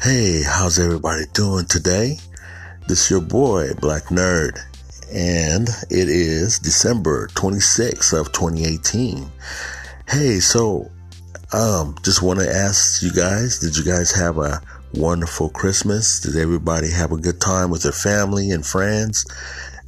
Hey, 0.00 0.44
how's 0.44 0.78
everybody 0.78 1.24
doing 1.32 1.66
today? 1.66 2.18
This 2.86 3.06
is 3.06 3.10
your 3.10 3.20
boy, 3.20 3.74
Black 3.80 4.04
Nerd, 4.04 4.56
and 5.12 5.68
it 5.90 6.08
is 6.08 6.60
December 6.60 7.26
26th 7.34 8.12
of 8.12 8.30
2018. 8.30 9.28
Hey, 10.08 10.38
so, 10.38 10.88
um, 11.52 11.96
just 12.04 12.22
want 12.22 12.38
to 12.38 12.48
ask 12.48 13.02
you 13.02 13.12
guys, 13.12 13.58
did 13.58 13.76
you 13.76 13.82
guys 13.82 14.12
have 14.12 14.38
a 14.38 14.62
wonderful 14.94 15.48
Christmas? 15.50 16.20
Did 16.20 16.36
everybody 16.36 16.92
have 16.92 17.10
a 17.10 17.16
good 17.16 17.40
time 17.40 17.68
with 17.68 17.82
their 17.82 17.90
family 17.90 18.52
and 18.52 18.64
friends? 18.64 19.26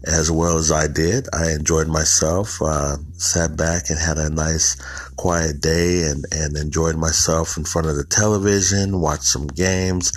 As 0.07 0.31
well 0.31 0.57
as 0.57 0.73
I 0.73 0.87
did. 0.87 1.29
I 1.35 1.53
enjoyed 1.53 1.89
myself, 1.89 2.61
uh, 2.63 2.97
sat 3.19 3.57
back 3.57 3.91
and 3.91 3.99
had 3.99 4.17
a 4.17 4.31
nice 4.31 4.77
quiet 5.17 5.61
day 5.61 6.05
and, 6.05 6.25
and 6.33 6.57
enjoyed 6.57 6.97
myself 6.97 7.59
in 7.59 7.65
front 7.65 7.87
of 7.87 7.97
the 7.97 8.05
television, 8.05 9.01
watched 9.01 9.25
some 9.25 9.47
games. 9.47 10.13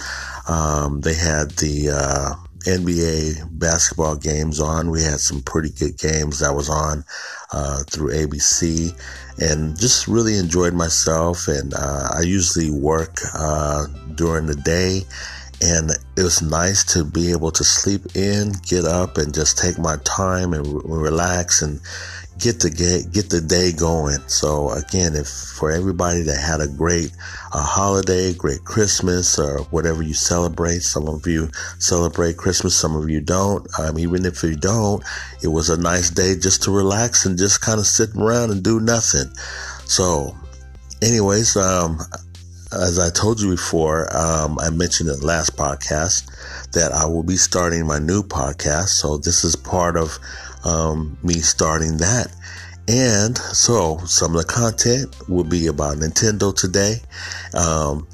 Um, 0.48 1.02
they 1.02 1.16
had 1.16 1.52
the, 1.52 1.90
uh, 1.90 2.44
NBA 2.66 3.60
basketball 3.60 4.16
games 4.16 4.60
on. 4.60 4.90
We 4.90 5.04
had 5.04 5.20
some 5.20 5.42
pretty 5.42 5.70
good 5.70 5.98
games 5.98 6.40
that 6.40 6.56
was 6.56 6.70
on 6.70 7.04
uh, 7.52 7.84
through 7.90 8.14
ABC, 8.14 8.94
and 9.38 9.78
just 9.78 10.08
really 10.08 10.38
enjoyed 10.38 10.74
myself. 10.74 11.48
And 11.48 11.74
uh, 11.74 12.10
I 12.18 12.22
usually 12.22 12.72
work 12.72 13.18
uh, 13.34 13.88
during 14.16 14.46
the 14.46 14.56
day, 14.56 15.02
and 15.64 15.92
it 16.18 16.24
was 16.24 16.42
nice 16.42 16.84
to 16.94 17.06
be 17.06 17.32
able 17.32 17.52
to 17.52 17.64
sleep 17.64 18.16
in, 18.16 18.52
get 18.68 18.84
up, 18.84 19.18
and 19.18 19.34
just 19.34 19.58
take 19.58 19.80
my 19.80 19.96
time 20.04 20.52
and 20.52 20.68
re- 20.68 20.82
relax 20.84 21.62
and 21.62 21.80
get 22.38 22.60
the 22.60 22.70
get, 22.70 23.14
get 23.14 23.30
the 23.30 23.40
day 23.40 23.72
going. 23.72 24.20
So 24.28 24.72
again, 24.72 25.16
if 25.16 25.28
for 25.28 25.72
everybody 25.72 26.24
that 26.24 26.36
had 26.38 26.60
a 26.60 26.68
great 26.68 27.12
uh, 27.54 27.64
holiday, 27.64 28.34
great 28.34 28.66
Christmas, 28.66 29.40
or 29.40 29.60
whatever 29.72 30.04
you 30.04 30.14
celebrate, 30.14 30.82
some 30.82 31.08
of 31.08 31.26
you 31.26 31.50
celebrate 31.80 32.36
Christmas, 32.36 32.76
some 32.76 32.98
of 32.98 33.10
you 33.10 33.22
don't. 33.22 33.66
Um, 33.80 33.98
even 33.98 34.26
if 34.26 34.44
you 34.44 34.58
don't, 34.58 35.02
it 35.42 35.48
was 35.48 35.70
a 35.70 35.82
nice 35.82 36.10
day 36.10 36.36
just 36.36 36.64
to 36.64 36.72
relax 36.72 37.26
and 37.26 37.38
just 37.38 37.62
kind 37.62 37.80
of 37.80 37.86
sit 37.86 38.10
around 38.18 38.52
and 38.52 38.62
do 38.62 38.82
nothing. 38.82 39.32
So, 39.86 40.36
anyways, 41.02 41.56
um, 41.56 42.00
as 42.82 43.00
I 43.00 43.10
told 43.10 43.42
you 43.42 43.52
before, 43.52 44.16
um, 44.16 44.58
I 44.60 44.70
mentioned 44.70 45.10
in 45.10 45.20
the 45.20 45.26
last 45.26 45.56
podcast 45.56 46.30
that 46.74 46.92
I 46.92 47.06
will 47.06 47.24
be 47.24 47.36
starting 47.36 47.86
my 47.86 48.00
new 48.00 48.24
podcast. 48.24 48.90
So 48.90 49.18
this 49.18 49.44
is 49.44 49.56
part 49.56 49.98
of 49.98 50.18
um, 50.64 51.18
me 51.24 51.36
starting 51.36 51.98
that. 51.98 52.34
And 52.88 53.38
so 53.38 54.00
some 54.06 54.36
of 54.36 54.42
the 54.42 54.48
content 54.48 55.16
will 55.30 55.44
be 55.44 55.68
about 55.68 55.98
Nintendo 55.98 56.56
today. 56.56 56.98
Um, 57.54 58.08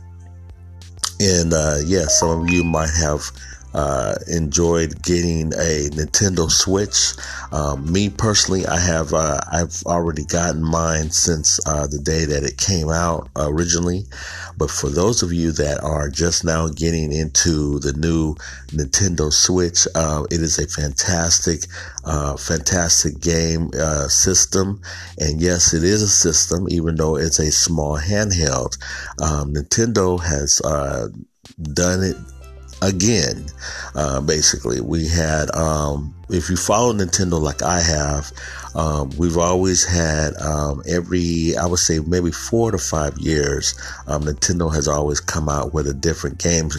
and 1.19 1.53
uh, 1.53 1.77
yeah, 1.83 2.05
some 2.05 2.41
of 2.41 2.49
you 2.49 2.63
might 2.63 2.91
have 2.91 3.31
uh, 3.73 4.15
enjoyed 4.27 5.01
getting 5.03 5.53
a 5.53 5.89
Nintendo 5.91 6.49
Switch. 6.49 7.13
Um, 7.51 7.91
me 7.91 8.09
personally, 8.09 8.65
I 8.65 8.79
have 8.79 9.13
uh, 9.13 9.39
I've 9.51 9.83
already 9.85 10.25
gotten 10.25 10.63
mine 10.63 11.11
since 11.11 11.59
uh, 11.67 11.87
the 11.87 11.99
day 11.99 12.25
that 12.25 12.43
it 12.43 12.57
came 12.57 12.89
out 12.89 13.29
originally. 13.35 14.05
But 14.57 14.71
for 14.71 14.89
those 14.89 15.23
of 15.23 15.31
you 15.31 15.51
that 15.53 15.81
are 15.81 16.09
just 16.09 16.43
now 16.43 16.67
getting 16.67 17.11
into 17.11 17.79
the 17.79 17.93
new 17.93 18.35
Nintendo 18.67 19.31
Switch, 19.31 19.87
uh, 19.95 20.25
it 20.31 20.41
is 20.41 20.59
a 20.59 20.67
fantastic, 20.67 21.61
uh, 22.05 22.35
fantastic 22.37 23.19
game 23.19 23.71
system. 24.09 24.81
And 25.19 25.39
yes, 25.39 25.73
it 25.73 25.83
is 25.83 26.01
a 26.01 26.09
system, 26.09 26.67
even 26.69 26.95
though 26.95 27.15
it's 27.15 27.39
a 27.39 27.51
small 27.51 27.97
handheld. 27.97 28.77
Um, 29.21 29.53
Nintendo 29.53 30.19
has 30.21 30.59
done 31.73 32.03
it 32.03 32.17
again. 32.81 33.45
Uh, 33.95 34.21
basically, 34.21 34.81
we 34.81 35.07
had, 35.07 35.53
um, 35.55 36.13
if 36.29 36.49
you 36.49 36.55
follow 36.57 36.93
Nintendo 36.93 37.41
like 37.41 37.61
I 37.61 37.79
have, 37.81 38.31
um, 38.75 39.11
we've 39.17 39.37
always 39.37 39.85
had 39.85 40.35
um, 40.37 40.83
every, 40.87 41.55
I 41.57 41.65
would 41.65 41.79
say 41.79 41.99
maybe 41.99 42.31
four 42.31 42.71
to 42.71 42.77
five 42.77 43.17
years, 43.17 43.73
um, 44.07 44.23
Nintendo 44.23 44.73
has 44.73 44.87
always 44.87 45.19
come 45.19 45.49
out 45.49 45.73
with 45.73 45.87
a 45.87 45.93
different 45.93 46.37
game 46.37 46.69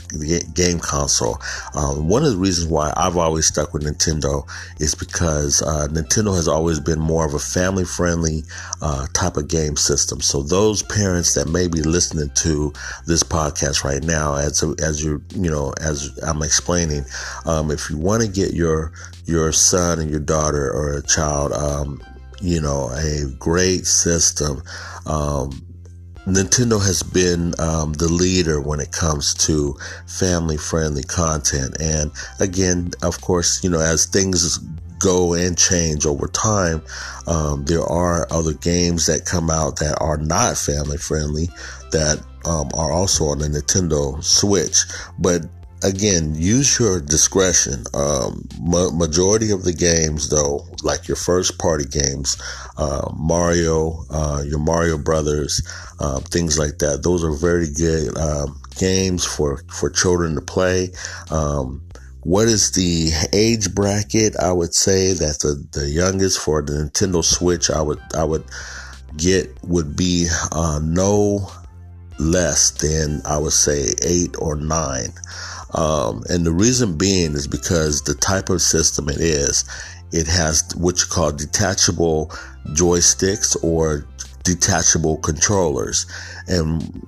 game 0.55 0.79
console. 0.79 1.39
Um, 1.75 2.09
one 2.09 2.25
of 2.25 2.33
the 2.33 2.39
reasons 2.39 2.69
why 2.69 2.93
I've 2.97 3.17
always 3.17 3.47
stuck 3.47 3.73
with 3.73 3.85
Nintendo 3.85 4.49
is 4.81 4.95
because 4.95 5.63
uh, 5.63 5.89
Nintendo 5.91 6.35
has 6.35 6.49
always 6.49 6.81
been 6.81 7.01
more 7.01 7.27
of 7.27 7.35
a 7.35 7.39
family 7.39 7.85
friendly 7.85 8.45
uh, 8.83 9.07
type 9.13 9.37
of 9.37 9.49
game 9.49 9.77
system. 9.77 10.21
So 10.21 10.43
those 10.43 10.83
parents 10.83 11.35
that 11.35 11.49
may 11.49 11.69
be 11.69 11.83
listening 11.83 12.31
to 12.37 12.73
this 13.07 13.23
podcast 13.23 13.85
right 13.85 14.03
now, 14.03 14.37
as 14.37 14.63
as 14.83 15.03
you 15.03 15.23
you 15.35 15.51
know 15.51 15.73
as 15.81 16.19
I'm 16.23 16.43
explaining, 16.43 17.05
um, 17.47 17.71
if 17.71 17.91
you 17.91 17.99
want 17.99 18.23
to 18.23 18.29
get 18.29 18.55
your 18.55 18.93
your 19.25 19.53
son 19.53 19.99
and 19.99 20.11
your 20.11 20.21
daughter 20.21 20.71
or 20.71 20.97
a 20.97 21.03
child, 21.03 21.53
um, 21.53 22.03
you 22.41 22.61
know, 22.61 22.89
a 22.91 23.31
great 23.39 23.87
system. 23.87 24.63
Um, 25.07 25.67
Nintendo 26.27 26.85
has 26.85 27.03
been 27.03 27.55
um, 27.59 27.95
the 27.95 28.09
leader 28.09 28.61
when 28.61 28.79
it 28.79 28.93
comes 28.93 29.35
to 29.35 29.77
family 30.07 30.57
friendly 30.57 31.03
content. 31.03 31.77
And 31.81 32.13
again, 32.39 32.91
of 33.03 33.21
course, 33.21 33.65
you 33.65 33.71
know, 33.71 33.81
as 33.81 34.07
things 34.07 34.59
go 34.99 35.33
and 35.33 35.57
change 35.57 36.05
over 36.05 36.29
time, 36.29 36.83
um, 37.27 37.65
there 37.65 37.83
are 37.83 38.27
other 38.31 38.53
games 38.53 39.07
that 39.07 39.25
come 39.25 39.51
out 39.51 39.79
that 39.79 39.97
are 40.01 40.19
not 40.19 40.59
family 40.59 40.99
friendly 40.99 41.49
that 41.91 42.23
um, 42.45 42.69
are 42.75 42.93
also 42.93 43.25
on 43.25 43.39
the 43.39 43.49
Nintendo 43.49 44.23
Switch. 44.23 44.85
But 45.19 45.43
again, 45.83 46.35
use 46.35 46.79
your 46.79 47.01
discretion. 47.01 47.85
Um, 47.95 48.47
ma- 48.61 48.91
majority 48.91 49.51
of 49.51 49.65
the 49.65 49.73
games, 49.73 50.31
though, 50.31 50.67
like 50.83 51.09
your 51.09 51.17
first 51.17 51.59
party 51.59 51.85
games, 51.85 52.37
uh, 52.77 53.11
Mario, 53.17 54.05
uh, 54.11 54.43
your 54.47 54.59
Mario 54.59 54.99
Brothers, 54.99 55.63
uh, 56.01 56.21
things 56.21 56.59
like 56.59 56.79
that, 56.79 57.03
those 57.03 57.25
are 57.25 57.33
very 57.33 57.69
good 57.71 58.17
um, 58.19 58.61
games 58.79 59.25
for 59.25 59.63
for 59.69 59.91
children 59.91 60.35
to 60.35 60.41
play. 60.41 60.91
Um, 61.31 61.83
what 62.23 62.49
is 62.49 62.73
the 62.73 63.11
age 63.33 63.75
bracket? 63.75 64.37
I 64.37 64.53
would 64.53 64.75
say 64.75 65.15
that 65.15 65.39
the, 65.41 65.67
the 65.73 65.89
youngest 65.89 66.39
for 66.39 66.61
the 66.61 66.73
Nintendo 66.73 67.25
Switch, 67.25 67.71
I 67.71 67.81
would 67.81 68.01
I 68.15 68.25
would 68.25 68.45
get 69.17 69.51
would 69.65 69.97
be 69.97 70.29
uh, 70.53 70.81
no 70.83 71.51
less 72.19 72.71
than 72.73 73.23
I 73.25 73.39
would 73.39 73.53
say 73.53 73.95
eight 74.03 74.37
or 74.39 74.55
nine. 74.57 75.13
Um, 75.75 76.23
and 76.29 76.45
the 76.45 76.53
reason 76.53 76.99
being 76.99 77.33
is 77.35 77.47
because 77.47 78.03
the 78.03 78.15
type 78.15 78.51
of 78.51 78.61
system 78.63 79.09
it 79.09 79.21
is, 79.21 79.65
it 80.13 80.27
has 80.27 80.75
what 80.77 81.01
you 81.01 81.07
call 81.07 81.33
detachable 81.33 82.29
joysticks 82.69 83.57
or 83.63 84.07
detachable 84.43 85.19
controllers. 85.19 86.07
And 86.49 87.07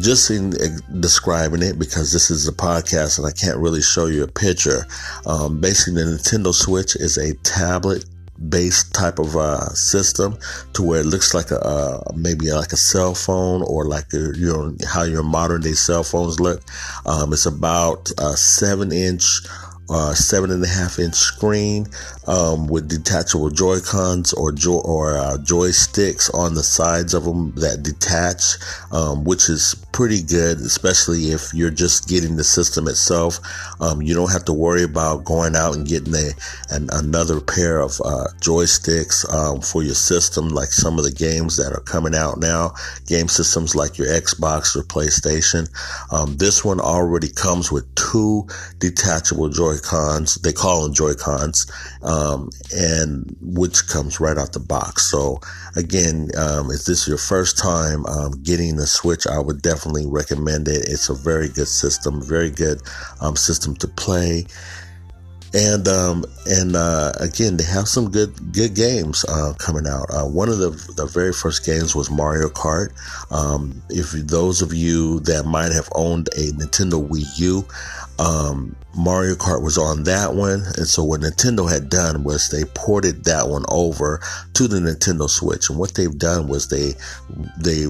just 0.00 0.30
in 0.30 0.54
describing 1.00 1.62
it, 1.62 1.78
because 1.78 2.12
this 2.12 2.30
is 2.30 2.48
a 2.48 2.52
podcast 2.52 3.18
and 3.18 3.26
I 3.26 3.32
can't 3.32 3.58
really 3.58 3.82
show 3.82 4.06
you 4.06 4.24
a 4.24 4.28
picture, 4.28 4.86
um, 5.26 5.60
basically 5.60 6.02
the 6.02 6.10
Nintendo 6.10 6.54
Switch 6.54 6.96
is 6.96 7.18
a 7.18 7.34
tablet 7.42 8.04
based 8.48 8.94
type 8.94 9.18
of 9.18 9.36
uh, 9.36 9.68
system 9.70 10.38
to 10.72 10.82
where 10.82 11.00
it 11.00 11.06
looks 11.06 11.34
like 11.34 11.50
a 11.50 11.60
uh, 11.60 12.02
maybe 12.14 12.50
like 12.50 12.72
a 12.72 12.76
cell 12.76 13.14
phone 13.14 13.62
or 13.62 13.86
like 13.86 14.12
a, 14.12 14.32
you 14.36 14.52
know 14.52 14.76
how 14.86 15.02
your 15.02 15.22
modern 15.22 15.60
day 15.60 15.72
cell 15.72 16.02
phones 16.02 16.40
look. 16.40 16.62
Um, 17.06 17.32
it's 17.32 17.46
about 17.46 18.10
a 18.18 18.36
seven 18.36 18.92
inch 18.92 19.40
uh, 19.90 20.14
seven 20.14 20.50
and 20.50 20.64
a 20.64 20.68
half 20.68 20.98
inch 20.98 21.14
screen 21.14 21.86
um, 22.26 22.66
with 22.66 22.88
detachable 22.88 23.50
Joy 23.50 23.80
Cons 23.80 24.32
or 24.32 24.52
jo- 24.52 24.80
or 24.80 25.16
uh, 25.16 25.36
joysticks 25.38 26.32
on 26.34 26.54
the 26.54 26.62
sides 26.62 27.14
of 27.14 27.24
them 27.24 27.52
that 27.56 27.82
detach, 27.82 28.56
um, 28.90 29.24
which 29.24 29.48
is 29.48 29.74
pretty 29.92 30.22
good, 30.22 30.58
especially 30.58 31.32
if 31.32 31.52
you're 31.54 31.70
just 31.70 32.08
getting 32.08 32.36
the 32.36 32.44
system 32.44 32.88
itself. 32.88 33.38
Um, 33.80 34.00
you 34.02 34.14
don't 34.14 34.32
have 34.32 34.44
to 34.46 34.52
worry 34.52 34.82
about 34.82 35.24
going 35.24 35.54
out 35.54 35.76
and 35.76 35.86
getting 35.86 36.14
a 36.14 36.30
an, 36.70 36.88
another 36.92 37.40
pair 37.40 37.80
of 37.80 38.00
uh, 38.04 38.28
joysticks 38.40 39.30
um, 39.32 39.60
for 39.60 39.82
your 39.82 39.94
system, 39.94 40.48
like 40.48 40.70
some 40.70 40.98
of 40.98 41.04
the 41.04 41.12
games 41.12 41.56
that 41.58 41.72
are 41.72 41.82
coming 41.82 42.14
out 42.14 42.38
now. 42.38 42.72
Game 43.06 43.28
systems 43.28 43.74
like 43.74 43.98
your 43.98 44.08
Xbox 44.08 44.74
or 44.74 44.82
PlayStation. 44.82 45.68
Um, 46.12 46.36
this 46.36 46.64
one 46.64 46.80
already 46.80 47.28
comes 47.28 47.70
with 47.70 47.92
two 47.94 48.46
detachable 48.78 49.50
Joy 49.50 49.76
Cons. 49.82 50.36
They 50.36 50.52
call 50.52 50.84
them 50.84 50.94
Joy 50.94 51.14
Cons, 51.14 51.70
um, 52.02 52.50
and 52.74 53.36
which 53.40 53.86
comes 53.88 54.20
right 54.20 54.38
out 54.38 54.52
the 54.52 54.60
box. 54.60 55.10
So 55.10 55.40
again, 55.76 56.30
um, 56.38 56.70
if 56.70 56.84
this 56.84 57.02
is 57.02 57.08
your 57.08 57.18
first 57.18 57.58
time 57.58 58.06
um, 58.06 58.42
getting 58.42 58.76
the 58.76 58.86
Switch, 58.86 59.26
I 59.26 59.38
would 59.38 59.60
definitely 59.60 59.81
recommend 59.86 60.68
it. 60.68 60.88
It's 60.88 61.08
a 61.08 61.14
very 61.14 61.48
good 61.48 61.68
system, 61.68 62.22
very 62.22 62.50
good 62.50 62.82
um, 63.20 63.36
system 63.36 63.74
to 63.76 63.88
play. 63.88 64.46
and 65.54 65.86
um, 65.86 66.24
and 66.46 66.76
uh, 66.76 67.12
again, 67.20 67.56
they 67.56 67.64
have 67.64 67.86
some 67.88 68.10
good 68.10 68.52
good 68.52 68.74
games 68.74 69.24
uh, 69.28 69.52
coming 69.58 69.86
out. 69.86 70.06
Uh, 70.10 70.24
one 70.24 70.48
of 70.48 70.58
the 70.58 70.70
the 70.96 71.06
very 71.06 71.32
first 71.32 71.64
games 71.66 71.94
was 71.94 72.10
Mario 72.10 72.48
Kart. 72.48 72.90
Um, 73.30 73.82
if 73.90 74.12
those 74.12 74.62
of 74.62 74.72
you 74.72 75.20
that 75.20 75.44
might 75.44 75.72
have 75.72 75.88
owned 75.94 76.28
a 76.36 76.52
Nintendo 76.52 77.06
Wii 77.06 77.38
U, 77.38 77.64
um, 78.22 78.76
Mario 78.94 79.34
Kart 79.34 79.62
was 79.62 79.76
on 79.76 80.04
that 80.04 80.34
one, 80.34 80.62
and 80.76 80.86
so 80.86 81.02
what 81.02 81.22
Nintendo 81.22 81.68
had 81.68 81.88
done 81.88 82.22
was 82.22 82.48
they 82.48 82.64
ported 82.64 83.24
that 83.24 83.48
one 83.48 83.64
over 83.68 84.20
to 84.54 84.68
the 84.68 84.78
Nintendo 84.78 85.28
Switch, 85.28 85.68
and 85.68 85.78
what 85.78 85.94
they've 85.94 86.16
done 86.18 86.46
was 86.46 86.68
they 86.68 86.92
they 87.58 87.86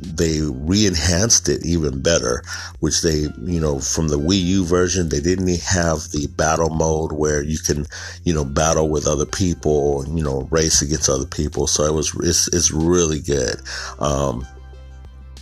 they 0.00 0.40
re-enhanced 0.40 1.48
it 1.48 1.64
even 1.64 2.02
better, 2.02 2.42
which 2.80 3.02
they 3.02 3.28
you 3.44 3.60
know 3.60 3.78
from 3.78 4.08
the 4.08 4.18
Wii 4.18 4.42
U 4.42 4.64
version 4.64 5.08
they 5.08 5.20
didn't 5.20 5.48
have 5.60 6.10
the 6.10 6.26
battle 6.36 6.70
mode 6.70 7.12
where 7.12 7.42
you 7.42 7.58
can 7.58 7.86
you 8.24 8.34
know 8.34 8.44
battle 8.44 8.88
with 8.88 9.06
other 9.06 9.26
people, 9.26 10.04
you 10.08 10.24
know 10.24 10.48
race 10.50 10.82
against 10.82 11.08
other 11.08 11.26
people. 11.26 11.68
So 11.68 11.84
it 11.84 11.94
was 11.94 12.12
it's 12.24 12.48
it's 12.48 12.72
really 12.72 13.20
good. 13.20 13.60
Um, 14.00 14.44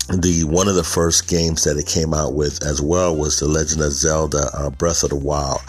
the 0.09 0.45
one 0.45 0.69
of 0.69 0.75
the 0.75 0.85
first 0.85 1.29
games 1.29 1.65
that 1.65 1.79
it 1.79 1.87
came 1.87 2.13
out 2.13 2.35
with 2.35 2.63
as 2.65 2.83
well 2.83 3.17
was 3.17 3.41
the 3.41 3.49
Legend 3.49 3.83
of 3.83 3.93
Zelda: 3.93 4.51
uh, 4.55 4.71
Breath 4.71 5.03
of 5.03 5.11
the 5.11 5.17
Wild. 5.17 5.61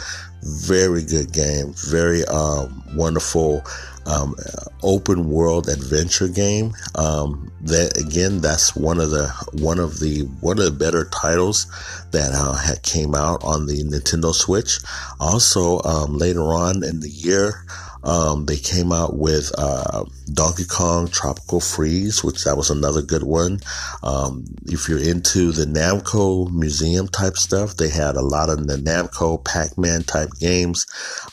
Very 0.43 1.03
good 1.03 1.31
game, 1.31 1.73
very 1.75 2.23
um, 2.25 2.83
wonderful 2.95 3.63
um, 4.05 4.35
open 4.83 5.29
world 5.29 5.67
adventure 5.67 6.27
game. 6.27 6.73
Um, 6.95 7.51
that 7.61 7.97
again, 7.97 8.41
that's 8.41 8.75
one 8.75 8.99
of 8.99 9.09
the 9.09 9.27
one 9.53 9.79
of 9.79 9.99
the 9.99 10.21
one 10.41 10.59
of 10.59 10.65
the 10.65 10.71
better 10.71 11.05
titles 11.05 11.65
that 12.11 12.31
uh, 12.33 12.53
had 12.53 12.83
came 12.83 13.15
out 13.15 13.43
on 13.43 13.65
the 13.65 13.83
Nintendo 13.83 14.33
Switch. 14.33 14.79
Also, 15.19 15.81
um, 15.83 16.17
later 16.17 16.43
on 16.53 16.83
in 16.83 16.99
the 16.99 17.09
year, 17.09 17.65
um, 18.05 18.45
they 18.45 18.57
came 18.57 18.91
out 18.91 19.17
with 19.17 19.51
uh, 19.57 20.05
Donkey 20.33 20.65
Kong 20.65 21.07
Tropical 21.07 21.59
Freeze, 21.59 22.23
which 22.23 22.43
that 22.43 22.55
was 22.55 22.69
another 22.69 23.01
good 23.01 23.23
one. 23.23 23.59
Um, 24.03 24.45
if 24.65 24.87
you're 24.87 25.01
into 25.01 25.51
the 25.51 25.65
Namco 25.65 26.51
museum 26.51 27.07
type 27.07 27.35
stuff, 27.35 27.75
they 27.77 27.89
had 27.89 28.15
a 28.15 28.21
lot 28.21 28.49
of 28.49 28.67
the 28.67 28.77
Namco 28.77 29.43
Pac-Man 29.43 30.03
type 30.03 30.29
games. 30.39 30.85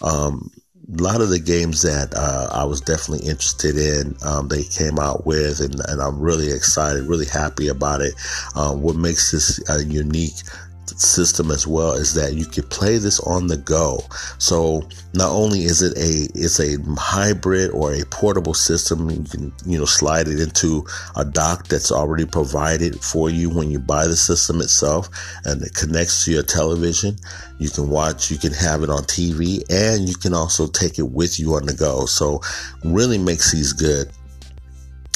Um, 0.03 0.51
a 0.99 1.03
lot 1.03 1.21
of 1.21 1.31
the 1.31 1.39
games 1.39 1.83
that 1.83 2.13
uh, 2.15 2.49
I 2.53 2.65
was 2.65 2.81
definitely 2.81 3.29
interested 3.29 3.77
in, 3.77 4.17
um, 4.25 4.49
they 4.49 4.65
came 4.65 4.99
out 4.99 5.25
with, 5.25 5.61
and, 5.61 5.81
and, 5.89 6.03
I'm 6.03 6.21
really 6.21 6.51
excited, 6.53 7.05
really 7.05 7.27
happy 7.27 7.69
about 7.69 8.01
it. 8.01 8.15
Um, 8.57 8.83
what 8.83 8.97
makes 8.97 9.31
this 9.31 9.61
uh, 9.71 9.79
unique 9.79 10.35
system 10.87 11.51
as 11.51 11.67
well 11.67 11.93
is 11.93 12.15
that 12.15 12.35
you 12.35 12.45
can 12.45 12.65
play 12.65 12.99
this 12.99 13.21
on 13.21 13.47
the 13.47 13.57
go. 13.57 14.01
So 14.39 14.89
not 15.15 15.31
only 15.31 15.63
is 15.63 15.83
it 15.83 15.97
a 15.97 16.29
it's 16.39 16.61
a 16.61 16.77
hybrid 16.99 17.71
or 17.71 17.93
a 17.93 18.05
portable 18.07 18.55
system, 18.55 19.11
you 19.11 19.25
can 19.25 19.53
you 19.65 19.79
know 19.79 19.85
slide 19.85 20.29
it 20.29 20.41
into 20.41 20.85
a 21.17 21.25
dock 21.25 21.69
that's 21.69 21.93
already 21.93 22.25
provided 22.25 23.01
for 23.01 23.31
you 23.31 23.51
when 23.51 23.71
you 23.71 23.79
buy 23.79 24.07
the 24.07 24.17
system 24.17 24.61
itself, 24.61 25.09
and 25.45 25.63
it 25.63 25.75
connects 25.75 26.25
to 26.25 26.33
your 26.33 26.43
television. 26.43 27.17
You 27.59 27.71
can 27.71 27.89
watch, 27.89 28.31
you 28.31 28.39
can 28.39 28.53
have 28.53 28.83
it 28.83 28.91
on 28.91 29.05
TV, 29.05 29.63
and 29.71 30.09
you 30.09 30.15
can 30.15 30.35
also 30.35 30.67
take 30.67 30.99
it 30.99 31.11
with 31.11 31.39
you 31.39 31.55
on 31.55 31.67
the 31.67 31.75
go. 31.75 32.07
So 32.07 32.41
really 32.85 33.19
makes 33.19 33.53
these 33.53 33.73
good 33.73 34.11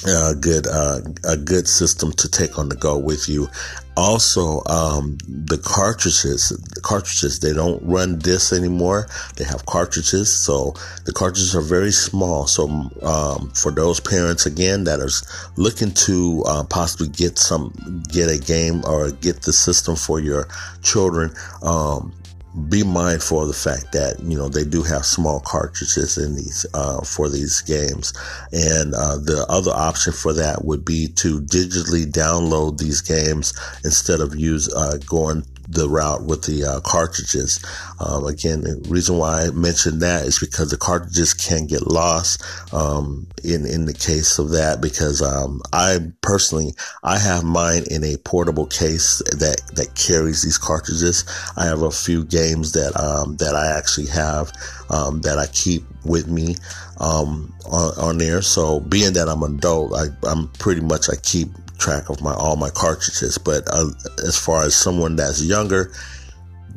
a 0.06 0.34
good 0.34 0.66
uh, 0.66 1.00
a 1.24 1.36
good 1.36 1.66
system 1.66 2.12
to 2.12 2.28
take 2.28 2.58
on 2.58 2.69
the 2.69 2.76
go 2.76 2.98
with 2.98 3.28
you. 3.28 3.48
Also, 3.96 4.62
um, 4.66 5.16
the 5.26 5.56
cartridges, 5.56 6.50
the 6.75 6.81
cartridges, 6.82 7.40
they 7.40 7.54
don't 7.54 7.82
run 7.82 8.19
discs 8.19 8.52
anymore. 8.52 9.06
They 9.37 9.44
have 9.44 9.64
cartridges, 9.64 10.31
so 10.31 10.75
the 11.06 11.12
cartridges 11.12 11.56
are 11.56 11.62
very 11.62 11.93
small. 11.93 12.46
So, 12.46 12.69
um, 13.02 13.50
for 13.54 13.72
those 13.72 13.98
parents 14.00 14.44
again 14.44 14.84
that 14.84 15.00
are 15.00 15.08
looking 15.56 15.93
to 15.93 16.44
uh, 16.46 16.64
possibly 16.64 17.08
get 17.08 17.38
some, 17.38 17.72
get 18.12 18.28
a 18.28 18.38
game 18.38 18.84
or 18.84 19.12
get 19.12 19.43
the 19.43 19.52
system 19.52 19.96
for 19.96 20.20
your 20.20 20.46
children, 20.82 21.32
um, 21.62 22.12
be 22.56 22.82
mindful 22.82 23.43
of 23.43 23.49
the 23.49 23.55
fact 23.55 23.93
that 23.93 24.19
you 24.20 24.37
know 24.37 24.49
they 24.49 24.64
do 24.64 24.82
have 24.82 25.05
small 25.05 25.41
cartridges 25.41 26.17
in 26.17 26.35
these 26.35 26.64
uh, 26.73 27.03
for 27.03 27.29
these 27.29 27.61
games, 27.62 28.12
and 28.53 28.94
uh, 28.94 29.17
the 29.17 29.44
other 29.49 29.73
option 29.73 30.12
for 30.12 30.32
that 30.32 30.64
would 30.64 30.85
be 30.85 31.08
to 31.08 31.41
digitally 31.43 32.06
download 32.11 32.79
these 32.79 33.00
games 33.03 33.53
instead 33.85 34.20
of 34.20 34.35
use 34.35 34.73
uh, 34.75 34.97
going 35.06 35.44
the 35.68 35.88
route 35.88 36.24
with 36.24 36.44
the 36.44 36.64
uh, 36.64 36.80
cartridges. 36.80 37.64
Um, 38.00 38.26
again, 38.26 38.62
the 38.62 38.84
reason 38.88 39.18
why 39.18 39.42
I 39.42 39.50
mentioned 39.50 40.02
that 40.02 40.26
is 40.26 40.38
because 40.38 40.70
the 40.70 40.76
cartridges 40.76 41.34
can 41.34 41.66
get 41.66 41.86
lost 41.86 42.42
um, 42.72 43.26
in 43.44 43.66
in 43.66 43.86
the 43.86 43.94
case 43.94 44.38
of 44.38 44.50
that. 44.50 44.80
Because 44.80 45.22
um, 45.22 45.62
I 45.72 45.98
personally 46.20 46.74
I 47.02 47.18
have 47.18 47.44
mine 47.44 47.84
in 47.90 48.04
a 48.04 48.16
portable 48.18 48.66
case 48.66 49.22
that 49.32 49.60
that 49.74 49.94
carries 49.94 50.42
these 50.42 50.58
cartridges. 50.58 51.24
I 51.56 51.64
have 51.66 51.82
a 51.82 51.90
few 51.90 52.24
games 52.24 52.72
that 52.72 52.98
um, 52.98 53.36
that 53.36 53.54
I 53.54 53.76
actually 53.76 54.08
have 54.08 54.52
um, 54.90 55.20
that 55.22 55.38
I 55.38 55.46
keep 55.46 55.82
with 56.04 56.28
me 56.28 56.56
um, 57.00 57.52
on, 57.70 57.98
on 57.98 58.19
there. 58.19 58.42
So 58.42 58.80
being 58.80 59.14
that 59.14 59.28
I'm 59.28 59.42
an 59.42 59.56
adult, 59.56 59.92
I, 59.94 60.06
I'm 60.22 60.48
pretty 60.58 60.80
much 60.80 61.08
I 61.10 61.16
keep 61.16 61.48
track 61.78 62.08
of 62.11 62.20
my 62.23 62.34
all 62.34 62.56
my 62.56 62.70
cartridges. 62.70 63.38
But 63.38 63.64
uh, 63.73 63.90
as 64.26 64.38
far 64.38 64.64
as 64.64 64.75
someone 64.75 65.17
that's 65.17 65.43
younger, 65.43 65.93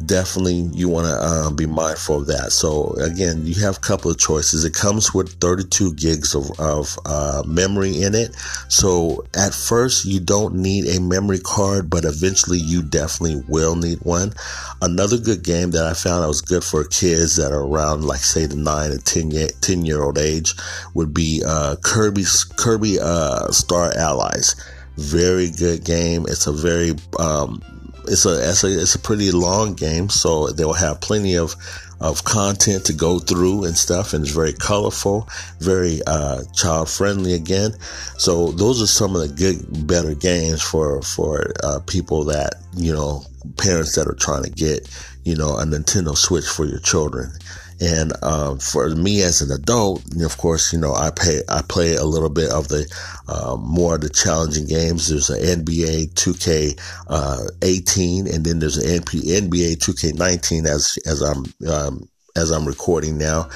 definitely 0.06 0.70
you 0.74 0.88
want 0.88 1.08
to 1.08 1.14
uh, 1.14 1.52
be 1.52 1.66
mindful 1.66 2.18
of 2.22 2.28
that. 2.28 2.52
So 2.52 2.94
again, 2.94 3.46
you 3.46 3.56
have 3.64 3.78
a 3.78 3.82
couple 3.82 4.10
of 4.12 4.18
choices. 4.18 4.64
It 4.64 4.74
comes 4.74 5.14
with 5.14 5.34
32 5.40 5.94
gigs 5.96 6.36
of, 6.36 6.52
of 6.60 6.98
uh, 7.06 7.44
memory 7.46 8.02
in 8.02 8.16
it. 8.16 8.36
So 8.68 9.26
at 9.36 9.54
first 9.54 10.06
you 10.06 10.20
don't 10.20 10.56
need 10.56 10.88
a 10.88 11.02
memory 11.02 11.40
card, 11.40 11.90
but 11.90 12.06
eventually 12.06 12.60
you 12.60 12.82
definitely 12.82 13.44
will 13.48 13.76
need 13.76 14.00
one. 14.04 14.34
Another 14.82 15.18
good 15.18 15.44
game 15.44 15.72
that 15.72 15.86
I 15.86 15.94
found 15.94 16.24
that 16.24 16.28
was 16.28 16.42
good 16.42 16.64
for 16.64 16.84
kids 16.86 17.36
that 17.36 17.52
are 17.52 17.64
around 17.64 18.04
like 18.04 18.22
say 18.22 18.46
the 18.46 18.56
nine 18.56 18.92
and 18.92 19.06
10 19.06 19.32
year, 19.32 19.50
10 19.62 19.86
year 19.86 20.02
old 20.02 20.18
age 20.18 20.54
would 20.94 21.14
be 21.14 21.42
uh, 21.46 21.76
Kirby's 21.84 22.44
Kirby 22.44 23.00
uh, 23.00 23.52
Star 23.52 23.92
Allies 23.96 24.56
very 25.00 25.50
good 25.50 25.84
game. 25.84 26.26
It's 26.28 26.48
a 26.48 26.52
very 26.52 26.92
um, 27.18 27.64
it's 28.08 28.26
a, 28.26 28.50
it's 28.50 28.64
a 28.64 28.82
it's 28.82 28.96
a 28.96 29.00
pretty 29.00 29.32
long 29.32 29.74
game, 29.74 30.10
so 30.10 30.50
they'll 30.50 30.74
have 30.74 31.02
plenty 31.02 31.38
of 31.38 31.56
of 32.02 32.24
content 32.24 32.86
to 32.86 32.94
go 32.94 33.20
through 33.20 33.66
and 33.66 33.78
stuff, 33.78 34.14
and 34.14 34.24
it's 34.24 34.34
very 34.34 34.54
colorful, 34.54 35.28
very 35.60 36.02
uh, 36.08 36.44
child 36.54 36.90
friendly 36.90 37.34
again. 37.34 37.72
So 38.18 38.52
those 38.52 38.82
are 38.82 38.88
some 38.88 39.16
of 39.16 39.22
the 39.22 39.28
good, 39.36 39.88
better 39.88 40.16
games 40.16 40.62
for 40.62 41.02
for 41.02 41.52
uh, 41.64 41.80
people 41.86 42.24
that 42.26 42.56
you 42.76 42.94
know, 42.94 43.24
parents 43.58 43.96
that 43.96 44.08
are 44.08 44.16
trying 44.16 44.44
to 44.44 44.50
get 44.50 44.90
you 45.24 45.36
know 45.36 45.58
a 45.58 45.64
Nintendo 45.64 46.16
Switch 46.16 46.48
for 46.48 46.66
your 46.66 46.80
children. 46.80 47.32
And 47.82 48.12
um, 48.24 48.60
for 48.60 48.90
me 48.90 49.22
as 49.22 49.42
an 49.42 49.52
adult, 49.52 50.04
of 50.22 50.38
course, 50.38 50.74
you 50.74 50.80
know, 50.80 50.94
I 50.94 51.12
pay 51.12 51.42
I 51.48 51.62
play 51.62 51.96
a 51.96 52.04
little 52.04 52.30
bit 52.30 52.52
of 52.52 52.68
the 52.68 52.86
uh, 53.28 53.56
more 53.58 53.96
of 53.96 54.02
the 54.02 54.10
challenging 54.10 54.68
games. 54.68 55.08
There's 55.08 55.30
an 55.30 55.64
NBA 55.64 56.14
2K 56.14 56.80
uh, 57.08 57.46
18, 57.62 58.28
and 58.28 58.46
then 58.46 58.60
there's 58.60 58.78
an 58.78 59.02
NBA 59.02 59.78
2K 59.78 60.18
19 60.18 60.66
as 60.66 60.98
as 61.06 61.22
I'm 61.22 61.46
um, 61.70 62.10
as 62.36 62.52
I'm 62.52 62.66
recording 62.66 63.18
now. 63.18 63.50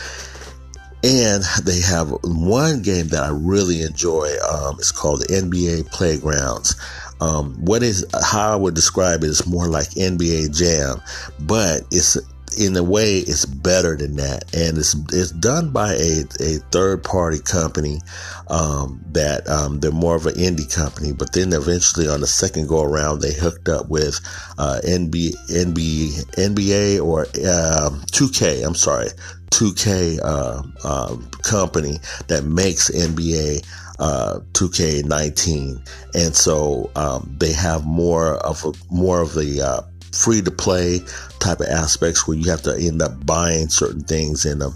And 1.03 1.43
they 1.63 1.81
have 1.81 2.11
one 2.23 2.81
game 2.81 3.09
that 3.09 3.23
I 3.23 3.29
really 3.29 3.81
enjoy. 3.81 4.33
Um, 4.49 4.75
it's 4.79 4.93
called 4.93 5.27
NBA 5.27 5.91
Playgrounds. 5.91 6.77
Um, 7.19 7.53
what 7.65 7.83
is 7.83 8.05
how 8.23 8.53
I 8.53 8.55
would 8.55 8.73
describe 8.73 9.23
it 9.23 9.29
is 9.29 9.45
more 9.45 9.67
like 9.67 9.89
NBA 9.91 10.55
Jam, 10.57 11.01
but 11.41 11.83
it's 11.91 12.17
in 12.57 12.75
a 12.75 12.83
way 12.83 13.19
it's 13.19 13.45
better 13.45 13.95
than 13.95 14.15
that. 14.17 14.43
And 14.55 14.77
it's 14.77 14.95
it's 15.11 15.31
done 15.31 15.71
by 15.71 15.93
a, 15.93 16.23
a 16.39 16.59
third 16.71 17.03
party 17.03 17.39
company 17.39 17.99
um, 18.47 19.03
that 19.11 19.47
um, 19.47 19.79
they're 19.79 19.91
more 19.91 20.15
of 20.15 20.25
an 20.25 20.35
indie 20.35 20.73
company 20.73 21.13
but 21.13 21.33
then 21.33 21.53
eventually 21.53 22.07
on 22.07 22.21
the 22.21 22.27
second 22.27 22.67
go 22.67 22.81
around 22.81 23.19
they 23.19 23.33
hooked 23.33 23.69
up 23.69 23.89
with 23.89 24.19
uh, 24.57 24.79
NB, 24.83 25.33
NB, 25.49 26.25
NBA 26.35 27.03
or 27.03 27.21
uh, 27.43 27.87
um, 27.87 28.01
2K 28.11 28.65
I'm 28.65 28.75
sorry 28.75 29.09
2K 29.51 30.19
uh, 30.23 30.63
um, 30.87 31.29
company 31.43 31.99
that 32.27 32.43
makes 32.43 32.89
NBA 32.89 33.65
uh, 33.99 34.39
2K19 34.53 35.87
and 36.15 36.35
so 36.35 36.91
um, 36.95 37.35
they 37.39 37.53
have 37.53 37.85
more 37.85 38.35
of 38.37 38.65
a 38.65 38.73
more 38.93 39.21
of 39.21 39.33
the 39.33 39.61
uh, 39.61 39.81
free 40.11 40.41
to 40.41 40.51
play 40.51 40.99
type 41.43 41.59
of 41.59 41.67
aspects 41.67 42.27
where 42.27 42.37
you 42.37 42.49
have 42.49 42.61
to 42.63 42.75
end 42.77 43.01
up 43.01 43.25
buying 43.25 43.69
certain 43.69 44.01
things 44.01 44.45
in 44.45 44.59
them. 44.59 44.73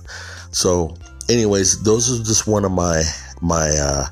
So, 0.52 0.96
anyways, 1.30 1.84
those 1.84 2.12
are 2.12 2.24
just 2.24 2.48
one 2.48 2.66
of 2.66 2.72
my 2.72 3.04
my 3.42 3.70
uh, 3.70 4.06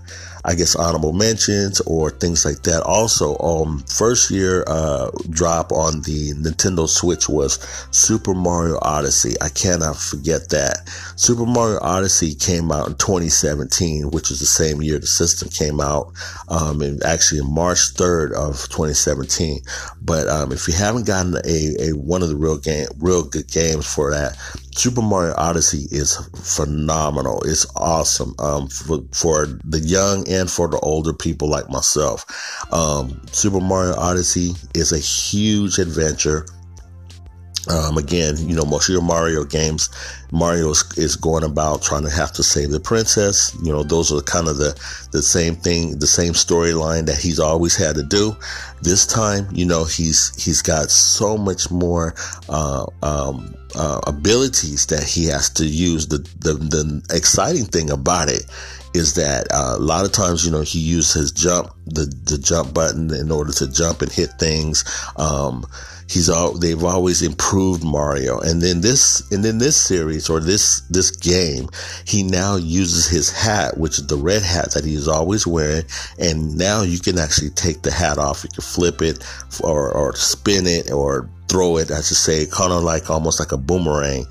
I 0.46 0.54
guess 0.54 0.76
honorable 0.76 1.12
mentions 1.14 1.82
or 1.82 2.12
things 2.12 2.46
like 2.46 2.62
that. 2.64 2.84
Also, 2.84 3.38
um, 3.40 3.84
first 3.88 4.30
year 4.30 4.64
uh, 4.68 5.10
drop 5.30 5.72
on 5.72 6.02
the 6.02 6.34
Nintendo 6.34 6.88
Switch 6.88 7.28
was 7.28 7.56
Super 7.90 8.36
Mario 8.36 8.78
Odyssey. 8.82 9.36
I 9.42 9.50
cannot 9.50 9.98
forget 9.98 10.50
that. 10.50 10.88
Super 11.16 11.48
Mario 11.48 11.80
Odyssey 11.82 12.36
came 12.36 12.72
out 12.72 12.88
in 12.88 12.96
2017, 12.96 14.12
which 14.12 14.30
was 14.30 14.40
the 14.40 14.46
same 14.46 14.84
year 14.84 15.00
the 15.00 15.08
system 15.08 15.50
came 15.50 15.82
out, 15.82 16.14
um, 16.48 16.82
and 16.82 17.04
actually 17.04 17.42
March 17.42 17.96
3rd 17.96 18.34
of 18.34 18.56
2017. 18.70 19.62
But 20.02 20.28
um, 20.28 20.52
if 20.52 20.68
you 20.68 20.76
haven't 20.76 21.08
gotten 21.08 21.36
a, 21.44 21.90
a 21.90 21.92
one 21.94 22.22
of 22.22 22.30
the 22.30 22.36
real 22.36 22.60
game, 22.60 22.88
real 23.00 23.24
good 23.24 23.48
games 23.52 23.92
for 23.92 24.12
that, 24.12 24.38
Super 24.76 25.02
Mario 25.02 25.34
Odyssey 25.38 25.88
is 25.90 26.18
phenomenal. 26.44 27.42
It's 27.46 27.66
awesome 27.78 28.36
um, 28.40 28.68
for, 28.68 29.00
for 29.14 29.46
the 29.64 29.80
young 29.80 30.28
and 30.28 30.52
for 30.52 30.68
the 30.68 30.80
older 30.80 31.14
people 31.14 31.50
like 31.50 31.70
myself. 31.70 32.26
Um, 32.74 33.22
Super 33.32 33.62
Mario 33.62 33.96
Odyssey 33.96 34.54
is 34.74 34.92
a 34.92 35.00
huge 35.00 35.80
adventure. 35.80 36.46
Um, 37.68 37.98
again, 37.98 38.36
you 38.38 38.56
know, 38.56 38.66
most 38.66 38.90
of 38.90 38.94
your 38.94 39.02
Mario 39.02 39.44
games, 39.44 39.90
Mario 40.32 40.70
is, 40.72 41.16
going 41.16 41.44
about 41.44 41.82
trying 41.82 42.04
to 42.04 42.10
have 42.10 42.32
to 42.34 42.44
save 42.44 42.70
the 42.72 42.80
princess. 42.80 43.56
You 43.64 43.72
know, 43.72 43.84
those 43.84 44.12
are 44.12 44.22
kind 44.22 44.48
of 44.48 44.58
the, 44.58 44.80
the 45.12 45.22
same 45.22 45.56
thing, 45.56 45.98
the 46.00 46.08
same 46.08 46.34
storyline 46.34 47.06
that 47.08 47.18
he's 47.18 47.40
always 47.40 47.76
had 47.76 47.96
to 47.96 48.04
do. 48.04 48.36
This 48.82 49.08
time, 49.08 49.48
you 49.52 49.66
know, 49.66 49.86
he's, 49.86 50.36
he's 50.44 50.62
got 50.62 50.92
so 50.92 51.38
much 51.38 51.72
more, 51.72 52.14
uh, 52.50 52.86
um, 53.02 53.56
uh, 53.76 54.02
abilities 54.08 54.86
that 54.88 55.04
he 55.04 55.26
has 55.26 55.50
to 55.52 55.66
use. 55.66 56.08
The, 56.08 56.20
the, 56.40 56.54
the 56.54 57.16
exciting 57.16 57.66
thing 57.66 57.90
about 57.90 58.30
it 58.30 58.46
is 58.94 59.16
that 59.16 59.48
uh, 59.52 59.76
a 59.78 59.82
lot 59.82 60.06
of 60.06 60.12
times, 60.12 60.46
you 60.46 60.52
know, 60.52 60.62
he 60.62 60.80
used 60.80 61.14
his 61.14 61.32
jump, 61.32 61.70
the, 61.86 62.06
the 62.26 62.38
jump 62.38 62.74
button 62.74 63.14
in 63.14 63.32
order 63.32 63.52
to 63.52 63.72
jump 63.72 64.02
and 64.02 64.12
hit 64.12 64.32
things. 64.40 64.84
Um, 65.18 65.66
he's 66.10 66.30
all 66.30 66.58
they've 66.58 66.84
always 66.84 67.22
improved 67.22 67.84
Mario. 67.84 68.40
And 68.40 68.62
then 68.62 68.82
this 68.82 69.30
and 69.32 69.44
then 69.44 69.58
this 69.58 69.78
series 69.78 70.30
or 70.30 70.40
this 70.40 70.82
this 70.90 71.12
game, 71.12 71.70
he 72.06 72.24
now 72.24 72.56
uses 72.56 73.08
his 73.08 73.32
hat, 73.32 73.78
which 73.78 74.00
is 74.00 74.08
the 74.08 74.18
red 74.18 74.44
hat 74.44 74.72
that 74.74 74.86
he's 74.86 75.08
always 75.08 75.48
wearing, 75.48 75.86
and 76.20 76.58
now 76.58 76.82
you 76.82 77.00
can 77.00 77.18
actually 77.18 77.52
take 77.52 77.82
the 77.82 77.92
hat 77.92 78.18
off. 78.18 78.44
You 78.44 78.50
can 78.50 78.64
flip 78.64 79.02
it 79.02 79.24
or 79.64 79.92
or 79.92 80.16
spin 80.16 80.68
it 80.68 80.92
or 80.92 81.30
throw 81.48 81.78
it, 81.78 81.92
I 81.92 82.02
should 82.02 82.18
say, 82.18 82.46
kind 82.48 82.74
of 82.74 82.84
like 82.84 83.10
almost 83.10 83.40
like 83.40 83.52
a 83.52 83.58
boomerang 83.58 84.26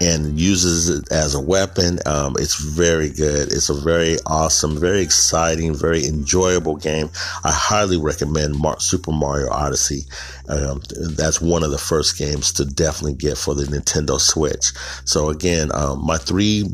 and 0.00 0.40
uses 0.40 0.88
it 0.88 1.12
as 1.12 1.34
a 1.34 1.40
weapon. 1.40 1.98
Um, 2.06 2.36
it's 2.38 2.56
very 2.56 3.10
good. 3.10 3.52
It's 3.52 3.68
a 3.68 3.74
very 3.74 4.16
awesome, 4.26 4.78
very 4.78 5.02
exciting, 5.02 5.74
very 5.74 6.06
enjoyable 6.06 6.76
game. 6.76 7.10
I 7.44 7.52
highly 7.52 7.98
recommend 7.98 8.58
Mar- 8.58 8.80
Super 8.80 9.12
Mario 9.12 9.50
Odyssey. 9.50 10.06
Um, 10.48 10.80
that's 11.16 11.40
one 11.40 11.62
of 11.62 11.70
the 11.70 11.78
first 11.78 12.18
games 12.18 12.52
to 12.54 12.64
definitely 12.64 13.14
get 13.14 13.36
for 13.36 13.54
the 13.54 13.64
Nintendo 13.64 14.18
Switch. 14.18 14.72
So 15.04 15.28
again, 15.28 15.70
um, 15.74 16.04
my 16.04 16.16
three 16.16 16.64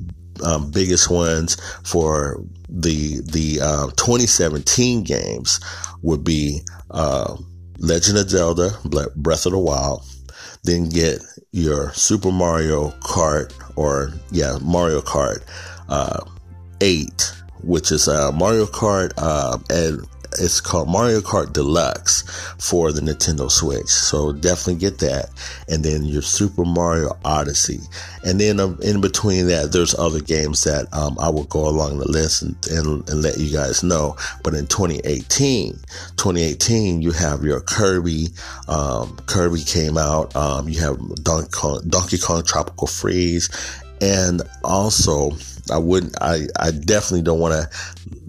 um, 0.45 0.71
biggest 0.71 1.11
ones 1.11 1.57
for 1.85 2.43
the 2.69 3.21
the 3.23 3.61
uh, 3.63 3.87
2017 3.97 5.03
games 5.03 5.61
would 6.03 6.25
be 6.25 6.61
uh, 6.91 7.37
Legend 7.79 8.19
of 8.19 8.31
Zelda: 8.31 8.71
Breath 9.17 9.47
of 9.47 9.53
the 9.53 9.59
Wild. 9.59 10.05
Then 10.67 10.89
get 10.89 11.21
your 11.53 11.93
Super 11.93 12.33
Mario 12.33 12.91
Kart 12.99 13.53
or 13.77 14.13
yeah 14.33 14.59
Mario 14.61 15.01
Kart 15.01 15.43
uh, 15.89 16.25
8, 16.81 17.33
which 17.63 17.93
is 17.93 18.09
uh, 18.09 18.33
Mario 18.33 18.67
Kart 18.67 19.13
uh, 19.17 19.59
and 19.71 20.05
it's 20.39 20.61
called 20.61 20.89
Mario 20.89 21.21
Kart 21.21 21.53
Deluxe 21.53 22.23
for 22.59 22.93
the 22.93 23.01
Nintendo 23.01 23.51
Switch. 23.51 23.89
So 23.89 24.33
definitely 24.33 24.77
get 24.77 24.99
that. 24.99 25.31
And 25.69 25.85
then 25.85 26.05
your 26.05 26.23
Super 26.23 26.65
Mario 26.65 27.17
Odyssey. 27.25 27.81
And 28.25 28.41
then 28.41 28.61
um, 28.61 28.79
in 28.83 29.01
between 29.01 29.47
that, 29.49 29.73
there's 29.73 29.95
other 29.95 30.21
games 30.21 30.65
that 30.65 30.93
um, 30.93 31.17
I 31.19 31.29
will 31.29 31.45
go 31.45 31.69
along 31.69 31.99
the 31.99 32.11
list 32.11 32.43
and, 32.43 32.57
and, 32.71 33.09
and, 33.09 33.23
let 33.23 33.39
you 33.39 33.53
guys 33.53 33.83
know. 33.83 34.17
But 34.43 34.55
in 34.55 34.67
2018, 34.67 35.73
2018, 36.17 37.03
you 37.03 37.13
have 37.13 37.45
your 37.45 37.61
Kirby. 37.61 38.29
Um, 38.69 39.17
Kirby 39.27 39.63
came 39.63 39.97
out. 39.97 40.35
Um, 40.37 40.69
you 40.69 40.81
have 40.81 40.99
Donkey 41.23 41.49
Kong, 41.53 41.81
Donkey 41.89 42.19
Kong 42.19 42.43
Tropical 42.43 42.87
Freeze. 42.87 43.49
And 44.01 44.43
also, 44.63 45.31
I 45.71 45.79
wouldn't, 45.79 46.17
I, 46.21 46.47
I 46.59 46.71
definitely 46.71 47.23
don't 47.23 47.41
want 47.41 47.55
to 47.55 47.69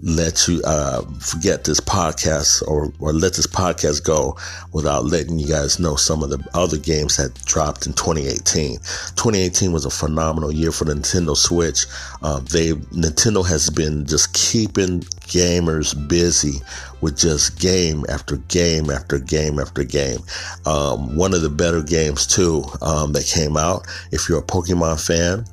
let 0.02 0.46
you 0.46 0.62
uh, 0.64 1.02
forget 1.20 1.64
this 1.64 1.80
podcast 1.80 2.66
or, 2.68 2.92
or 3.00 3.12
let 3.12 3.34
this 3.34 3.46
podcast 3.46 4.04
go 4.04 4.36
without 4.72 5.04
letting 5.04 5.38
you 5.38 5.46
guys 5.46 5.78
know 5.78 5.96
some 5.96 6.22
of 6.22 6.30
the 6.30 6.44
other 6.54 6.78
games 6.78 7.16
that 7.16 7.34
dropped 7.44 7.86
in 7.86 7.92
2018. 7.94 8.78
2018 8.78 9.72
was 9.72 9.84
a 9.84 9.90
phenomenal 9.90 10.52
year 10.52 10.70
for 10.70 10.84
the 10.84 10.94
Nintendo 10.94 11.36
Switch. 11.36 11.86
Uh, 12.22 12.40
they 12.40 12.72
Nintendo 12.72 13.46
has 13.46 13.70
been 13.70 14.06
just 14.06 14.32
keeping 14.34 15.00
gamers 15.26 15.94
busy 16.08 16.60
with 17.00 17.16
just 17.18 17.60
game 17.60 18.04
after 18.08 18.36
game 18.36 18.90
after 18.90 19.18
game 19.18 19.58
after 19.58 19.84
game. 19.84 20.20
Um, 20.64 21.16
one 21.16 21.34
of 21.34 21.42
the 21.42 21.50
better 21.50 21.82
games 21.82 22.26
too 22.26 22.64
um, 22.82 23.12
that 23.12 23.26
came 23.26 23.56
out. 23.56 23.86
If 24.12 24.28
you're 24.28 24.38
a 24.38 24.42
Pokemon 24.42 25.04
fan, 25.04 25.44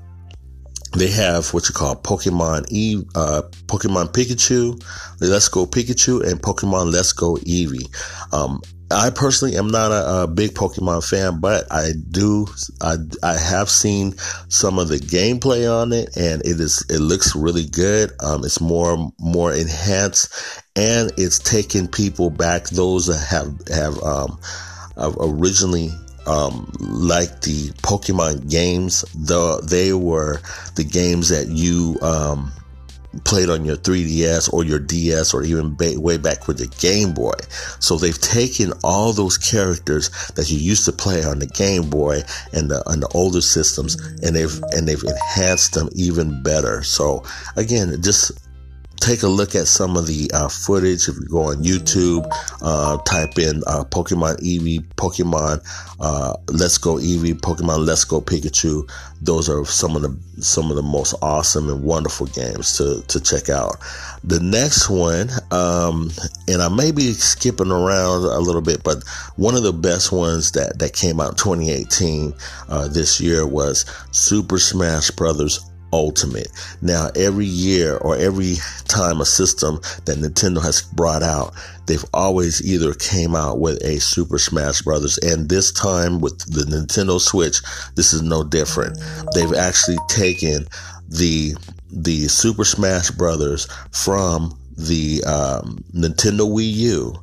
they 0.96 1.10
have 1.12 1.54
what 1.54 1.68
you 1.68 1.74
call 1.74 1.96
Pokemon 1.96 2.66
E, 2.70 3.02
uh, 3.16 3.42
Pokemon 3.68 4.14
Pikachu, 4.14 4.82
Let's 5.20 5.50
Go 5.50 5.66
Pikachu, 5.66 6.28
and 6.30 6.42
Pokemon 6.42 6.92
Let's 6.94 7.14
Go 7.14 7.36
Eevee. 7.36 7.88
Um, 8.34 8.62
I 8.92 9.10
personally 9.10 9.58
am 9.58 9.68
not 9.68 9.92
a, 9.92 10.24
a, 10.24 10.28
big 10.28 10.52
Pokemon 10.52 11.08
fan, 11.08 11.40
but 11.40 11.66
I 11.72 11.92
do, 12.12 12.48
I, 12.82 12.98
I 13.24 13.36
have 13.36 13.70
seen 13.70 14.14
some 14.48 14.78
of 14.78 14.90
the 14.90 14.98
gameplay 14.98 15.70
on 15.70 15.92
it 15.92 16.16
and 16.16 16.42
it 16.46 16.60
is, 16.60 16.86
it 16.88 17.00
looks 17.00 17.36
really 17.36 17.66
good. 17.66 18.12
Um, 18.22 18.46
it's 18.46 18.62
more, 18.62 19.12
more 19.20 19.52
enhanced 19.52 20.62
and 20.76 21.12
it's 21.18 21.40
taking 21.40 21.88
people 21.88 22.30
back, 22.30 22.66
those 22.70 23.08
that 23.08 23.26
have, 23.26 23.68
have, 23.76 24.02
um, 24.04 24.40
originally 25.20 25.90
um, 26.28 26.72
like 26.80 27.42
the 27.42 27.70
Pokemon 27.84 28.50
games, 28.50 29.02
the 29.14 29.62
they 29.64 29.94
were 29.94 30.42
the 30.76 30.84
games 30.84 31.30
that 31.30 31.48
you 31.48 31.98
um, 32.02 32.52
played 33.24 33.50
on 33.50 33.64
your 33.64 33.78
3DS 33.78 34.52
or 34.52 34.64
your 34.64 34.80
DS 34.80 35.34
or 35.34 35.44
even 35.44 35.76
ba- 35.76 36.00
way 36.00 36.18
back 36.18 36.48
with 36.48 36.58
the 36.58 36.68
Game 36.80 37.14
Boy. 37.14 37.34
So 37.80 37.98
they've 37.98 38.20
taken 38.20 38.74
all 38.84 39.14
those 39.14 39.38
characters 39.38 40.10
that 40.36 40.50
you 40.50 40.58
used 40.58 40.86
to 40.86 40.92
play 40.92 41.24
on 41.24 41.40
the 41.40 41.48
Game 41.48 41.90
Boy 41.90 42.22
and 42.54 42.70
the 42.70 42.84
on 42.90 43.00
the 43.00 43.08
older 43.14 43.42
systems 43.42 43.96
and 44.22 44.36
they've 44.36 44.62
and 44.72 44.88
they've 44.88 45.04
enhanced 45.04 45.74
them 45.74 45.90
even 45.96 46.42
better. 46.44 46.84
So 46.84 47.24
again, 47.56 48.02
just 48.02 48.32
take 49.00 49.24
a 49.24 49.28
look 49.28 49.56
at 49.56 49.68
some 49.68 49.98
of 49.98 50.08
the 50.08 50.30
uh, 50.34 50.50
footage. 50.50 51.08
If 51.08 51.16
you 51.16 51.28
go 51.28 51.44
on 51.44 51.64
YouTube, 51.64 52.28
uh, 52.62 52.98
type 53.04 53.38
in 53.38 53.62
uh, 53.68 53.84
Pokemon 53.86 54.38
Eevee, 54.38 54.84
Pokemon 54.96 55.64
uh, 56.00 56.34
Let's 56.48 56.78
Go 56.78 56.96
Eevee, 56.96 57.40
Pokemon 57.40 57.86
Let's 57.86 58.04
Go 58.04 58.22
Pikachu. 58.22 58.90
Those 59.22 59.50
are 59.50 59.66
some 59.66 59.96
of 59.96 60.02
the 60.02 60.18
some 60.42 60.70
of 60.70 60.76
the 60.76 60.84
most 60.84 61.16
awesome 61.22 61.70
and 61.70 61.84
wonderful 61.84 62.28
games 62.28 62.78
to 62.78 63.02
to 63.08 63.20
check 63.20 63.50
out. 63.50 63.78
The 64.24 64.40
next 64.40 64.90
one, 64.90 65.30
um, 65.52 66.12
and 66.48 66.62
I 66.62 66.70
may 66.70 66.92
be 66.92 67.14
skipping 67.14 67.72
around 67.72 68.24
a 68.24 68.40
little 68.40 68.62
bit, 68.62 68.84
but 68.84 69.04
one 69.36 69.56
of 69.56 69.64
the 69.64 69.74
best 69.74 70.12
ones 70.12 70.52
that 70.54 70.80
that 70.80 70.94
came 70.94 71.20
out 71.20 71.32
in 71.32 71.36
2018 71.36 72.34
uh, 72.70 72.88
this 72.88 73.22
year 73.22 73.46
was 73.48 73.86
Super 74.12 74.58
Smash 74.58 75.12
Brothers 75.12 75.60
Ultimate. 75.96 76.50
Now, 76.82 77.10
every 77.16 77.46
year 77.46 77.96
or 77.96 78.18
every 78.18 78.56
time 78.90 79.22
a 79.22 79.26
system 79.26 79.80
that 80.04 80.18
Nintendo 80.18 80.62
has 80.62 80.82
brought 80.82 81.24
out, 81.24 81.54
they've 81.88 82.04
always 82.14 82.62
either 82.62 82.94
came 82.94 83.34
out 83.34 83.60
with 83.60 83.82
a 83.82 84.02
Super 84.02 84.38
Smash 84.38 84.82
Brothers, 84.82 85.18
and 85.20 85.48
this 85.48 85.72
time 85.72 86.20
with 86.20 86.38
the 86.54 86.64
Nintendo 86.64 87.20
Switch, 87.20 87.62
this 87.96 88.12
is 88.12 88.22
no 88.22 88.44
different. 88.44 89.00
They've 89.34 89.54
actually 89.54 89.98
taken 90.10 90.68
the 91.08 91.56
the 91.90 92.28
Super 92.28 92.66
Smash 92.66 93.12
Brothers 93.12 93.68
from 93.92 94.58
the 94.78 95.24
um, 95.24 95.84
Nintendo 95.94 96.42
Wii 96.42 96.72
U, 96.74 97.16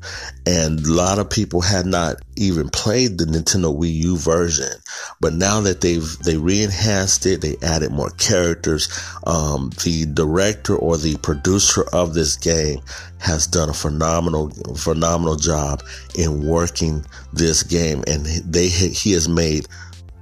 and 0.47 0.81
a 0.81 0.93
lot 0.93 1.19
of 1.19 1.29
people 1.29 1.61
had 1.61 1.87
not 1.87 2.17
even 2.37 2.69
played 2.71 3.19
the 3.19 3.25
Nintendo 3.25 3.77
Wii 3.77 3.93
U 3.93 4.17
version. 4.17 4.73
But 5.21 5.35
now 5.35 5.61
that 5.61 5.81
they've 5.81 6.19
they 6.21 6.37
re-enhanced 6.37 7.27
it, 7.27 7.41
they 7.43 7.57
added 7.63 7.93
more 7.93 8.11
characters. 8.11 8.89
Um, 9.27 9.71
the 9.85 10.07
director 10.07 10.77
or 10.77 10.97
the 10.97 11.17
producer 11.19 11.85
of 11.93 12.15
this 12.15 12.37
game 12.37 12.81
has 13.19 13.47
done 13.47 13.69
a 13.69 13.75
phenomenal 13.75 14.51
phenomenal 14.77 15.37
job 15.37 15.83
in 16.17 16.47
working 16.47 17.05
this 17.33 17.63
game, 17.63 18.03
and 18.07 18.25
they 18.27 18.69
he 18.69 19.13
has 19.13 19.29
made 19.29 19.67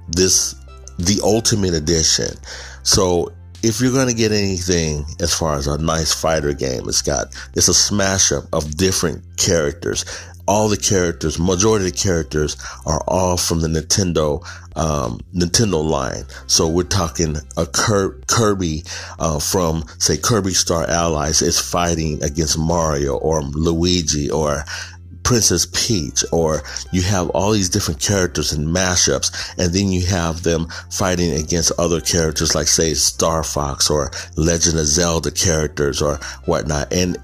this 0.09 0.55
the 0.99 1.19
ultimate 1.23 1.73
edition. 1.73 2.35
So 2.83 3.31
if 3.63 3.79
you're 3.79 3.91
going 3.91 4.07
to 4.07 4.13
get 4.13 4.31
anything 4.31 5.05
as 5.19 5.33
far 5.33 5.55
as 5.55 5.67
a 5.67 5.77
nice 5.77 6.13
fighter 6.13 6.53
game, 6.53 6.87
it's 6.87 7.01
got 7.01 7.27
it's 7.53 7.67
a 7.67 7.73
smash 7.73 8.31
up 8.31 8.45
of 8.53 8.77
different 8.77 9.23
characters. 9.37 10.05
All 10.47 10.67
the 10.67 10.77
characters, 10.77 11.39
majority 11.39 11.85
of 11.85 11.91
the 11.91 11.97
characters 11.97 12.57
are 12.85 13.01
all 13.07 13.37
from 13.37 13.61
the 13.61 13.67
Nintendo 13.67 14.43
um, 14.75 15.19
Nintendo 15.33 15.83
line. 15.83 16.23
So 16.47 16.67
we're 16.67 16.83
talking 16.83 17.37
a 17.57 17.65
Kirby 17.65 18.83
uh, 19.19 19.39
from 19.39 19.85
say 19.99 20.17
Kirby 20.17 20.53
Star 20.53 20.89
Allies 20.89 21.41
is 21.41 21.59
fighting 21.59 22.23
against 22.23 22.57
Mario 22.57 23.17
or 23.17 23.41
Luigi 23.41 24.29
or 24.29 24.65
Princess 25.23 25.67
Peach, 25.71 26.23
or 26.31 26.61
you 26.91 27.01
have 27.03 27.29
all 27.29 27.51
these 27.51 27.69
different 27.69 27.99
characters 27.99 28.51
and 28.51 28.67
mashups, 28.67 29.53
and 29.57 29.73
then 29.73 29.91
you 29.91 30.05
have 30.05 30.43
them 30.43 30.67
fighting 30.89 31.31
against 31.31 31.71
other 31.77 32.01
characters 32.01 32.55
like, 32.55 32.67
say, 32.67 32.93
Star 32.93 33.43
Fox 33.43 33.89
or 33.89 34.11
Legend 34.35 34.79
of 34.79 34.85
Zelda 34.85 35.31
characters 35.31 36.01
or 36.01 36.15
whatnot. 36.45 36.91
And 36.91 37.17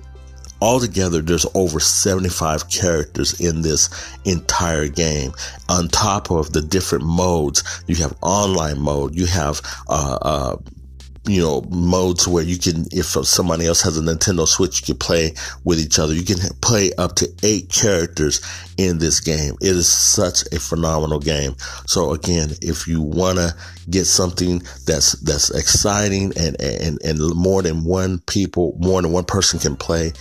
altogether, 0.62 1.22
there's 1.22 1.46
over 1.54 1.80
75 1.80 2.70
characters 2.70 3.40
in 3.40 3.62
this 3.62 3.90
entire 4.26 4.88
game. 4.88 5.32
On 5.70 5.88
top 5.88 6.32
of 6.32 6.54
the 6.54 6.62
different 6.62 7.06
modes, 7.06 7.64
you 7.88 7.96
have 7.96 8.16
online 8.22 8.80
mode, 8.80 9.16
you 9.16 9.26
have 9.26 9.62
uh, 9.90 10.18
uh, 10.22 10.56
you 11.28 11.42
know, 11.42 11.62
modes 11.70 12.28
where 12.28 12.44
you 12.44 12.58
can, 12.58 12.86
if 12.92 13.06
somebody 13.06 13.68
else 13.68 13.82
has 13.82 13.98
a 13.98 14.02
Nintendo 14.02 14.48
Switch, 14.48 14.82
you 14.82 14.86
can 14.94 14.98
play 14.98 15.34
with 15.64 15.80
each 15.80 16.00
other. 16.00 16.14
You 16.14 16.24
can 16.24 16.38
play 16.62 16.92
up 16.98 17.16
to 17.16 17.30
eight 17.44 17.70
characters 17.70 18.42
in 18.78 19.00
this 19.00 19.20
game. 19.20 19.56
It 19.62 19.76
is 19.76 19.92
such 19.92 20.44
a 20.54 20.60
phenomenal 20.60 21.20
game. 21.20 21.56
So 21.86 22.14
again, 22.14 22.52
if 22.62 22.88
you 22.88 23.02
want 23.02 23.38
to 23.38 23.56
get 23.90 24.06
something 24.06 24.62
that's, 24.86 25.14
that's 25.22 25.50
exciting 25.50 26.34
and, 26.38 26.60
and, 26.62 27.00
and 27.04 27.20
more 27.36 27.62
than 27.62 27.84
one 27.84 28.20
people, 28.20 28.76
more 28.80 29.02
than 29.02 29.12
one 29.12 29.26
person 29.26 29.60
can 29.60 29.76
play, 29.76 30.14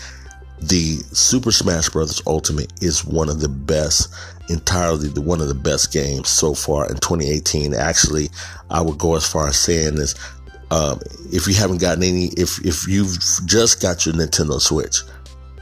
the 0.60 0.96
Super 1.12 1.52
Smash 1.52 1.90
Bros. 1.90 2.22
Ultimate 2.26 2.72
is 2.82 3.04
one 3.04 3.28
of 3.28 3.40
the 3.40 3.48
best, 3.48 4.12
entirely 4.48 5.08
the 5.08 5.20
one 5.20 5.40
of 5.40 5.48
the 5.48 5.54
best 5.54 5.92
games 5.92 6.28
so 6.28 6.54
far 6.54 6.88
in 6.88 6.94
2018. 6.94 7.74
Actually, 7.74 8.30
I 8.70 8.80
would 8.80 8.98
go 8.98 9.16
as 9.16 9.30
far 9.30 9.48
as 9.48 9.58
saying 9.58 9.96
this 9.96 10.14
um, 10.70 11.00
if 11.32 11.46
you 11.46 11.54
haven't 11.54 11.78
gotten 11.78 12.02
any, 12.02 12.26
if 12.36 12.64
if 12.64 12.88
you've 12.88 13.16
just 13.46 13.80
got 13.80 14.04
your 14.04 14.14
Nintendo 14.14 14.60
Switch, 14.60 15.02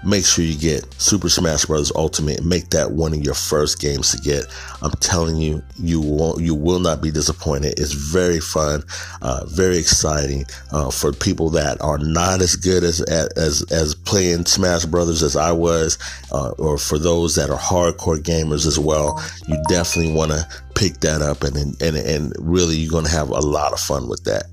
make 0.05 0.25
sure 0.25 0.45
you 0.45 0.57
get 0.57 0.91
Super 1.01 1.29
Smash 1.29 1.67
Bros. 1.67 1.93
Ultimate. 1.95 2.45
Make 2.45 2.71
that 2.71 2.93
one 2.93 3.13
of 3.13 3.21
your 3.21 3.35
first 3.35 3.81
games 3.81 4.13
to 4.13 4.19
get. 4.19 4.47
I'm 4.83 4.93
telling 5.01 5.37
you, 5.37 5.63
you 5.79 6.01
won't, 6.01 6.41
you 6.41 6.55
will 6.55 6.79
not 6.79 7.03
be 7.03 7.11
disappointed. 7.11 7.79
It's 7.79 7.93
very 7.93 8.41
fun, 8.41 8.83
uh, 9.23 9.45
very 9.47 9.79
exciting 9.79 10.45
uh, 10.73 10.91
for 10.91 11.13
people 11.13 11.51
that 11.51 11.81
are 11.81 11.99
not 11.99 12.41
as 12.41 12.57
good 12.57 12.85
as 12.85 13.01
as 13.03 13.63
as 13.71 13.95
playing 13.95 14.47
Smash 14.47 14.85
Brothers 14.87 15.23
as 15.23 15.37
I 15.37 15.53
was, 15.53 15.99
uh, 16.33 16.51
or 16.59 16.79
for 16.79 16.99
those 16.99 17.35
that 17.37 17.51
are 17.51 17.59
hardcore 17.59 18.19
gamers 18.19 18.67
as 18.67 18.79
well. 18.79 19.23
You 19.49 19.63
definitely 19.69 20.15
want 20.15 20.33
to 20.33 20.49
pick 20.75 21.01
that 21.01 21.23
up, 21.23 21.43
and 21.43 21.57
and 21.83 21.97
and 21.97 22.33
really, 22.39 22.77
you're 22.77 23.03
to 23.03 23.11
have 23.11 23.29
a 23.29 23.41
lot 23.41 23.73
of 23.73 23.81
fun 23.81 24.09
with 24.09 24.25
that. 24.25 24.47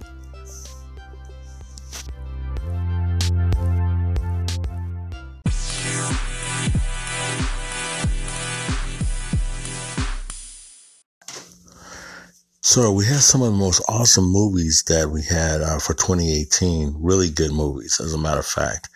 So 12.64 12.92
we 12.92 13.06
had 13.06 13.22
some 13.22 13.42
of 13.42 13.52
the 13.52 13.58
most 13.58 13.82
awesome 13.90 14.26
movies 14.26 14.84
that 14.88 15.10
we 15.10 15.24
had 15.24 15.62
uh, 15.62 15.80
for 15.80 15.96
2018. 15.96 16.94
Really 17.00 17.32
good 17.32 17.52
movies, 17.52 18.00
as 18.00 18.14
a 18.14 18.20
matter 18.20 18.42
of 18.42 18.46
fact. 18.46 18.88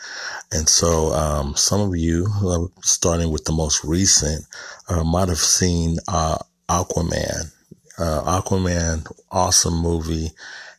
And 0.52 0.70
so 0.70 1.12
um, 1.14 1.56
some 1.56 1.82
of 1.82 1.96
you, 1.96 2.28
uh, 2.46 2.68
starting 2.84 3.32
with 3.32 3.46
the 3.46 3.54
most 3.54 3.84
recent, 3.84 4.46
uh, 4.88 5.04
might 5.04 5.30
have 5.30 5.40
seen 5.40 5.98
uh, 6.08 6.38
Aquaman. 6.70 7.52
Uh, 7.98 8.40
Aquaman, 8.40 9.12
awesome 9.32 9.82
movie, 9.82 10.30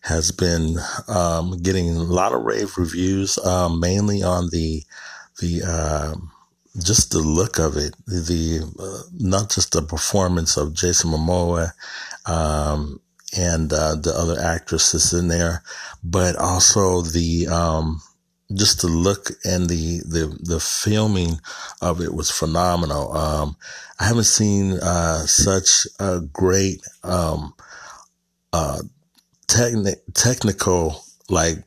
has 0.03 0.31
been 0.31 0.77
um, 1.09 1.61
getting 1.61 1.89
a 1.89 2.05
lot 2.05 2.33
of 2.33 2.43
rave 2.43 2.79
reviews, 2.79 3.37
um, 3.39 3.81
mainly 3.81 4.23
on 4.23 4.49
the 4.51 4.85
the 5.41 5.63
um, 5.65 6.31
just 6.79 7.11
the 7.11 7.19
look 7.19 7.59
of 7.59 7.77
it, 7.77 7.97
the 8.07 8.61
uh, 8.79 9.09
not 9.19 9.51
just 9.51 9.73
the 9.73 9.83
performance 9.83 10.57
of 10.57 10.73
Jason 10.73 11.11
Momoa 11.11 11.73
um, 12.27 13.01
and 13.37 13.73
uh, 13.73 13.97
the 13.97 14.13
other 14.17 14.41
actresses 14.41 15.13
in 15.13 15.29
there, 15.29 15.63
but 16.03 16.37
also 16.37 17.03
the 17.03 17.47
um, 17.49 18.01
just 18.55 18.83
the 18.83 18.89
look 18.89 19.31
and 19.45 19.69
the 19.69 20.01
the 20.01 20.37
the 20.41 20.61
filming 20.61 21.41
of 21.83 22.01
it 22.01 22.15
was 22.15 22.31
phenomenal. 22.31 23.17
Um, 23.17 23.57
I 23.99 24.05
haven't 24.05 24.25
seen 24.25 24.75
uh, 24.75 25.27
such 25.27 25.87
a 25.99 26.21
great 26.21 26.81
um, 27.03 27.55
uh, 28.53 28.81
techni- 29.49 30.01
technical 30.15 31.03
like 31.29 31.59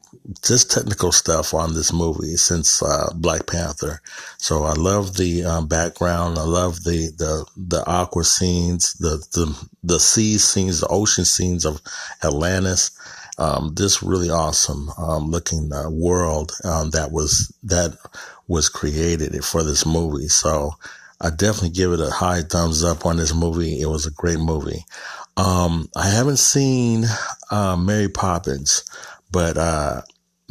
just 0.43 0.71
technical 0.71 1.11
stuff 1.11 1.53
on 1.53 1.73
this 1.73 1.91
movie 1.91 2.35
since 2.35 2.81
uh, 2.83 3.11
Black 3.15 3.47
Panther. 3.47 4.01
So 4.37 4.63
I 4.63 4.73
love 4.73 5.15
the 5.15 5.43
um, 5.43 5.67
background. 5.67 6.37
I 6.37 6.43
love 6.43 6.83
the 6.83 7.11
the 7.17 7.45
the 7.57 7.83
aqua 7.85 8.23
scenes, 8.23 8.93
the 8.93 9.17
the 9.33 9.69
the 9.83 9.99
sea 9.99 10.37
scenes, 10.37 10.81
the 10.81 10.87
ocean 10.87 11.25
scenes 11.25 11.65
of 11.65 11.81
Atlantis. 12.23 12.91
Um, 13.37 13.73
this 13.73 14.03
really 14.03 14.29
awesome 14.29 14.89
um, 14.97 15.31
looking 15.31 15.71
uh, 15.71 15.89
world 15.89 16.51
um, 16.65 16.89
that 16.89 17.11
was 17.11 17.53
that 17.63 17.97
was 18.47 18.67
created 18.67 19.43
for 19.45 19.63
this 19.63 19.85
movie. 19.85 20.27
So 20.27 20.71
I 21.21 21.29
definitely 21.29 21.71
give 21.71 21.93
it 21.93 22.01
a 22.01 22.09
high 22.09 22.41
thumbs 22.41 22.83
up 22.83 23.05
on 23.05 23.17
this 23.17 23.33
movie. 23.33 23.79
It 23.79 23.87
was 23.87 24.05
a 24.05 24.11
great 24.11 24.39
movie. 24.39 24.85
Um, 25.37 25.89
I 25.95 26.09
haven't 26.09 26.39
seen 26.39 27.05
uh, 27.49 27.77
Mary 27.77 28.09
Poppins, 28.09 28.83
but 29.31 29.57
uh, 29.57 30.01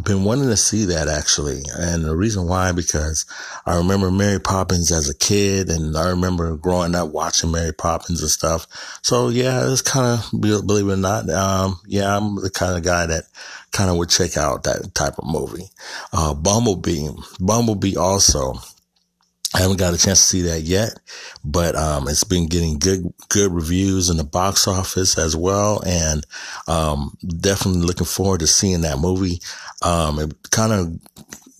been 0.04 0.24
wanting 0.24 0.48
to 0.48 0.56
see 0.56 0.84
that 0.86 1.08
actually. 1.08 1.62
And 1.76 2.04
the 2.04 2.16
reason 2.16 2.46
why, 2.46 2.72
because 2.72 3.26
I 3.66 3.76
remember 3.76 4.10
Mary 4.10 4.40
Poppins 4.40 4.92
as 4.92 5.08
a 5.08 5.16
kid 5.16 5.68
and 5.68 5.96
I 5.96 6.10
remember 6.10 6.56
growing 6.56 6.94
up 6.94 7.10
watching 7.10 7.50
Mary 7.50 7.72
Poppins 7.72 8.20
and 8.20 8.30
stuff. 8.30 8.66
So 9.02 9.28
yeah, 9.28 9.70
it's 9.70 9.82
kind 9.82 10.20
of, 10.20 10.40
believe 10.40 10.88
it 10.88 10.92
or 10.92 10.96
not, 10.96 11.28
um, 11.30 11.80
yeah, 11.86 12.16
I'm 12.16 12.36
the 12.36 12.50
kind 12.50 12.76
of 12.76 12.84
guy 12.84 13.06
that 13.06 13.24
kind 13.72 13.90
of 13.90 13.96
would 13.96 14.08
check 14.08 14.36
out 14.36 14.64
that 14.64 14.94
type 14.94 15.18
of 15.18 15.26
movie. 15.26 15.68
Uh, 16.12 16.34
Bumblebee, 16.34 17.08
Bumblebee 17.40 17.96
also, 17.96 18.54
I 19.58 19.62
haven't 19.62 19.78
got 19.78 19.92
a 19.92 19.98
chance 19.98 20.20
to 20.20 20.24
see 20.24 20.42
that 20.42 20.60
yet, 20.62 21.00
but 21.44 21.74
um, 21.74 22.06
it's 22.06 22.22
been 22.22 22.46
getting 22.46 22.78
good 22.78 23.12
good 23.28 23.50
reviews 23.50 24.08
in 24.08 24.16
the 24.16 24.22
box 24.22 24.68
office 24.68 25.18
as 25.18 25.34
well, 25.34 25.82
and 25.84 26.24
um, 26.68 27.18
definitely 27.26 27.80
looking 27.80 28.06
forward 28.06 28.38
to 28.38 28.46
seeing 28.46 28.82
that 28.82 29.00
movie. 29.00 29.40
Um, 29.82 30.20
it 30.20 30.50
kind 30.52 30.72
of 30.72 31.00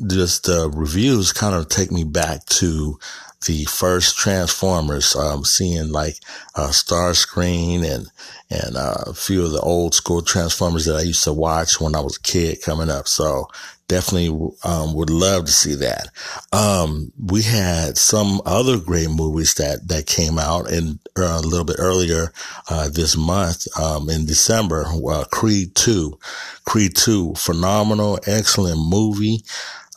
just 0.06 0.44
the 0.44 0.66
uh, 0.66 0.68
reviews 0.68 1.32
kind 1.32 1.56
of 1.56 1.68
take 1.68 1.90
me 1.90 2.04
back 2.04 2.44
to 2.46 3.00
the 3.46 3.64
first 3.64 4.16
Transformers, 4.16 5.14
um, 5.14 5.44
seeing 5.44 5.92
like 5.92 6.16
uh, 6.55 6.68
Starscream 6.68 7.85
and 7.85 8.07
and 8.51 8.77
uh, 8.77 9.05
a 9.07 9.14
few 9.14 9.44
of 9.44 9.53
the 9.53 9.61
old 9.61 9.94
school 9.94 10.22
Transformers 10.22 10.87
that 10.87 10.96
I 10.96 11.03
used 11.03 11.24
to 11.24 11.33
watch 11.33 11.81
when 11.81 11.94
I 11.94 12.01
was 12.01 12.16
a 12.16 12.22
kid 12.22 12.62
coming 12.62 12.90
up. 12.90 13.07
So 13.07 13.46
definitely 13.88 14.29
um, 14.64 14.94
would 14.94 15.11
love 15.11 15.46
to 15.46 15.53
see 15.53 15.74
that. 15.77 16.09
Um, 16.53 17.12
we 17.18 17.42
had 17.42 17.96
some 17.96 18.40
other 18.44 18.79
great 18.79 19.11
movies 19.11 19.55
that 19.55 19.88
that 19.88 20.07
came 20.07 20.38
out 20.38 20.70
and 20.70 20.98
uh, 21.16 21.40
a 21.42 21.46
little 21.46 21.64
bit 21.64 21.77
earlier 21.79 22.33
uh, 22.70 22.88
this 22.88 23.16
month 23.16 23.66
um, 23.79 24.09
in 24.09 24.27
December. 24.27 24.85
Uh, 24.87 25.24
Creed 25.31 25.74
Two, 25.74 26.18
Creed 26.64 26.96
Two, 26.96 27.35
phenomenal, 27.35 28.18
excellent 28.27 28.79
movie. 28.79 29.42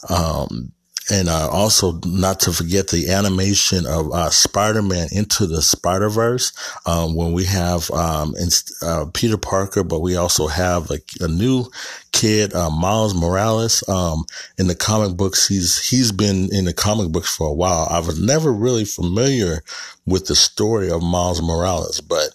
Um, 0.10 0.72
and 1.10 1.30
uh, 1.30 1.50
also 1.50 2.00
not 2.06 2.40
to 2.42 2.54
forget 2.54 2.90
the 2.90 3.10
animation 3.10 3.86
of 3.86 4.12
uh, 4.12 4.30
Spider-Man 4.30 5.08
into 5.12 5.48
the 5.48 5.62
Spider-Verse 5.62 6.54
um, 6.86 7.16
when 7.16 7.32
we 7.32 7.46
have 7.46 7.90
um, 7.92 8.36
uh, 8.82 9.06
Peter 9.14 9.38
Parker, 9.38 9.84
but 9.84 10.00
we 10.00 10.16
also 10.16 10.48
have 10.48 10.90
like 10.90 11.10
a 11.20 11.28
new 11.28 11.66
kid, 12.12 12.54
uh, 12.54 12.70
Miles 12.70 13.16
Morales. 13.16 13.84
Um, 13.90 14.26
in 14.58 14.68
the 14.68 14.76
comic 14.76 15.18
books, 15.18 15.48
he's 15.48 15.90
he's 15.90 16.12
been 16.12 16.54
in 16.54 16.66
the 16.66 16.74
comic 16.74 17.12
books 17.12 17.36
for 17.36 17.48
a 17.48 17.54
while. 17.54 17.88
I 17.90 18.00
was 18.00 18.22
never 18.22 18.54
really 18.54 18.86
familiar 18.86 19.64
with 20.06 20.28
the 20.28 20.36
story 20.36 20.92
of 20.92 21.02
Miles 21.02 21.42
Morales, 21.42 22.00
but 22.00 22.30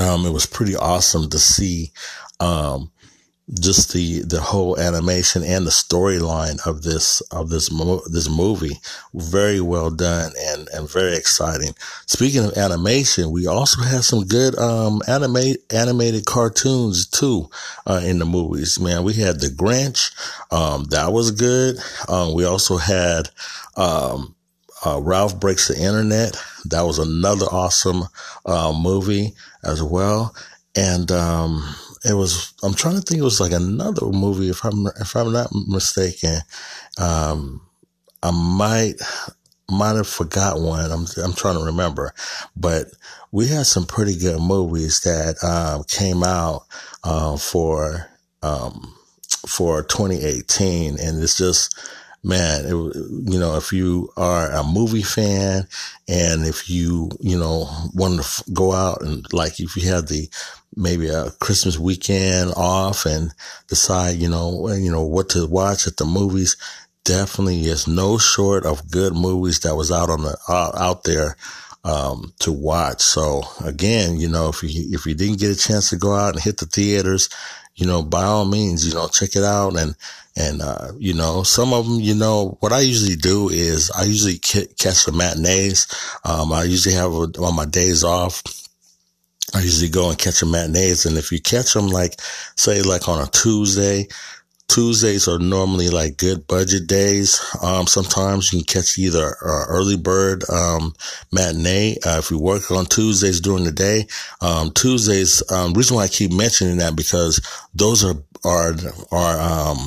um, 0.00 0.24
it 0.24 0.32
was 0.32 0.46
pretty 0.46 0.76
awesome 0.76 1.28
to 1.30 1.38
see 1.38 1.92
um, 2.40 2.90
just 3.54 3.94
the 3.94 4.20
the 4.22 4.40
whole 4.40 4.78
animation 4.78 5.42
and 5.42 5.66
the 5.66 5.70
storyline 5.70 6.64
of 6.66 6.82
this 6.82 7.20
of 7.30 7.48
this 7.48 7.70
mo- 7.72 8.02
this 8.10 8.28
movie 8.28 8.76
very 9.14 9.60
well 9.60 9.90
done 9.90 10.32
and 10.38 10.68
and 10.68 10.90
very 10.90 11.16
exciting 11.16 11.72
speaking 12.06 12.44
of 12.44 12.56
animation 12.58 13.30
we 13.30 13.46
also 13.46 13.80
had 13.82 14.04
some 14.04 14.24
good 14.24 14.58
um 14.58 15.00
animate 15.08 15.58
animated 15.72 16.26
cartoons 16.26 17.06
too 17.06 17.48
uh, 17.86 18.00
in 18.04 18.18
the 18.18 18.26
movies 18.26 18.78
man 18.78 19.02
we 19.02 19.14
had 19.14 19.40
the 19.40 19.48
grinch 19.48 20.12
um 20.52 20.84
that 20.84 21.10
was 21.12 21.30
good 21.30 21.76
um 22.08 22.34
we 22.34 22.44
also 22.44 22.76
had 22.76 23.30
um 23.76 24.34
uh, 24.86 25.00
Ralph 25.02 25.40
Breaks 25.40 25.66
the 25.66 25.76
Internet. 25.76 26.36
That 26.66 26.82
was 26.82 27.00
another 27.00 27.46
awesome 27.46 28.04
uh, 28.46 28.72
movie 28.72 29.34
as 29.64 29.82
well. 29.82 30.36
And 30.76 31.10
um, 31.10 31.64
it 32.04 32.14
was 32.14 32.52
I'm 32.62 32.74
trying 32.74 32.96
to 32.96 33.00
think 33.00 33.20
it 33.20 33.24
was 33.24 33.40
like 33.40 33.52
another 33.52 34.06
movie 34.06 34.50
if 34.50 34.64
I'm 34.64 34.86
if 35.00 35.16
I'm 35.16 35.32
not 35.32 35.50
mistaken. 35.52 36.38
Um, 36.98 37.60
I 38.22 38.30
might 38.30 38.94
might 39.70 39.96
have 39.96 40.08
forgot 40.08 40.60
one. 40.60 40.90
I'm 40.90 41.06
I'm 41.22 41.34
trying 41.34 41.58
to 41.58 41.64
remember, 41.64 42.12
but 42.56 42.86
we 43.32 43.46
had 43.46 43.66
some 43.66 43.86
pretty 43.86 44.16
good 44.16 44.40
movies 44.40 45.00
that 45.00 45.42
um, 45.44 45.84
came 45.84 46.22
out 46.22 46.62
uh, 47.04 47.36
for 47.36 48.08
um, 48.42 48.94
for 49.46 49.82
2018, 49.82 50.98
and 50.98 51.22
it's 51.22 51.36
just 51.36 51.78
man, 52.22 52.64
it, 52.64 52.70
you 52.70 53.38
know, 53.38 53.56
if 53.56 53.72
you 53.72 54.10
are 54.16 54.50
a 54.50 54.64
movie 54.64 55.02
fan 55.02 55.66
and 56.08 56.44
if 56.44 56.68
you, 56.68 57.10
you 57.20 57.38
know, 57.38 57.68
want 57.94 58.22
to 58.22 58.52
go 58.52 58.72
out 58.72 59.02
and 59.02 59.24
like 59.32 59.60
if 59.60 59.76
you 59.76 59.88
have 59.88 60.08
the 60.08 60.28
maybe 60.76 61.08
a 61.08 61.30
Christmas 61.40 61.78
weekend 61.78 62.52
off 62.56 63.06
and 63.06 63.32
decide, 63.68 64.16
you 64.16 64.28
know, 64.28 64.68
you 64.72 64.90
know, 64.90 65.02
what 65.02 65.30
to 65.30 65.46
watch 65.46 65.86
at 65.86 65.96
the 65.96 66.04
movies, 66.04 66.56
definitely 67.04 67.64
is 67.64 67.88
no 67.88 68.18
short 68.18 68.66
of 68.66 68.90
good 68.90 69.14
movies 69.14 69.60
that 69.60 69.76
was 69.76 69.90
out 69.90 70.10
on 70.10 70.22
the, 70.22 70.36
uh, 70.48 70.72
out 70.76 71.04
there. 71.04 71.36
Um, 71.84 72.34
to 72.40 72.52
watch. 72.52 73.00
So 73.00 73.44
again, 73.64 74.16
you 74.18 74.28
know, 74.28 74.48
if 74.48 74.62
you, 74.62 74.68
if 74.90 75.06
you 75.06 75.14
didn't 75.14 75.38
get 75.38 75.52
a 75.52 75.56
chance 75.56 75.88
to 75.88 75.96
go 75.96 76.12
out 76.12 76.34
and 76.34 76.42
hit 76.42 76.58
the 76.58 76.66
theaters, 76.66 77.30
you 77.78 77.86
know, 77.86 78.02
by 78.02 78.24
all 78.24 78.44
means, 78.44 78.86
you 78.86 78.92
know, 78.92 79.06
check 79.06 79.36
it 79.36 79.44
out 79.44 79.78
and, 79.78 79.94
and, 80.36 80.60
uh, 80.60 80.90
you 80.98 81.14
know, 81.14 81.44
some 81.44 81.72
of 81.72 81.86
them, 81.86 82.00
you 82.00 82.14
know, 82.14 82.56
what 82.58 82.72
I 82.72 82.80
usually 82.80 83.14
do 83.14 83.48
is 83.48 83.88
I 83.92 84.02
usually 84.02 84.38
catch 84.38 85.04
the 85.04 85.12
matinees. 85.12 85.86
Um, 86.24 86.52
I 86.52 86.64
usually 86.64 86.96
have 86.96 87.12
a, 87.12 87.30
on 87.40 87.54
my 87.54 87.66
days 87.66 88.02
off. 88.02 88.42
I 89.54 89.60
usually 89.60 89.90
go 89.90 90.10
and 90.10 90.18
catch 90.18 90.40
the 90.40 90.46
matinees. 90.46 91.06
And 91.06 91.16
if 91.16 91.30
you 91.30 91.40
catch 91.40 91.72
them 91.72 91.86
like, 91.86 92.20
say 92.56 92.82
like 92.82 93.08
on 93.08 93.22
a 93.22 93.30
Tuesday, 93.30 94.08
Tuesdays 94.68 95.26
are 95.26 95.38
normally 95.38 95.88
like 95.88 96.18
good 96.18 96.46
budget 96.46 96.86
days. 96.86 97.40
Um, 97.62 97.86
sometimes 97.86 98.52
you 98.52 98.58
can 98.58 98.66
catch 98.66 98.98
either 98.98 99.28
uh, 99.42 99.64
early 99.68 99.96
bird 99.96 100.48
um, 100.50 100.94
matinee 101.32 101.96
uh, 102.06 102.18
if 102.18 102.30
you 102.30 102.38
work 102.38 102.70
on 102.70 102.84
Tuesdays 102.86 103.40
during 103.40 103.64
the 103.64 103.72
day. 103.72 104.06
Um, 104.42 104.70
Tuesdays, 104.72 105.42
um, 105.50 105.72
reason 105.72 105.96
why 105.96 106.04
I 106.04 106.08
keep 106.08 106.32
mentioning 106.32 106.76
that 106.78 106.96
because 106.96 107.40
those 107.74 108.04
are 108.04 108.16
are 108.44 108.74
are 109.10 109.40
um, 109.40 109.78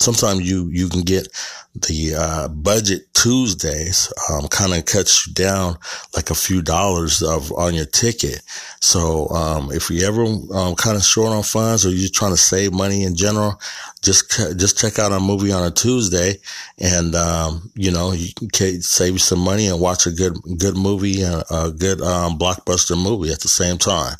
sometimes 0.00 0.48
you 0.48 0.68
you 0.70 0.88
can 0.88 1.02
get 1.02 1.28
the 1.74 2.14
uh, 2.16 2.48
budget 2.48 3.12
Tuesdays 3.14 4.12
um, 4.30 4.48
kind 4.48 4.72
of 4.72 4.84
cuts 4.84 5.26
you 5.26 5.34
down 5.34 5.76
like 6.14 6.30
a 6.30 6.34
few 6.34 6.62
dollars 6.62 7.22
of 7.22 7.52
on 7.52 7.74
your 7.74 7.86
ticket. 7.86 8.40
So 8.80 9.28
um, 9.28 9.70
if 9.72 9.90
you 9.90 10.06
ever 10.06 10.24
um, 10.24 10.74
kind 10.76 10.96
of 10.96 11.02
short 11.02 11.32
on 11.32 11.42
funds 11.42 11.84
or 11.84 11.90
you're 11.90 12.08
trying 12.08 12.32
to 12.32 12.36
save 12.36 12.72
money 12.72 13.02
in 13.02 13.16
general, 13.16 13.60
just 14.02 14.30
just 14.56 14.78
check 14.78 14.98
out 14.98 15.12
a 15.12 15.20
movie 15.20 15.52
on 15.52 15.66
a 15.66 15.70
Tuesday, 15.70 16.38
and 16.78 17.14
um, 17.14 17.70
you 17.74 17.90
know 17.90 18.12
you 18.12 18.28
can 18.52 18.80
save 18.80 19.14
you 19.14 19.18
some 19.18 19.40
money 19.40 19.66
and 19.66 19.80
watch 19.80 20.06
a 20.06 20.12
good 20.12 20.34
good 20.58 20.76
movie 20.76 21.22
and 21.22 21.42
a 21.50 21.70
good 21.70 22.00
um, 22.00 22.38
blockbuster 22.38 23.00
movie 23.00 23.32
at 23.32 23.40
the 23.40 23.48
same 23.48 23.78
time. 23.78 24.16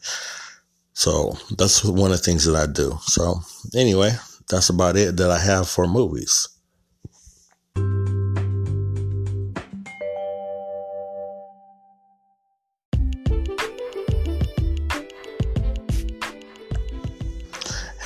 So 0.94 1.36
that's 1.56 1.84
one 1.84 2.10
of 2.10 2.16
the 2.16 2.22
things 2.22 2.46
that 2.46 2.56
I 2.56 2.66
do. 2.66 2.98
So 3.02 3.40
anyway, 3.74 4.12
that's 4.48 4.68
about 4.68 4.96
it 4.96 5.16
that 5.16 5.30
I 5.30 5.38
have 5.38 5.68
for 5.68 5.86
movies. 5.86 6.48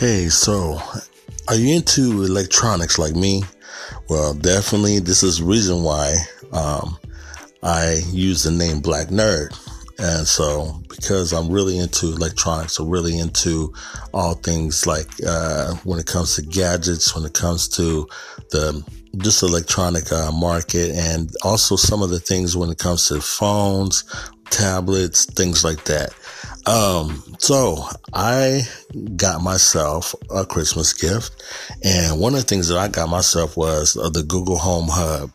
Hey, 0.01 0.31
so 0.31 0.81
are 1.47 1.57
you 1.57 1.77
into 1.77 2.23
electronics 2.23 2.99
like 2.99 3.15
me? 3.15 3.43
Well, 4.09 4.33
definitely 4.33 5.01
this 5.01 5.23
is 5.23 5.43
reason 5.43 5.83
why 5.83 6.15
um, 6.53 6.97
I 7.63 8.01
use 8.11 8.45
the 8.45 8.51
name 8.51 8.81
Black 8.81 9.09
Nerd. 9.09 9.51
And 9.99 10.27
so, 10.27 10.80
because 10.91 11.33
I'm 11.33 11.51
really 11.51 11.79
into 11.79 12.07
electronics, 12.09 12.79
I'm 12.79 12.89
really 12.89 13.19
into 13.19 13.73
all 14.13 14.35
things 14.35 14.87
like 14.87 15.09
uh, 15.27 15.75
when 15.85 15.99
it 15.99 16.07
comes 16.07 16.37
to 16.37 16.43
gadgets, 16.43 17.15
when 17.15 17.25
it 17.25 17.33
comes 17.33 17.69
to 17.69 18.09
the 18.51 18.85
just 19.19 19.43
electronic 19.43 20.13
uh, 20.13 20.33
market, 20.33 20.91
and 20.91 21.31
also 21.43 21.77
some 21.77 22.03
of 22.03 22.11
the 22.11 22.21
things 22.21 22.57
when 22.57 22.71
it 22.71 22.79
comes 22.79 23.09
to 23.09 23.21
phones, 23.21 24.05
tablets, 24.51 25.25
things 25.25 25.65
like 25.65 25.85
that. 25.85 26.13
Um, 26.71 27.25
so 27.39 27.85
I 28.15 28.63
got 29.17 29.43
myself 29.43 30.15
a 30.31 30.47
Christmas 30.47 30.93
gift. 30.93 31.43
And 31.83 32.21
one 32.21 32.35
of 32.35 32.41
the 32.41 32.47
things 32.47 32.69
that 32.69 32.79
I 32.79 32.87
got 32.87 33.09
myself 33.09 33.57
was 33.57 33.97
uh, 33.97 34.09
the 34.09 34.23
Google 34.23 34.59
Home 34.59 34.87
Hub. 34.89 35.33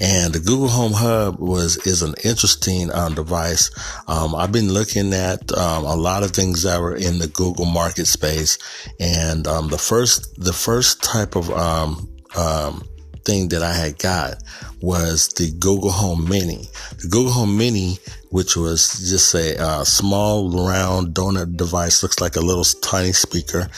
And 0.00 0.32
the 0.32 0.40
Google 0.40 0.68
Home 0.68 0.94
Hub 0.94 1.38
was, 1.38 1.76
is 1.86 2.02
an 2.02 2.14
interesting 2.24 2.90
um, 2.94 3.14
device. 3.14 3.70
Um, 4.08 4.34
I've 4.34 4.52
been 4.52 4.72
looking 4.72 5.12
at 5.12 5.52
um, 5.52 5.84
a 5.84 5.94
lot 5.94 6.22
of 6.22 6.30
things 6.30 6.62
that 6.62 6.80
were 6.80 6.96
in 6.96 7.18
the 7.18 7.28
Google 7.28 7.66
market 7.66 8.06
space. 8.06 8.56
And 8.98 9.46
um, 9.46 9.68
the 9.68 9.78
first, 9.78 10.40
the 10.40 10.54
first 10.54 11.02
type 11.02 11.36
of, 11.36 11.50
um, 11.50 12.08
um, 12.34 12.88
thing 13.28 13.48
that 13.50 13.62
I 13.62 13.74
had 13.74 13.98
got 13.98 14.42
was 14.80 15.28
the 15.28 15.50
Google 15.58 15.90
Home 15.90 16.26
Mini. 16.26 16.66
The 17.02 17.08
Google 17.08 17.32
Home 17.32 17.58
Mini, 17.58 17.98
which 18.30 18.56
was 18.56 19.10
just 19.10 19.34
a 19.34 19.62
uh, 19.62 19.84
small 19.84 20.50
round 20.66 21.14
donut 21.14 21.56
device, 21.56 22.02
looks 22.02 22.20
like 22.20 22.36
a 22.36 22.40
little 22.40 22.64
tiny 22.80 23.12
speaker, 23.12 23.68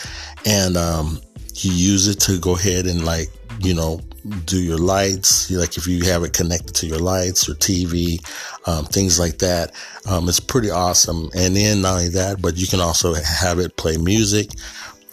and 0.46 0.76
um, 0.76 1.20
you 1.56 1.72
use 1.72 2.06
it 2.06 2.20
to 2.20 2.38
go 2.38 2.54
ahead 2.54 2.86
and 2.86 3.04
like 3.04 3.28
you 3.60 3.74
know 3.74 4.00
do 4.44 4.62
your 4.62 4.78
lights, 4.78 5.50
like 5.50 5.76
if 5.76 5.86
you 5.86 6.04
have 6.04 6.22
it 6.22 6.32
connected 6.32 6.74
to 6.76 6.86
your 6.86 6.98
lights 6.98 7.48
or 7.48 7.54
TV, 7.54 8.20
um, 8.68 8.84
things 8.84 9.18
like 9.18 9.38
that. 9.38 9.72
Um, 10.06 10.28
it's 10.28 10.40
pretty 10.40 10.70
awesome. 10.70 11.30
And 11.34 11.56
then 11.56 11.82
not 11.82 11.94
only 11.94 12.08
that, 12.10 12.40
but 12.40 12.56
you 12.56 12.66
can 12.66 12.80
also 12.80 13.14
have 13.14 13.58
it 13.58 13.76
play 13.76 13.96
music. 13.96 14.50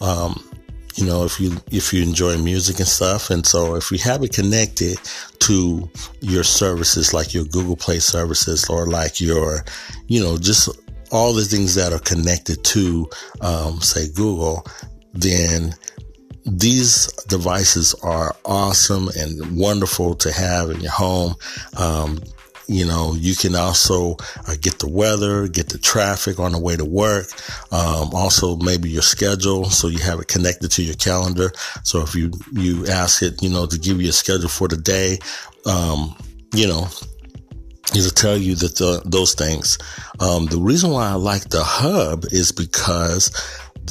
Um, 0.00 0.44
you 0.96 1.06
know, 1.06 1.24
if 1.24 1.38
you, 1.40 1.56
if 1.70 1.92
you 1.92 2.02
enjoy 2.02 2.36
music 2.38 2.78
and 2.78 2.88
stuff. 2.88 3.30
And 3.30 3.46
so 3.46 3.76
if 3.76 3.90
you 3.90 3.98
have 3.98 4.22
it 4.22 4.32
connected 4.32 4.98
to 5.40 5.88
your 6.20 6.44
services, 6.44 7.14
like 7.14 7.34
your 7.34 7.44
Google 7.44 7.76
Play 7.76 8.00
services 8.00 8.68
or 8.68 8.86
like 8.86 9.20
your, 9.20 9.64
you 10.06 10.22
know, 10.22 10.36
just 10.36 10.68
all 11.10 11.32
the 11.32 11.44
things 11.44 11.74
that 11.74 11.92
are 11.92 12.00
connected 12.00 12.62
to, 12.64 13.08
um, 13.40 13.80
say 13.80 14.08
Google, 14.08 14.66
then 15.12 15.74
these 16.44 17.06
devices 17.24 17.94
are 18.02 18.34
awesome 18.44 19.08
and 19.16 19.58
wonderful 19.58 20.14
to 20.16 20.32
have 20.32 20.70
in 20.70 20.80
your 20.80 20.92
home. 20.92 21.34
Um, 21.76 22.20
you 22.68 22.84
know, 22.84 23.14
you 23.14 23.34
can 23.34 23.56
also 23.56 24.16
uh, 24.46 24.54
get 24.60 24.78
the 24.78 24.88
weather, 24.88 25.48
get 25.48 25.70
the 25.70 25.78
traffic 25.78 26.38
on 26.38 26.52
the 26.52 26.58
way 26.58 26.76
to 26.76 26.84
work. 26.84 27.26
Um, 27.72 28.10
also 28.12 28.56
maybe 28.56 28.90
your 28.90 29.02
schedule. 29.02 29.64
So 29.64 29.88
you 29.88 29.98
have 30.00 30.20
it 30.20 30.28
connected 30.28 30.70
to 30.72 30.82
your 30.82 30.94
calendar. 30.96 31.50
So 31.82 32.02
if 32.02 32.14
you, 32.14 32.30
you 32.52 32.86
ask 32.86 33.22
it, 33.22 33.42
you 33.42 33.48
know, 33.48 33.66
to 33.66 33.78
give 33.78 34.00
you 34.02 34.10
a 34.10 34.12
schedule 34.12 34.50
for 34.50 34.68
the 34.68 34.76
day, 34.76 35.18
um, 35.64 36.14
you 36.54 36.66
know, 36.66 36.88
it'll 37.96 38.10
tell 38.10 38.36
you 38.36 38.54
that 38.56 38.76
the, 38.76 39.00
those 39.06 39.34
things. 39.34 39.78
Um, 40.20 40.46
the 40.46 40.58
reason 40.58 40.90
why 40.90 41.08
I 41.08 41.14
like 41.14 41.48
the 41.48 41.64
hub 41.64 42.26
is 42.26 42.52
because 42.52 43.30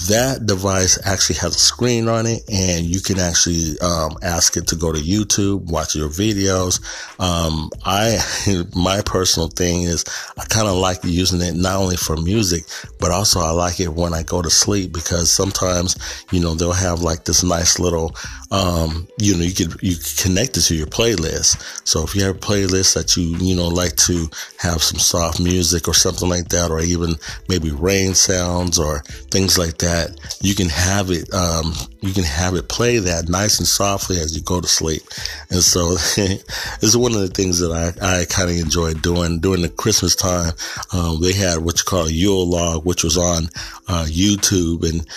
that 0.08 0.46
device 0.46 1.00
actually 1.06 1.36
has 1.38 1.56
a 1.56 1.60
screen 1.60 2.08
on 2.08 2.26
it 2.26 2.44
and 2.52 2.86
you 2.86 3.02
can 3.02 3.20
actually 3.20 3.80
um, 3.80 4.18
ask 4.22 4.56
it 4.58 4.68
to 4.68 4.76
go 4.76 4.92
to 4.92 5.00
youtube 5.00 5.62
watch 5.72 5.96
your 5.96 6.10
videos. 6.10 6.80
Um, 7.20 7.70
i 7.84 8.18
my 8.76 9.02
personal 9.02 9.50
thing 9.50 9.84
is 9.84 10.06
i 10.38 10.46
kind 10.46 10.68
of 10.68 10.76
like 10.76 11.04
using 11.04 11.42
it 11.42 11.56
not 11.56 11.78
only 11.78 11.98
for 11.98 12.16
music 12.18 12.64
but 13.00 13.12
also 13.12 13.40
i 13.40 13.52
like 13.52 13.80
it 13.80 13.94
when 13.94 14.14
i 14.14 14.24
go 14.24 14.42
to 14.42 14.50
sleep 14.50 14.94
because 14.94 15.32
sometimes 15.32 15.98
you 16.32 16.40
know 16.40 16.54
they'll 16.54 16.72
have 16.72 17.02
like 17.02 17.26
this 17.26 17.44
nice 17.44 17.80
little 17.80 18.16
um, 18.52 19.08
you 19.20 19.36
know 19.36 19.44
you 19.44 19.54
could 19.54 19.82
you 19.82 19.96
could 19.96 20.18
connect 20.18 20.58
it 20.58 20.62
to 20.62 20.76
your 20.76 20.88
playlist. 20.88 21.62
So 21.86 22.04
if 22.04 22.16
you 22.16 22.24
have 22.24 22.38
a 22.38 22.40
playlist 22.40 22.94
that 22.94 23.18
you 23.18 23.36
you 23.38 23.56
know 23.56 23.68
like 23.68 23.96
to 24.08 24.30
have 24.58 24.82
some 24.82 25.00
soft 25.00 25.40
music 25.40 25.88
or 25.88 25.94
something 25.94 26.30
like 26.30 26.48
that 26.50 26.72
or 26.72 26.80
even 26.80 27.16
maybe 27.50 27.72
rain 27.72 28.14
sounds 28.14 28.80
or 28.80 29.00
things 29.32 29.58
like 29.58 29.78
that 29.80 29.87
that 29.88 30.38
you 30.42 30.54
can 30.54 30.68
have 30.68 31.10
it, 31.12 31.34
um, 31.34 31.74
you 32.02 32.14
can 32.14 32.24
have 32.24 32.56
it 32.56 32.68
play 32.68 33.00
that 33.00 33.30
nice 33.30 33.60
and 33.60 33.68
softly 33.68 34.18
as 34.18 34.36
you 34.36 34.44
go 34.44 34.60
to 34.60 34.68
sleep. 34.68 35.04
And 35.50 35.62
so 35.64 35.92
this 36.16 36.84
is 36.84 36.98
one 36.98 37.14
of 37.14 37.22
the 37.22 37.30
things 37.30 37.60
that 37.60 37.72
I, 37.72 38.20
I 38.20 38.26
kind 38.26 38.50
of 38.50 38.58
enjoy 38.58 38.94
doing 38.96 39.40
during 39.40 39.62
the 39.62 39.70
Christmas 39.70 40.16
time. 40.16 40.52
Um, 40.92 41.22
they 41.22 41.34
had 41.34 41.60
what 41.60 41.80
you 41.80 41.86
call 41.86 42.08
a 42.08 42.12
Yule 42.12 42.48
log, 42.48 42.86
which 42.86 43.04
was 43.04 43.18
on 43.18 43.46
uh, 43.88 44.06
YouTube 44.08 44.88
and 44.88 45.08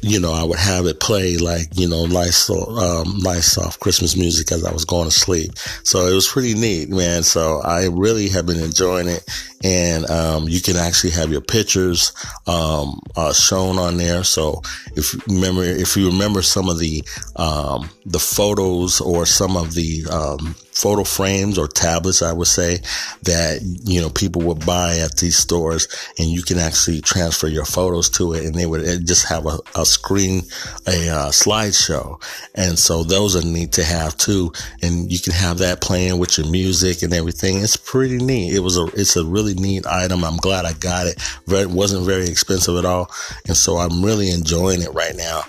you 0.00 0.20
know, 0.20 0.32
I 0.32 0.44
would 0.44 0.58
have 0.58 0.86
it 0.86 1.00
play 1.00 1.36
like, 1.36 1.66
you 1.72 1.88
know, 1.88 2.06
nice, 2.06 2.48
um, 2.50 3.18
nice 3.18 3.52
soft 3.52 3.80
Christmas 3.80 4.16
music 4.16 4.52
as 4.52 4.64
I 4.64 4.72
was 4.72 4.84
going 4.84 5.06
to 5.06 5.14
sleep. 5.14 5.52
So 5.82 6.06
it 6.06 6.14
was 6.14 6.28
pretty 6.28 6.54
neat, 6.54 6.88
man. 6.88 7.22
So 7.22 7.60
I 7.60 7.86
really 7.86 8.28
have 8.28 8.46
been 8.46 8.60
enjoying 8.60 9.08
it. 9.08 9.28
And, 9.64 10.08
um, 10.08 10.48
you 10.48 10.60
can 10.60 10.76
actually 10.76 11.10
have 11.10 11.32
your 11.32 11.40
pictures, 11.40 12.12
um, 12.46 13.00
uh, 13.16 13.32
shown 13.32 13.78
on 13.78 13.96
there. 13.96 14.22
So 14.22 14.62
if 14.94 15.14
you 15.14 15.20
remember, 15.28 15.64
if 15.64 15.96
you 15.96 16.10
remember 16.10 16.42
some 16.42 16.68
of 16.68 16.78
the, 16.78 17.02
um, 17.34 17.90
the 18.06 18.20
photos 18.20 19.00
or 19.00 19.26
some 19.26 19.56
of 19.56 19.74
the, 19.74 20.06
um, 20.10 20.54
photo 20.70 21.02
frames 21.02 21.58
or 21.58 21.66
tablets, 21.66 22.22
I 22.22 22.32
would 22.32 22.46
say, 22.46 22.78
that, 23.24 23.60
you 23.62 24.00
know, 24.00 24.10
people 24.10 24.42
would 24.42 24.64
buy 24.64 24.98
at 24.98 25.16
these 25.16 25.36
stores 25.36 25.88
and 26.20 26.28
you 26.28 26.42
can 26.42 26.58
actually 26.58 27.00
transfer 27.00 27.48
your 27.48 27.64
photos 27.64 28.08
to 28.10 28.34
it 28.34 28.44
and 28.44 28.54
they 28.54 28.66
would 28.66 28.84
just 29.04 29.26
have 29.26 29.44
a, 29.46 29.58
a 29.74 29.84
screen, 29.88 30.42
a 30.86 31.08
uh, 31.08 31.30
slideshow. 31.30 32.22
And 32.54 32.78
so 32.78 33.02
those 33.02 33.36
are 33.36 33.46
neat 33.46 33.72
to 33.72 33.84
have 33.84 34.16
too. 34.16 34.52
And 34.82 35.10
you 35.10 35.18
can 35.18 35.32
have 35.32 35.58
that 35.58 35.80
playing 35.80 36.18
with 36.18 36.38
your 36.38 36.50
music 36.50 37.02
and 37.02 37.12
everything. 37.12 37.58
It's 37.58 37.76
pretty 37.76 38.18
neat. 38.18 38.54
It 38.54 38.60
was 38.60 38.78
a, 38.78 38.86
it's 38.94 39.16
a 39.16 39.24
really 39.24 39.54
neat 39.54 39.86
item. 39.86 40.24
I'm 40.24 40.36
glad 40.36 40.64
I 40.64 40.74
got 40.74 41.06
it. 41.06 41.22
It 41.48 41.70
wasn't 41.70 42.06
very 42.06 42.28
expensive 42.28 42.76
at 42.76 42.84
all. 42.84 43.10
And 43.46 43.56
so 43.56 43.78
I'm 43.78 44.04
really 44.04 44.30
enjoying 44.30 44.82
it 44.82 44.94
right 44.94 45.16
now. 45.16 45.42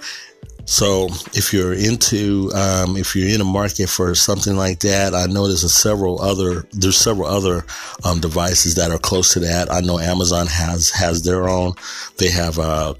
So 0.69 1.07
if 1.33 1.51
you're 1.51 1.73
into, 1.73 2.51
um, 2.53 2.95
if 2.95 3.15
you're 3.15 3.27
in 3.27 3.41
a 3.41 3.43
market 3.43 3.89
for 3.89 4.13
something 4.13 4.55
like 4.55 4.81
that, 4.81 5.15
I 5.15 5.25
know 5.25 5.47
there's 5.47 5.73
several 5.73 6.21
other, 6.21 6.67
there's 6.73 6.95
several 6.95 7.27
other, 7.27 7.65
um, 8.05 8.19
devices 8.19 8.75
that 8.75 8.91
are 8.91 8.99
close 8.99 9.33
to 9.33 9.39
that. 9.39 9.71
I 9.71 9.81
know 9.81 9.97
Amazon 9.97 10.45
has, 10.45 10.91
has 10.91 11.23
their 11.23 11.49
own. 11.49 11.73
They 12.17 12.29
have, 12.29 12.59
uh, 12.59 12.93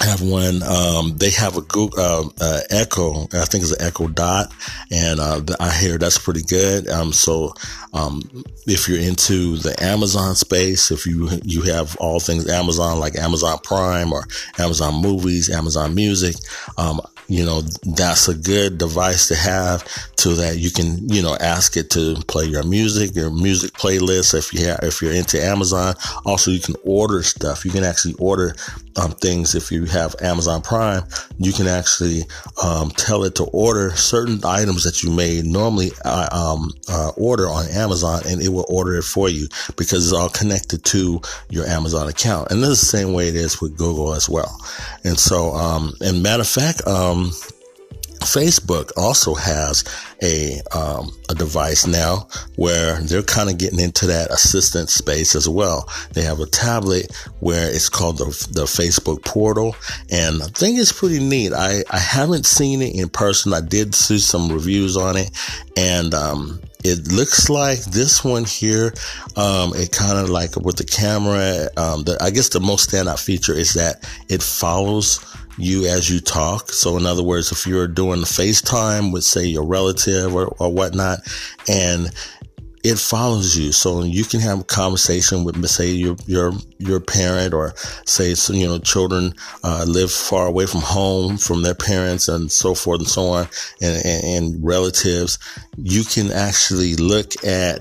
have 0.00 0.22
one. 0.22 0.62
Um, 0.62 1.16
they 1.16 1.30
have 1.30 1.56
a 1.56 1.62
Google 1.62 1.98
uh, 1.98 2.28
uh, 2.40 2.60
Echo. 2.70 3.22
I 3.32 3.44
think 3.44 3.62
it's 3.62 3.72
an 3.72 3.86
Echo 3.86 4.08
Dot, 4.08 4.52
and 4.90 5.20
uh, 5.20 5.40
I 5.58 5.72
hear 5.72 5.98
that's 5.98 6.18
pretty 6.18 6.42
good. 6.42 6.88
Um, 6.88 7.12
so 7.12 7.54
um, 7.92 8.22
if 8.66 8.88
you're 8.88 9.00
into 9.00 9.56
the 9.56 9.74
Amazon 9.82 10.34
space, 10.34 10.90
if 10.90 11.06
you 11.06 11.28
you 11.44 11.62
have 11.62 11.96
all 11.96 12.20
things 12.20 12.48
Amazon 12.48 12.98
like 12.98 13.16
Amazon 13.16 13.58
Prime 13.62 14.12
or 14.12 14.24
Amazon 14.58 15.00
Movies, 15.00 15.50
Amazon 15.50 15.94
Music, 15.94 16.36
um, 16.76 17.00
you 17.28 17.44
know, 17.44 17.62
that's 17.62 18.28
a 18.28 18.34
good 18.34 18.78
device 18.78 19.28
to 19.28 19.34
have 19.34 19.86
so 20.16 20.34
that 20.34 20.58
you 20.58 20.70
can, 20.70 21.08
you 21.08 21.22
know, 21.22 21.36
ask 21.40 21.76
it 21.76 21.90
to 21.90 22.16
play 22.26 22.44
your 22.44 22.62
music, 22.62 23.14
your 23.14 23.30
music 23.30 23.72
playlist. 23.72 24.34
If 24.34 24.52
you 24.52 24.66
have, 24.66 24.80
if 24.82 25.02
you're 25.02 25.12
into 25.12 25.42
Amazon, 25.42 25.94
also 26.24 26.50
you 26.50 26.60
can 26.60 26.76
order 26.84 27.22
stuff. 27.22 27.64
You 27.64 27.70
can 27.70 27.84
actually 27.84 28.14
order 28.14 28.54
um, 28.96 29.12
things. 29.12 29.54
If 29.54 29.70
you 29.70 29.84
have 29.86 30.14
Amazon 30.20 30.62
Prime, 30.62 31.02
you 31.38 31.52
can 31.52 31.66
actually 31.66 32.22
um, 32.62 32.90
tell 32.90 33.24
it 33.24 33.34
to 33.36 33.44
order 33.44 33.90
certain 33.90 34.40
items 34.44 34.84
that 34.84 35.02
you 35.02 35.10
may 35.10 35.42
normally 35.42 35.90
uh, 36.04 36.28
um, 36.32 36.72
uh, 36.88 37.10
order 37.16 37.46
on 37.46 37.68
Amazon, 37.68 38.22
and 38.26 38.42
it 38.42 38.48
will 38.48 38.66
order 38.68 38.96
it 38.96 39.04
for 39.04 39.28
you 39.28 39.48
because 39.76 40.06
it's 40.06 40.16
all 40.16 40.28
connected 40.28 40.84
to 40.84 41.20
your 41.50 41.66
Amazon 41.66 42.08
account. 42.08 42.50
And 42.50 42.62
this 42.62 42.70
is 42.70 42.80
the 42.80 42.98
same 42.98 43.12
way 43.12 43.28
it 43.28 43.36
is 43.36 43.60
with 43.60 43.76
Google 43.76 44.14
as 44.14 44.28
well. 44.28 44.58
And 45.04 45.18
so, 45.18 45.50
um, 45.54 45.94
and 46.00 46.22
matter 46.22 46.40
of 46.40 46.48
fact, 46.48 46.86
um, 46.86 47.15
Facebook 48.26 48.90
also 48.96 49.34
has 49.34 49.84
a 50.22 50.60
um, 50.76 51.10
a 51.28 51.34
device 51.34 51.86
now 51.86 52.28
where 52.56 53.00
they're 53.00 53.22
kind 53.22 53.48
of 53.48 53.56
getting 53.56 53.78
into 53.78 54.06
that 54.06 54.30
assistant 54.30 54.90
space 54.90 55.34
as 55.36 55.48
well. 55.48 55.88
They 56.12 56.22
have 56.22 56.40
a 56.40 56.46
tablet 56.46 57.14
where 57.40 57.68
it's 57.72 57.88
called 57.88 58.18
the, 58.18 58.24
the 58.52 58.64
Facebook 58.64 59.24
portal, 59.24 59.76
and 60.10 60.42
I 60.42 60.46
think 60.46 60.78
it's 60.78 60.92
pretty 60.92 61.20
neat. 61.20 61.52
I, 61.52 61.82
I 61.90 61.98
haven't 61.98 62.46
seen 62.46 62.82
it 62.82 62.96
in 62.96 63.08
person. 63.08 63.52
I 63.52 63.60
did 63.60 63.94
see 63.94 64.18
some 64.18 64.50
reviews 64.50 64.96
on 64.96 65.16
it, 65.16 65.30
and 65.76 66.12
um, 66.12 66.60
it 66.84 67.12
looks 67.12 67.48
like 67.48 67.80
this 67.84 68.24
one 68.24 68.44
here. 68.44 68.92
Um, 69.36 69.72
it 69.74 69.92
kind 69.92 70.18
of 70.18 70.30
like 70.30 70.56
with 70.56 70.76
the 70.76 70.84
camera. 70.84 71.68
Um, 71.76 72.02
the, 72.04 72.16
I 72.20 72.30
guess 72.30 72.48
the 72.48 72.60
most 72.60 72.90
standout 72.90 73.22
feature 73.22 73.54
is 73.54 73.74
that 73.74 74.08
it 74.28 74.42
follows 74.42 75.20
you 75.56 75.86
as 75.86 76.10
you 76.10 76.20
talk. 76.20 76.70
So 76.70 76.96
in 76.96 77.06
other 77.06 77.22
words, 77.22 77.52
if 77.52 77.66
you're 77.66 77.88
doing 77.88 78.20
FaceTime 78.20 79.12
with 79.12 79.24
say 79.24 79.46
your 79.46 79.64
relative 79.64 80.34
or, 80.34 80.48
or 80.58 80.72
whatnot, 80.72 81.20
and 81.68 82.10
it 82.86 82.98
follows 83.00 83.56
you. 83.56 83.72
So 83.72 84.04
you 84.04 84.24
can 84.24 84.38
have 84.40 84.60
a 84.60 84.64
conversation 84.64 85.42
with, 85.42 85.64
say, 85.66 85.90
your, 85.90 86.14
your, 86.26 86.52
your 86.78 87.00
parent 87.00 87.52
or 87.52 87.74
say, 88.04 88.32
you 88.56 88.68
know, 88.68 88.78
children, 88.78 89.34
uh, 89.64 89.84
live 89.88 90.12
far 90.12 90.46
away 90.46 90.66
from 90.66 90.82
home, 90.82 91.36
from 91.36 91.62
their 91.62 91.74
parents 91.74 92.28
and 92.28 92.50
so 92.50 92.74
forth 92.74 93.00
and 93.00 93.08
so 93.08 93.22
on 93.22 93.48
and, 93.82 94.06
and, 94.06 94.24
and 94.24 94.64
relatives. 94.64 95.38
You 95.76 96.04
can 96.04 96.30
actually 96.30 96.94
look 96.94 97.44
at 97.44 97.80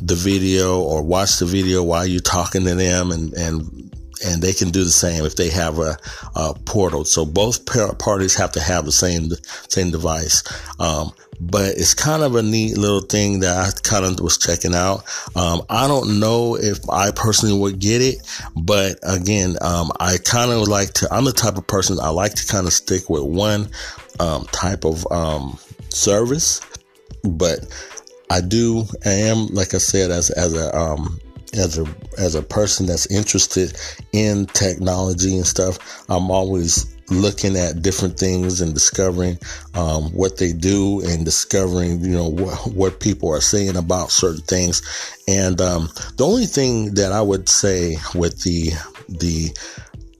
the 0.00 0.14
video 0.14 0.80
or 0.80 1.02
watch 1.02 1.38
the 1.38 1.44
video 1.44 1.82
while 1.82 2.06
you're 2.06 2.20
talking 2.20 2.64
to 2.64 2.74
them 2.74 3.10
and, 3.10 3.34
and 3.34 3.87
and 4.24 4.42
they 4.42 4.52
can 4.52 4.70
do 4.70 4.84
the 4.84 4.90
same 4.90 5.24
if 5.24 5.36
they 5.36 5.50
have 5.50 5.78
a, 5.78 5.96
a 6.34 6.54
portal. 6.64 7.04
So 7.04 7.24
both 7.24 7.64
parties 7.98 8.34
have 8.34 8.52
to 8.52 8.60
have 8.60 8.84
the 8.84 8.92
same 8.92 9.30
same 9.68 9.90
device. 9.90 10.42
Um, 10.80 11.12
but 11.40 11.76
it's 11.76 11.94
kind 11.94 12.22
of 12.22 12.34
a 12.34 12.42
neat 12.42 12.76
little 12.76 13.00
thing 13.00 13.40
that 13.40 13.56
I 13.56 13.70
kind 13.88 14.04
of 14.04 14.20
was 14.20 14.38
checking 14.38 14.74
out. 14.74 15.04
Um, 15.36 15.62
I 15.70 15.86
don't 15.86 16.18
know 16.18 16.56
if 16.56 16.78
I 16.90 17.10
personally 17.12 17.58
would 17.58 17.78
get 17.78 18.02
it, 18.02 18.16
but 18.56 18.98
again, 19.02 19.56
um, 19.60 19.92
I 20.00 20.18
kind 20.18 20.50
of 20.50 20.66
like 20.68 20.94
to. 20.94 21.08
I'm 21.12 21.24
the 21.24 21.32
type 21.32 21.56
of 21.56 21.66
person 21.66 21.98
I 22.00 22.10
like 22.10 22.34
to 22.34 22.46
kind 22.46 22.66
of 22.66 22.72
stick 22.72 23.08
with 23.08 23.22
one 23.22 23.68
um, 24.20 24.44
type 24.46 24.84
of 24.84 25.06
um, 25.12 25.58
service, 25.90 26.60
but 27.22 27.60
I 28.30 28.40
do. 28.40 28.84
I 29.04 29.10
am 29.10 29.46
like 29.48 29.74
I 29.74 29.78
said 29.78 30.10
as 30.10 30.30
as 30.30 30.54
a 30.54 30.76
um, 30.76 31.20
as 31.54 31.78
a 31.78 31.86
as 32.18 32.34
a 32.34 32.42
person 32.42 32.86
that's 32.86 33.06
interested 33.10 33.76
in 34.12 34.46
technology 34.46 35.36
and 35.36 35.46
stuff, 35.46 35.78
I'm 36.08 36.30
always 36.30 36.94
looking 37.10 37.56
at 37.56 37.80
different 37.80 38.18
things 38.18 38.60
and 38.60 38.74
discovering 38.74 39.38
um, 39.74 40.12
what 40.12 40.36
they 40.36 40.52
do 40.52 41.00
and 41.06 41.24
discovering 41.24 42.00
you 42.00 42.10
know 42.10 42.28
what, 42.28 42.58
what 42.74 43.00
people 43.00 43.30
are 43.32 43.40
saying 43.40 43.76
about 43.76 44.10
certain 44.10 44.42
things. 44.42 44.82
And 45.26 45.60
um, 45.60 45.88
the 46.16 46.26
only 46.26 46.46
thing 46.46 46.94
that 46.94 47.12
I 47.12 47.22
would 47.22 47.48
say 47.48 47.96
with 48.14 48.42
the 48.42 48.70
the 49.08 49.50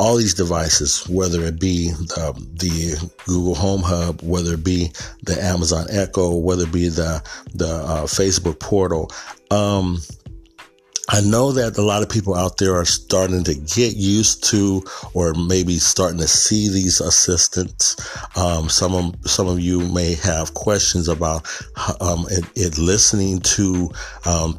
all 0.00 0.16
these 0.16 0.34
devices, 0.34 1.08
whether 1.08 1.42
it 1.42 1.58
be 1.58 1.90
the, 1.90 2.32
the, 2.54 3.10
Google 3.26 3.56
Home 3.56 3.82
Hub, 3.82 4.22
whether 4.22 4.54
it 4.54 4.62
be 4.62 4.92
the 5.24 5.42
Amazon 5.42 5.86
Echo, 5.90 6.36
whether 6.36 6.62
it 6.64 6.72
be 6.72 6.88
the 6.88 7.22
the 7.54 7.66
uh, 7.66 8.02
Facebook 8.04 8.60
portal, 8.60 9.10
um, 9.50 9.98
I 11.10 11.22
know 11.22 11.52
that 11.52 11.78
a 11.78 11.82
lot 11.82 12.02
of 12.02 12.10
people 12.10 12.34
out 12.34 12.58
there 12.58 12.74
are 12.74 12.84
starting 12.84 13.42
to 13.44 13.54
get 13.54 13.96
used 13.96 14.44
to, 14.50 14.82
or 15.14 15.32
maybe 15.34 15.78
starting 15.78 16.18
to 16.18 16.28
see 16.28 16.68
these 16.68 17.00
assistants. 17.00 17.96
Um, 18.36 18.68
some 18.68 18.94
of 18.94 19.14
some 19.28 19.48
of 19.48 19.58
you 19.58 19.80
may 19.88 20.14
have 20.16 20.52
questions 20.52 21.08
about 21.08 21.48
um, 22.00 22.26
it, 22.30 22.44
it, 22.54 22.78
listening 22.78 23.40
to 23.40 23.90
um, 24.26 24.54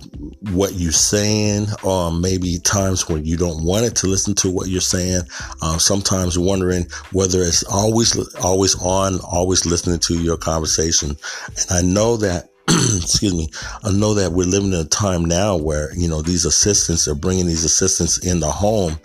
what 0.51 0.73
you're 0.73 0.91
saying, 0.91 1.67
or 1.83 2.11
maybe 2.11 2.57
times 2.59 3.07
when 3.07 3.25
you 3.25 3.37
don't 3.37 3.63
want 3.63 3.85
it 3.85 3.95
to 3.97 4.07
listen 4.07 4.33
to 4.35 4.49
what 4.49 4.69
you're 4.69 4.81
saying. 4.81 5.21
Uh, 5.61 5.77
sometimes 5.77 6.39
wondering 6.39 6.87
whether 7.11 7.41
it's 7.41 7.63
always 7.63 8.17
always 8.37 8.75
on, 8.81 9.19
always 9.19 9.67
listening 9.67 9.99
to 9.99 10.15
your 10.15 10.37
conversation. 10.37 11.09
And 11.09 11.71
I 11.71 11.81
know 11.81 12.17
that 12.17 12.48
excuse 12.97 13.33
me, 13.33 13.49
I 13.83 13.91
know 13.91 14.13
that 14.13 14.31
we're 14.31 14.45
living 14.45 14.73
in 14.73 14.79
a 14.79 14.85
time 14.85 15.25
now 15.25 15.57
where, 15.57 15.91
you 15.95 16.07
know, 16.07 16.21
these 16.21 16.45
assistants 16.45 17.07
are 17.07 17.15
bringing 17.15 17.47
these 17.47 17.63
assistants 17.63 18.19
in 18.19 18.41
the 18.41 18.51
home. 18.51 18.99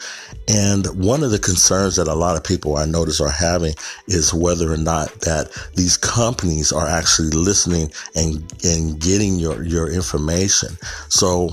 And 0.49 0.87
one 1.03 1.23
of 1.23 1.31
the 1.31 1.39
concerns 1.39 1.97
that 1.97 2.07
a 2.07 2.15
lot 2.15 2.37
of 2.37 2.45
people 2.45 2.77
I 2.77 2.85
notice 2.85 3.23
are 3.23 3.31
having 3.31 3.75
is 4.07 4.35
whether 4.35 4.71
or 4.71 4.77
not 4.77 5.09
that 5.21 5.51
these 5.77 5.97
companies 5.97 6.73
are 6.73 6.87
actually 6.87 7.31
listening 7.31 7.91
and, 8.15 8.53
and 8.65 9.01
getting 9.01 9.37
your, 9.37 9.63
your 9.63 9.91
information. 9.91 10.77
So 11.09 11.51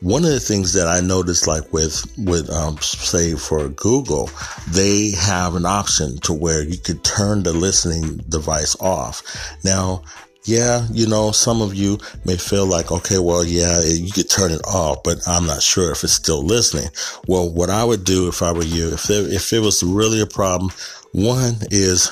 one 0.00 0.24
of 0.24 0.30
the 0.30 0.40
things 0.40 0.74
that 0.74 0.86
I 0.86 1.00
noticed, 1.00 1.46
like 1.46 1.72
with, 1.72 2.04
with, 2.18 2.50
um, 2.50 2.76
say 2.78 3.36
for 3.36 3.70
Google, 3.70 4.28
they 4.68 5.12
have 5.12 5.54
an 5.54 5.64
option 5.64 6.18
to 6.18 6.34
where 6.34 6.62
you 6.62 6.76
could 6.76 7.02
turn 7.04 7.42
the 7.42 7.54
listening 7.54 8.18
device 8.28 8.76
off. 8.80 9.22
Now, 9.64 10.02
yeah, 10.44 10.86
you 10.90 11.06
know, 11.06 11.30
some 11.32 11.62
of 11.62 11.74
you 11.74 11.98
may 12.24 12.36
feel 12.36 12.66
like, 12.66 12.92
okay, 12.92 13.18
well, 13.18 13.44
yeah, 13.44 13.80
you 13.82 14.12
could 14.12 14.28
turn 14.28 14.50
it 14.50 14.60
off, 14.66 15.02
but 15.02 15.18
I'm 15.26 15.46
not 15.46 15.62
sure 15.62 15.90
if 15.90 16.04
it's 16.04 16.12
still 16.12 16.42
listening. 16.42 16.88
Well, 17.26 17.50
what 17.52 17.70
I 17.70 17.82
would 17.82 18.04
do 18.04 18.28
if 18.28 18.42
I 18.42 18.52
were 18.52 18.64
you, 18.64 18.92
if 18.92 19.04
there, 19.04 19.26
if 19.26 19.52
it 19.52 19.60
was 19.60 19.82
really 19.82 20.20
a 20.20 20.26
problem, 20.26 20.70
one 21.12 21.54
is 21.70 22.10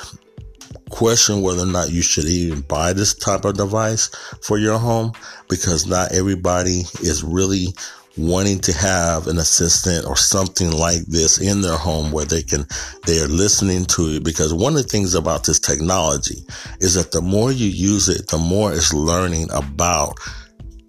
question 0.89 1.43
whether 1.43 1.63
or 1.63 1.67
not 1.67 1.91
you 1.91 2.03
should 2.03 2.27
even 2.27 2.61
buy 2.63 2.93
this 2.93 3.15
type 3.15 3.45
of 3.45 3.57
device 3.57 4.09
for 4.43 4.59
your 4.59 4.79
home 4.79 5.13
because 5.49 5.87
not 5.87 6.13
everybody 6.13 6.83
is 7.01 7.25
really 7.25 7.69
wanting 8.17 8.59
to 8.59 8.73
have 8.73 9.27
an 9.27 9.39
assistant 9.39 10.07
or 10.07 10.17
something 10.17 10.71
like 10.71 11.01
this 11.07 11.41
in 11.41 11.63
their 11.63 11.77
home 11.77 12.13
where 12.13 12.27
they 12.27 12.43
can 12.43 12.67
they 13.07 13.19
are 13.19 13.29
listening 13.29 13.85
to 13.87 14.17
it 14.17 14.25
because 14.25 14.53
one 14.53 14.77
of 14.77 14.83
the 14.83 14.89
things 14.89 15.15
about 15.15 15.45
this 15.45 15.59
technology 15.59 16.45
is 16.81 16.95
that 16.95 17.11
the 17.13 17.23
more 17.23 17.51
you 17.51 17.67
use 17.69 18.09
it 18.09 18.29
the 18.29 18.39
more 18.39 18.73
it's 18.73 18.93
learning 18.93 19.49
about 19.51 20.19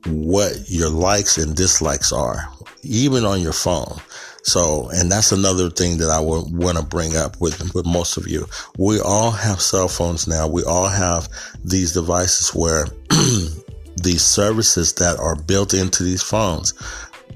what 0.08 0.54
your 0.68 0.90
likes 0.90 1.38
and 1.38 1.56
dislikes 1.56 2.12
are 2.12 2.50
even 2.84 3.24
on 3.24 3.42
your 3.42 3.54
phone 3.54 3.98
so, 4.46 4.90
and 4.90 5.10
that's 5.10 5.32
another 5.32 5.70
thing 5.70 6.00
that 6.00 6.10
I 6.10 6.20
would 6.20 6.54
want 6.54 6.78
to 6.78 6.84
bring 6.84 7.16
up 7.16 7.40
with, 7.40 7.74
with 7.74 7.86
most 7.86 8.18
of 8.18 8.28
you. 8.28 8.46
We 8.78 9.00
all 9.00 9.32
have 9.32 9.62
cell 9.62 9.88
phones 9.88 10.28
now. 10.28 10.50
We 10.50 10.64
all 10.66 10.90
have 10.90 11.30
these 11.64 11.94
devices 11.94 12.50
where 12.54 12.88
these 13.96 14.22
services 14.22 14.92
that 14.96 15.18
are 15.18 15.38
built 15.38 15.74
into 15.74 16.04
these 16.04 16.22
phones 16.22 16.74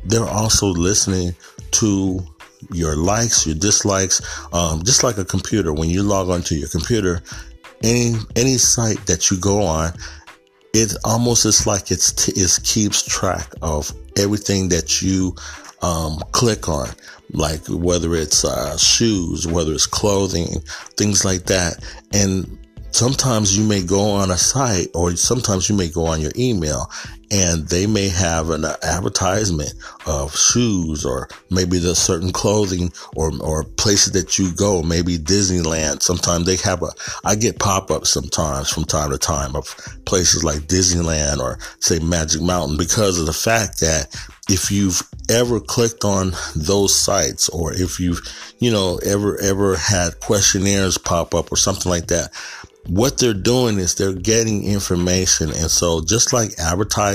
they're 0.07 0.27
also 0.27 0.67
listening 0.67 1.35
to 1.71 2.25
your 2.71 2.95
likes, 2.95 3.45
your 3.45 3.55
dislikes, 3.55 4.21
um, 4.53 4.83
just 4.83 5.03
like 5.03 5.17
a 5.17 5.25
computer. 5.25 5.73
When 5.73 5.89
you 5.89 6.03
log 6.03 6.29
onto 6.29 6.55
your 6.55 6.69
computer, 6.69 7.21
any 7.83 8.15
any 8.35 8.57
site 8.57 9.05
that 9.05 9.29
you 9.29 9.37
go 9.37 9.61
on, 9.61 9.93
it 10.73 10.93
almost 11.03 11.45
is 11.45 11.67
like 11.67 11.91
it's 11.91 12.11
t- 12.11 12.39
it 12.39 12.59
keeps 12.63 13.03
track 13.03 13.53
of 13.61 13.91
everything 14.17 14.69
that 14.69 15.01
you 15.01 15.35
um, 15.81 16.17
click 16.31 16.67
on, 16.67 16.89
like 17.33 17.65
whether 17.67 18.15
it's 18.15 18.43
uh, 18.43 18.77
shoes, 18.77 19.45
whether 19.45 19.73
it's 19.73 19.85
clothing, 19.85 20.61
things 20.97 21.23
like 21.23 21.43
that, 21.45 21.83
and 22.13 22.57
sometimes 22.91 23.57
you 23.57 23.63
may 23.63 23.83
go 23.83 24.01
on 24.01 24.31
a 24.31 24.37
site 24.37 24.87
or 24.95 25.15
sometimes 25.15 25.69
you 25.69 25.75
may 25.75 25.89
go 25.89 26.05
on 26.05 26.21
your 26.21 26.31
email 26.35 26.89
and 27.29 27.67
they 27.67 27.87
may 27.87 28.07
have 28.07 28.49
an 28.49 28.65
advertisement 28.83 29.73
of 30.05 30.35
shoes 30.35 31.05
or 31.05 31.27
maybe 31.49 31.77
the 31.77 31.95
certain 31.95 32.31
clothing 32.31 32.91
or, 33.15 33.31
or 33.41 33.63
places 33.63 34.13
that 34.13 34.39
you 34.39 34.53
go, 34.53 34.81
maybe 34.81 35.17
Disneyland. 35.17 36.01
Sometimes 36.01 36.45
they 36.45 36.55
have 36.57 36.81
a, 36.83 36.89
I 37.25 37.35
get 37.35 37.59
pop-ups 37.59 38.09
sometimes 38.09 38.69
from 38.69 38.85
time 38.85 39.11
to 39.11 39.17
time 39.17 39.55
of 39.55 39.75
places 40.05 40.43
like 40.43 40.59
Disneyland 40.67 41.39
or 41.39 41.59
say 41.79 41.99
Magic 41.99 42.41
Mountain 42.41 42.77
because 42.77 43.19
of 43.19 43.25
the 43.25 43.33
fact 43.33 43.81
that 43.81 44.15
if 44.49 44.71
you've 44.71 45.01
ever 45.29 45.59
clicked 45.59 46.05
on 46.05 46.31
those 46.55 46.95
sites 46.95 47.49
or 47.49 47.73
if 47.73 47.99
you've, 47.99 48.21
you 48.59 48.71
know, 48.71 48.97
ever, 49.05 49.37
ever 49.41 49.75
had 49.75 50.19
questionnaires 50.21 50.97
pop 50.97 51.35
up 51.35 51.51
or 51.51 51.57
something 51.57 51.89
like 51.89 52.07
that, 52.07 52.31
what 52.87 53.17
they're 53.17 53.33
doing 53.33 53.77
is 53.77 53.95
they're 53.95 54.13
getting 54.13 54.63
information. 54.63 55.49
And 55.49 55.69
so 55.69 56.01
just 56.01 56.33
like 56.33 56.51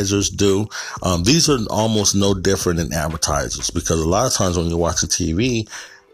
advertisers 0.02 0.30
do, 0.30 0.68
um, 1.02 1.24
these 1.24 1.48
are 1.48 1.58
almost 1.70 2.14
no 2.14 2.34
different 2.34 2.78
than 2.78 2.92
advertisers 2.92 3.70
because 3.70 4.00
a 4.00 4.08
lot 4.08 4.26
of 4.26 4.32
times 4.32 4.56
when 4.56 4.66
you're 4.66 4.78
watching 4.78 5.08
TV, 5.08 5.68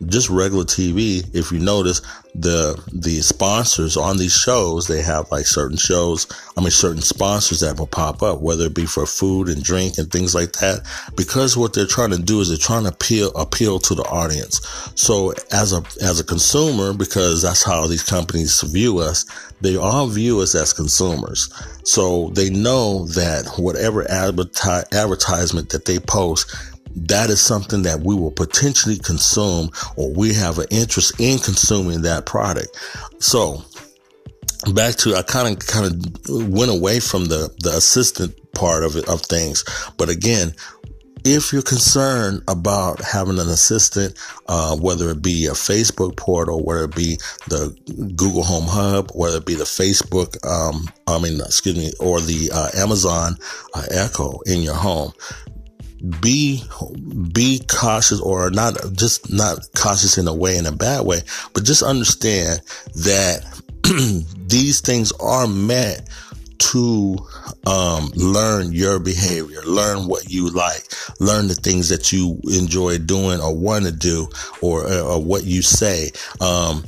just 0.07 0.31
regular 0.31 0.65
TV, 0.65 1.25
if 1.35 1.51
you 1.51 1.59
notice 1.59 2.01
the 2.35 2.81
the 2.93 3.21
sponsors 3.21 3.97
on 3.97 4.17
these 4.17 4.35
shows, 4.35 4.87
they 4.87 5.03
have 5.03 5.31
like 5.33 5.47
certain 5.47 5.77
shows, 5.77 6.27
I 6.57 6.61
mean 6.61 6.71
certain 6.71 7.03
sponsors 7.03 7.61
that 7.61 7.79
will 7.79 7.87
pop 7.89 8.23
up, 8.23 8.41
whether 8.41 8.67
it 8.67 8.75
be 8.75 8.87
for 8.87 9.07
food 9.07 9.49
and 9.49 9.63
drink 9.63 9.99
and 9.99 10.11
things 10.11 10.35
like 10.35 10.53
that. 10.53 10.87
Because 11.17 11.57
what 11.57 11.73
they're 11.75 11.87
trying 11.87 12.11
to 12.11 12.23
do 12.23 12.41
is 12.41 12.49
they're 12.49 12.59
trying 12.59 12.85
to 12.85 12.91
appeal 12.91 13.31
appeal 13.31 13.79
to 13.81 13.95
the 13.95 14.05
audience. 14.05 14.61
So 14.95 15.33
as 15.51 15.73
a 15.73 15.83
as 16.01 16.21
a 16.21 16.25
consumer, 16.25 16.93
because 16.95 17.43
that's 17.43 17.65
how 17.65 17.87
these 17.87 18.05
companies 18.05 18.61
view 18.63 18.99
us, 18.99 19.25
they 19.61 19.77
all 19.77 20.07
view 20.07 20.41
us 20.41 20.55
as 20.55 20.73
consumers. 20.73 21.53
So 21.83 22.29
they 22.35 22.51
know 22.51 23.07
that 23.07 23.47
whatever 23.57 24.05
adverti- 24.05 24.93
advertisement 24.93 25.71
that 25.71 25.87
they 25.87 25.99
post 25.99 26.55
that 26.97 27.31
is 27.31 27.41
something 27.41 27.83
that 27.83 28.01
we 28.01 28.15
will 28.15 28.31
potentially 28.31 28.99
consume 28.99 29.71
or 29.97 30.13
we 30.13 30.35
have 30.35 30.59
an 30.59 30.67
interest 30.71 31.19
in 31.21 31.39
consuming 31.39 32.03
that 32.03 32.27
product. 32.27 32.77
So 33.19 33.63
back 34.75 34.97
to 34.97 35.15
I 35.15 35.23
kind 35.23 35.57
of 35.57 35.67
kind 35.67 35.87
of 35.87 36.49
went 36.49 36.71
away 36.71 37.01
from 37.01 37.27
the 37.27 37.55
the 37.61 37.77
assistant 37.77 38.35
part 38.53 38.83
of 38.83 38.97
it 38.97 39.09
of 39.09 39.23
things, 39.23 39.65
but 39.97 40.09
again, 40.09 40.55
if 41.25 41.53
you're 41.53 41.63
concerned 41.63 42.43
about 42.49 43.01
having 43.01 43.39
an 43.39 43.49
assistant, 43.49 44.19
uh, 44.47 44.77
whether 44.77 45.11
it 45.11 45.23
be 45.23 45.47
a 45.47 45.53
Facebook 45.53 46.17
portal, 46.17 46.65
whether 46.65 46.85
it 46.85 46.95
be 46.95 47.19
the 47.49 47.77
Google 48.17 48.43
Home 48.43 48.67
Hub, 48.67 49.11
whether 49.15 49.39
it 49.39 49.47
be 49.47 49.55
the 49.55 49.65
Facebook, 49.65 50.37
um, 50.47 50.89
I 51.07 51.19
mean, 51.19 51.41
excuse 51.41 51.77
me, 51.77 51.93
or 52.01 52.21
the 52.21 52.51
uh, 52.53 52.71
Amazon 52.77 53.37
uh, 53.75 53.85
Echo 53.91 54.41
in 54.47 54.63
your 54.63 54.75
home, 54.75 55.13
be 56.21 56.63
be 57.33 57.61
cautious 57.69 58.21
or 58.21 58.51
not 58.51 58.77
just 58.93 59.33
not 59.33 59.59
cautious 59.77 60.17
in 60.19 60.29
a 60.29 60.35
way 60.35 60.57
in 60.57 60.67
a 60.67 60.73
bad 60.73 61.05
way 61.05 61.21
but 61.55 61.65
just 61.65 61.83
understand 61.83 62.61
that 62.95 63.45
these 64.49 64.81
things 64.81 65.13
are 65.21 65.47
meant 65.47 66.03
to 66.59 67.17
um, 67.67 68.11
learn 68.17 68.73
your 68.73 68.99
behavior, 68.99 69.61
learn 69.65 70.07
what 70.09 70.29
you 70.29 70.51
like, 70.51 70.83
learn 71.21 71.49
the 71.49 71.55
things 71.55 71.89
that 71.89 72.13
you 72.13 72.41
enjoy 72.51 72.99
doing 72.99 73.41
or 73.41 73.55
want 73.55 73.85
to 73.85 73.93
do, 73.93 74.29
or, 74.61 74.91
or 74.93 75.23
what 75.23 75.45
you 75.45 75.63
say. 75.63 76.11
Um, 76.41 76.85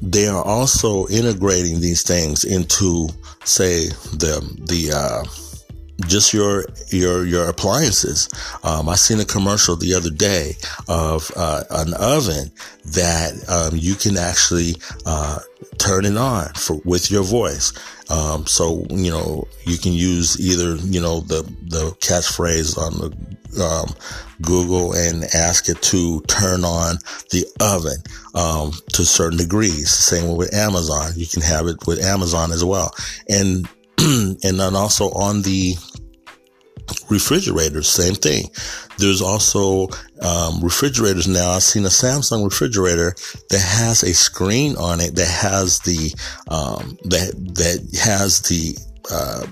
they 0.00 0.26
are 0.26 0.42
also 0.42 1.06
integrating 1.08 1.80
these 1.80 2.02
things 2.02 2.44
into, 2.44 3.08
say, 3.44 3.88
the 4.14 4.40
the 4.66 4.92
uh, 4.94 5.24
just 6.06 6.32
your 6.32 6.64
your 6.88 7.24
your 7.24 7.48
appliances. 7.48 8.28
Um, 8.62 8.88
I 8.88 8.94
seen 8.94 9.20
a 9.20 9.24
commercial 9.24 9.76
the 9.76 9.94
other 9.94 10.10
day 10.10 10.52
of 10.88 11.30
uh, 11.36 11.64
an 11.70 11.94
oven 11.94 12.50
that 12.92 13.32
um, 13.48 13.76
you 13.78 13.94
can 13.94 14.16
actually 14.16 14.76
uh, 15.06 15.40
turn 15.78 16.04
it 16.04 16.16
on 16.16 16.46
for 16.54 16.80
with 16.84 17.10
your 17.10 17.24
voice. 17.24 17.72
Um, 18.10 18.46
so 18.46 18.86
you 18.90 19.10
know 19.10 19.46
you 19.64 19.78
can 19.78 19.92
use 19.92 20.40
either 20.40 20.76
you 20.76 21.00
know 21.00 21.20
the 21.20 21.42
the 21.66 21.90
catchphrase 22.00 22.78
on 22.78 22.92
the 22.98 23.38
um, 23.62 23.94
Google 24.42 24.92
and 24.92 25.24
ask 25.34 25.68
it 25.68 25.80
to 25.82 26.20
turn 26.22 26.64
on 26.64 26.98
the 27.30 27.46
oven 27.60 27.96
um, 28.34 28.72
to 28.92 29.04
certain 29.04 29.38
degrees. 29.38 29.90
Same 29.90 30.36
with 30.36 30.54
Amazon. 30.54 31.12
You 31.16 31.26
can 31.26 31.42
have 31.42 31.66
it 31.66 31.86
with 31.86 32.00
Amazon 32.00 32.52
as 32.52 32.64
well, 32.64 32.94
and 33.28 33.68
and 33.98 34.60
then 34.60 34.76
also 34.76 35.10
on 35.10 35.42
the 35.42 35.74
refrigerators, 37.08 37.88
same 37.88 38.14
thing. 38.14 38.50
There's 38.98 39.22
also 39.22 39.88
um, 40.22 40.60
refrigerators 40.60 41.28
now. 41.28 41.50
I've 41.50 41.62
seen 41.62 41.84
a 41.84 41.88
Samsung 41.88 42.44
refrigerator 42.44 43.14
that 43.50 43.60
has 43.60 44.02
a 44.02 44.14
screen 44.14 44.76
on 44.76 45.00
it 45.00 45.14
that 45.16 45.28
has 45.28 45.80
the 45.80 46.14
um, 46.48 46.98
that 47.04 47.32
that 47.54 48.00
has 48.02 48.40
the 48.42 48.76
uh, 49.10 49.46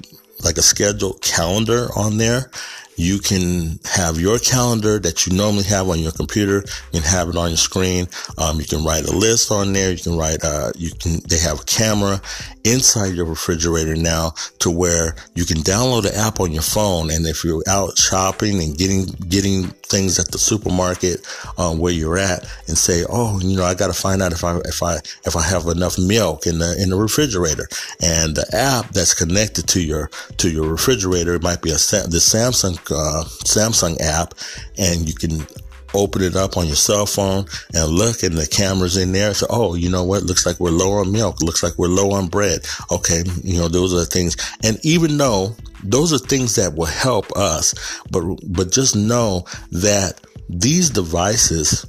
like 0.44 0.58
a 0.58 0.62
scheduled 0.62 1.22
calendar 1.22 1.88
on 1.96 2.18
there, 2.18 2.50
you 2.96 3.18
can 3.18 3.78
have 3.84 4.18
your 4.18 4.38
calendar 4.38 4.98
that 4.98 5.26
you 5.26 5.36
normally 5.36 5.64
have 5.64 5.88
on 5.88 6.00
your 6.00 6.12
computer. 6.12 6.64
Can 6.92 7.02
have 7.02 7.28
it 7.28 7.36
on 7.36 7.50
your 7.50 7.58
screen. 7.58 8.08
Um, 8.38 8.58
you 8.58 8.66
can 8.66 8.84
write 8.84 9.04
a 9.04 9.14
list 9.14 9.50
on 9.52 9.72
there. 9.72 9.92
You 9.92 10.02
can 10.02 10.16
write, 10.16 10.42
uh, 10.42 10.72
you 10.76 10.90
can, 10.90 11.20
they 11.28 11.38
have 11.38 11.60
a 11.60 11.64
camera 11.64 12.20
inside 12.64 13.14
your 13.14 13.26
refrigerator 13.26 13.94
now 13.94 14.30
to 14.58 14.70
where 14.70 15.14
you 15.34 15.44
can 15.44 15.58
download 15.58 16.02
the 16.02 16.16
app 16.16 16.40
on 16.40 16.52
your 16.52 16.62
phone. 16.62 17.10
And 17.10 17.26
if 17.26 17.44
you're 17.44 17.62
out 17.68 17.96
shopping 17.98 18.62
and 18.62 18.76
getting, 18.76 19.04
getting 19.28 19.68
things 19.86 20.18
at 20.18 20.32
the 20.32 20.38
supermarket, 20.38 21.26
um, 21.58 21.78
where 21.78 21.92
you're 21.92 22.18
at 22.18 22.44
and 22.66 22.78
say, 22.78 23.04
Oh, 23.08 23.38
you 23.40 23.56
know, 23.56 23.64
I 23.64 23.74
got 23.74 23.88
to 23.88 23.92
find 23.92 24.22
out 24.22 24.32
if 24.32 24.42
I, 24.42 24.56
if 24.64 24.82
I, 24.82 24.96
if 25.24 25.36
I 25.36 25.42
have 25.42 25.66
enough 25.66 25.98
milk 25.98 26.46
in 26.46 26.58
the, 26.58 26.80
in 26.82 26.90
the 26.90 26.96
refrigerator 26.96 27.68
and 28.02 28.34
the 28.34 28.46
app 28.52 28.92
that's 28.92 29.14
connected 29.14 29.68
to 29.68 29.80
your, 29.80 30.10
to 30.38 30.50
your 30.50 30.68
refrigerator, 30.68 31.34
it 31.34 31.42
might 31.42 31.62
be 31.62 31.70
a, 31.70 31.74
the 31.74 32.20
Samsung 32.20 32.82
uh, 32.90 33.24
Samsung 33.44 34.00
app 34.00 34.34
and 34.78 35.08
you 35.08 35.14
can 35.14 35.46
open 35.94 36.22
it 36.22 36.36
up 36.36 36.56
on 36.56 36.66
your 36.66 36.76
cell 36.76 37.06
phone 37.06 37.46
and 37.74 37.90
look 37.90 38.22
and 38.22 38.36
the 38.36 38.46
cameras 38.46 38.96
in 38.96 39.12
there. 39.12 39.34
So, 39.34 39.46
oh, 39.48 39.74
you 39.74 39.88
know 39.90 40.04
what? 40.04 40.24
Looks 40.24 40.46
like 40.46 40.60
we're 40.60 40.70
low 40.70 40.92
on 40.94 41.12
milk. 41.12 41.40
Looks 41.42 41.62
like 41.62 41.78
we're 41.78 41.88
low 41.88 42.12
on 42.12 42.28
bread. 42.28 42.66
Okay. 42.90 43.22
You 43.42 43.58
know, 43.58 43.68
those 43.68 43.94
are 43.94 44.00
the 44.00 44.06
things. 44.06 44.36
And 44.62 44.78
even 44.84 45.16
though 45.16 45.56
those 45.82 46.12
are 46.12 46.18
things 46.18 46.56
that 46.56 46.74
will 46.74 46.86
help 46.86 47.32
us, 47.32 47.74
but, 48.10 48.22
but 48.48 48.72
just 48.72 48.96
know 48.96 49.44
that 49.70 50.20
these 50.48 50.90
devices, 50.90 51.86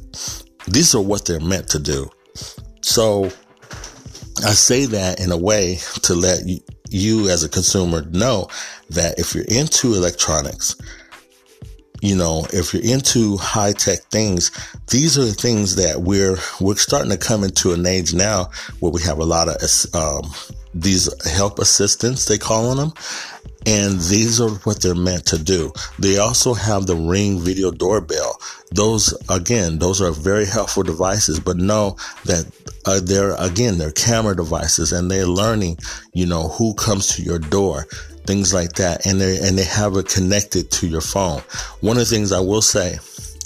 these 0.68 0.96
are 0.96 1.02
what 1.02 1.26
they're 1.26 1.40
meant 1.40 1.70
to 1.70 1.80
do. 1.80 2.10
So 2.82 3.26
I 4.46 4.52
say 4.52 4.86
that 4.86 5.20
in 5.20 5.32
a 5.32 5.38
way 5.38 5.80
to 6.04 6.14
let 6.14 6.46
you, 6.46 6.60
you 6.92 7.30
as 7.30 7.44
a 7.44 7.50
consumer 7.50 8.04
know 8.12 8.48
that 8.90 9.20
if 9.20 9.34
you're 9.34 9.46
into 9.46 9.94
electronics, 9.94 10.76
you 12.02 12.16
know, 12.16 12.46
if 12.54 12.74
you're 12.74 12.84
into 12.84 13.38
high 13.38 13.72
tech 13.72 14.00
things, 14.12 14.52
these 14.90 15.18
are 15.18 15.26
the 15.26 15.34
things 15.34 15.76
that 15.76 16.02
we're, 16.02 16.38
we're 16.62 16.76
starting 16.76 17.12
to 17.12 17.18
come 17.18 17.44
into 17.44 17.74
an 17.74 17.86
age 17.86 18.14
now 18.14 18.50
where 18.80 18.92
we 18.92 19.02
have 19.02 19.20
a 19.20 19.26
lot 19.26 19.48
of, 19.48 19.96
um, 19.96 20.32
these 20.82 21.10
help 21.30 21.60
assistants, 21.60 22.26
they 22.26 22.38
call 22.38 22.70
on 22.70 22.78
them. 22.78 22.94
And 23.66 24.00
these 24.00 24.40
are 24.40 24.50
what 24.50 24.82
they're 24.82 24.96
meant 24.96 25.26
to 25.28 25.38
do. 25.38 25.74
They 26.00 26.20
also 26.20 26.54
have 26.54 26.86
the 26.86 26.96
ring 26.96 27.40
video 27.40 27.70
doorbell. 27.70 28.40
Those, 28.72 29.14
again, 29.30 29.80
those 29.80 30.02
are 30.02 30.12
very 30.12 30.46
helpful 30.46 30.84
devices, 30.84 31.42
but 31.42 31.58
know 31.58 31.98
that 32.24 32.50
uh, 32.86 33.02
they're, 33.04 33.36
again, 33.36 33.78
they're 33.78 33.92
camera 33.92 34.38
devices 34.38 34.94
and 34.94 35.12
they're 35.12 35.28
learning, 35.28 35.80
you 36.14 36.26
know, 36.26 36.48
who 36.48 36.74
comes 36.76 37.08
to 37.16 37.24
your 37.24 37.40
door 37.40 37.86
things 38.28 38.54
like 38.54 38.74
that. 38.74 39.06
And 39.06 39.20
they, 39.20 39.40
and 39.40 39.58
they 39.58 39.64
have 39.64 39.96
it 39.96 40.10
connected 40.10 40.70
to 40.72 40.88
your 40.88 41.02
phone. 41.02 41.42
One 41.80 41.98
of 41.98 42.08
the 42.08 42.14
things 42.14 42.32
I 42.32 42.42
will 42.42 42.62
say 42.62 43.00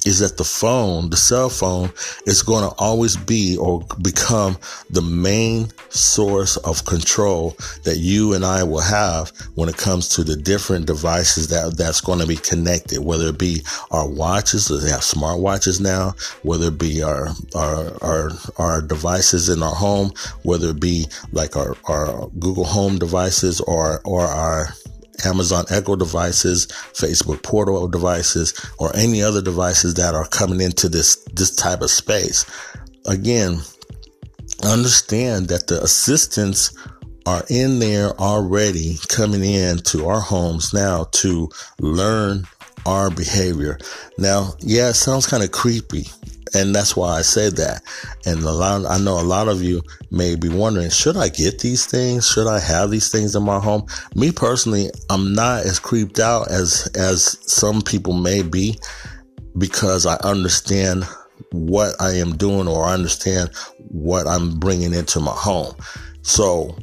is 0.06 0.20
that 0.20 0.38
the 0.38 0.44
phone, 0.44 1.10
the 1.10 1.18
cell 1.18 1.50
phone 1.50 1.92
is 2.26 2.42
going 2.42 2.68
to 2.68 2.76
always 2.78 3.16
be 3.16 3.58
or 3.58 3.86
become 4.02 4.58
the 4.90 5.02
main 5.02 5.70
source 5.90 6.58
of 6.58 6.86
control 6.86 7.56
that 7.84 7.98
you 7.98 8.34
and 8.34 8.44
I 8.44 8.64
will 8.64 8.82
have 8.82 9.32
when 9.56 9.70
it 9.70 9.78
comes 9.78 10.10
to 10.10 10.24
the 10.24 10.36
different 10.36 10.88
devices 10.88 11.50
that 11.50 11.78
that's 11.78 12.02
going 12.02 12.20
to 12.20 12.28
be 12.28 12.38
connected, 12.38 13.00
whether 13.00 13.28
it 13.28 13.38
be 13.38 13.62
our 13.92 14.08
watches, 14.10 14.68
they 14.68 14.90
have 14.90 15.04
smart 15.04 15.40
watches 15.40 15.80
now, 15.80 16.16
whether 16.42 16.68
it 16.68 16.80
be 16.80 17.04
our, 17.04 17.30
our, 17.56 18.04
our, 18.04 18.32
our 18.58 18.82
devices 18.82 19.50
in 19.50 19.62
our 19.62 19.76
home, 19.76 20.12
whether 20.44 20.70
it 20.70 20.80
be 20.80 21.06
like 21.32 21.56
our, 21.56 21.76
our 21.86 22.28
Google 22.40 22.66
home 22.66 22.98
devices 22.98 23.62
or, 23.62 24.02
or 24.04 24.22
our 24.22 24.70
Amazon 25.26 25.66
Echo 25.70 25.96
devices, 25.96 26.68
Facebook 26.94 27.44
Portal 27.44 27.88
devices, 27.88 28.54
or 28.80 28.96
any 28.96 29.22
other 29.22 29.42
devices 29.42 29.96
that 29.96 30.16
are 30.16 30.28
coming 30.28 30.62
into 30.62 30.90
this, 30.90 31.18
this 31.34 31.56
type 31.56 31.82
of 31.82 31.90
space. 31.90 32.46
Again, 33.06 33.60
understand 34.64 35.48
that 35.48 35.68
the 35.68 35.82
assistants 35.82 36.74
are 37.26 37.44
in 37.50 37.80
there 37.80 38.20
already 38.20 38.98
coming 39.08 39.44
in 39.44 39.78
to 39.78 40.08
our 40.08 40.20
homes 40.20 40.74
now 40.74 41.06
to 41.12 41.50
learn 41.80 42.48
our 42.86 43.10
behavior. 43.10 43.78
Now, 44.18 44.54
yeah, 44.60 44.90
it 44.90 44.96
sounds 44.96 45.28
kind 45.28 45.44
of 45.44 45.52
creepy 45.52 46.08
and 46.54 46.76
that's 46.76 46.96
why 46.96 47.18
I 47.18 47.22
said 47.22 47.56
that. 47.58 47.82
And 48.26 48.44
a 48.44 48.52
lot, 48.52 48.86
I 48.86 48.98
know 48.98 49.20
a 49.20 49.24
lot 49.24 49.48
of 49.48 49.62
you 49.62 49.82
may 50.10 50.36
be 50.36 50.50
wondering, 50.50 50.90
should 50.90 51.18
I 51.18 51.30
get 51.30 51.60
these 51.60 51.86
things? 51.86 52.28
Should 52.28 52.48
I 52.48 52.60
have 52.60 52.92
these 52.92 53.10
things 53.10 53.36
in 53.36 53.44
my 53.44 53.60
home? 53.60 53.86
Me 54.16 54.32
personally, 54.32 54.90
I'm 55.10 55.34
not 55.34 55.66
as 55.66 55.80
creeped 55.80 56.20
out 56.20 56.52
as, 56.52 56.90
as 56.96 57.38
some 57.52 57.82
people 57.82 58.14
may 58.14 58.42
be 58.42 58.78
because 59.58 60.06
I 60.06 60.16
understand 60.18 61.06
what 61.52 61.96
I 62.00 62.12
am 62.16 62.38
doing 62.38 62.68
or 62.68 62.86
I 62.86 62.94
understand 62.94 63.52
what 63.90 64.28
I'm 64.28 64.60
bringing 64.60 64.94
into 64.94 65.20
my 65.20 65.34
home. 65.34 65.76
So 66.22 66.78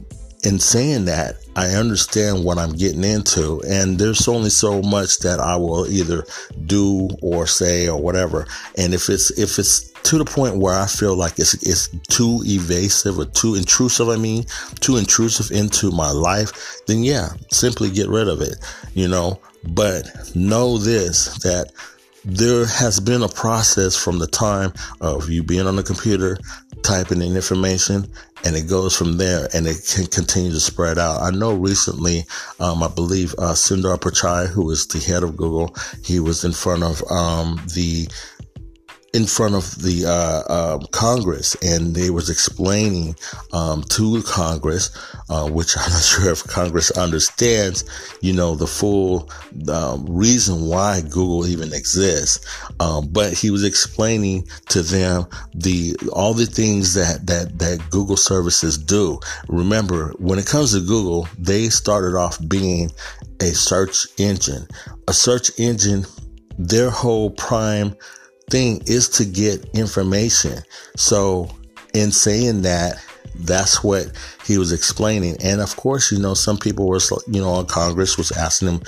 in 0.45 0.59
saying 0.59 1.07
that, 1.07 1.37
I 1.59 1.75
understand 1.75 2.45
what 2.45 2.57
I'm 2.57 2.71
getting 2.71 3.03
into, 3.03 3.61
and 3.67 3.99
there's 3.99 4.29
only 4.29 4.51
so 4.51 4.81
much 4.81 5.19
that 5.21 5.41
I 5.41 5.57
will 5.57 5.89
either 5.89 6.25
do 6.67 7.09
or 7.21 7.49
say 7.49 7.89
or 7.89 8.01
whatever. 8.01 8.47
And 8.77 8.95
if 8.95 9.09
it's 9.09 9.37
if 9.37 9.59
it's 9.59 9.91
to 10.05 10.19
the 10.19 10.25
point 10.25 10.59
where 10.59 10.79
I 10.79 10.87
feel 10.87 11.17
like 11.17 11.37
it's 11.41 11.55
it's 11.55 11.89
too 12.07 12.43
evasive 12.45 13.19
or 13.19 13.25
too 13.25 13.57
intrusive, 13.57 14.09
I 14.09 14.19
mean, 14.19 14.45
too 14.79 14.99
intrusive 14.99 15.51
into 15.51 15.91
my 15.91 16.13
life, 16.13 16.79
then 16.87 17.03
yeah, 17.03 17.31
simply 17.51 17.91
get 17.91 18.09
rid 18.09 18.29
of 18.29 18.41
it, 18.41 18.55
you 18.95 19.09
know. 19.09 19.41
But 19.65 20.07
know 20.37 20.79
this 20.79 21.43
that 21.43 21.73
there 22.25 22.67
has 22.67 23.01
been 23.01 23.23
a 23.23 23.29
process 23.29 23.97
from 23.97 24.19
the 24.19 24.27
time 24.27 24.73
of 25.01 25.29
you 25.29 25.43
being 25.43 25.67
on 25.67 25.77
the 25.77 25.83
computer, 25.83 26.39
typing 26.83 27.23
in 27.23 27.37
information, 27.37 28.09
and 28.45 28.57
it 28.57 28.69
goes 28.69 28.97
from 28.97 29.19
there 29.19 29.49
and 29.55 29.67
it 29.67 29.77
can 29.95 30.07
continue 30.07 30.53
to 30.53 30.61
spread 30.61 30.99
out. 30.99 31.21
I 31.21 31.31
know 31.31 31.55
recently, 31.55 32.25
um, 32.61 32.83
I 32.83 32.89
believe 32.89 33.35
uh, 33.39 33.55
Sundar 33.55 33.99
Pichai, 33.99 34.47
who 34.47 34.71
is 34.71 34.87
the 34.87 34.99
head 34.99 35.23
of 35.23 35.37
Google, 35.37 35.75
he 36.05 36.21
was 36.21 36.45
in 36.45 36.53
front 36.53 36.83
of 36.83 37.03
um, 37.11 37.61
the 37.75 38.09
in 39.15 39.25
front 39.25 39.55
of 39.55 39.83
the 39.83 40.05
uh, 40.05 40.53
uh, 40.53 40.79
Congress, 40.93 41.57
and 41.63 41.95
they 41.95 42.11
was 42.11 42.29
explaining 42.29 43.17
um, 43.53 43.83
to 43.85 44.23
Congress, 44.23 44.91
uh, 45.31 45.49
which 45.49 45.77
I'm 45.79 45.91
not 45.91 46.03
sure 46.03 46.31
if 46.31 46.45
Congress 46.45 46.91
understands, 46.91 47.85
you 48.21 48.35
know, 48.35 48.55
the 48.55 48.67
full 48.67 49.31
um, 49.73 50.05
reason 50.07 50.67
why 50.67 51.01
Google 51.01 51.47
even 51.47 51.73
exists. 51.73 52.45
Um, 52.81 53.09
but 53.11 53.33
he 53.33 53.51
was 53.51 53.65
explaining 53.65 54.47
to 54.69 54.83
them 54.83 55.27
the 55.55 55.97
all 56.13 56.35
the 56.35 56.47
things 56.47 56.95
that 56.95 57.27
that 57.27 57.59
that 57.59 57.91
Google 57.91 58.17
services 58.17 58.77
do. 58.77 59.21
Remember, 59.49 60.13
when 60.19 60.39
it 60.39 60.47
comes 60.47 60.73
to 60.73 60.81
Google, 60.81 61.29
they 61.39 61.71
started 61.71 62.17
off 62.17 62.39
being 62.47 62.91
a 63.41 63.47
search 63.47 64.07
engine. 64.19 64.67
A 65.07 65.13
search 65.15 65.51
engine, 65.59 66.05
their 66.59 66.91
whole 66.91 67.31
prime 67.31 67.97
thing 68.51 68.83
is 68.87 69.09
to 69.11 69.25
get 69.25 69.65
information. 69.75 70.63
So 70.97 71.51
in 71.95 72.13
saying 72.13 72.63
that, 72.63 72.97
that's 73.41 73.85
what 73.85 74.11
he 74.45 74.59
was 74.59 74.73
explaining. 74.73 75.37
And 75.43 75.61
of 75.61 75.77
course, 75.77 76.11
you 76.11 76.19
know, 76.19 76.35
some 76.35 76.59
people 76.59 76.89
were, 76.89 77.01
you 77.29 77.41
know, 77.41 77.51
on 77.51 77.67
Congress 77.67 78.19
was 78.19 78.33
asking 78.33 78.69
him, 78.69 78.83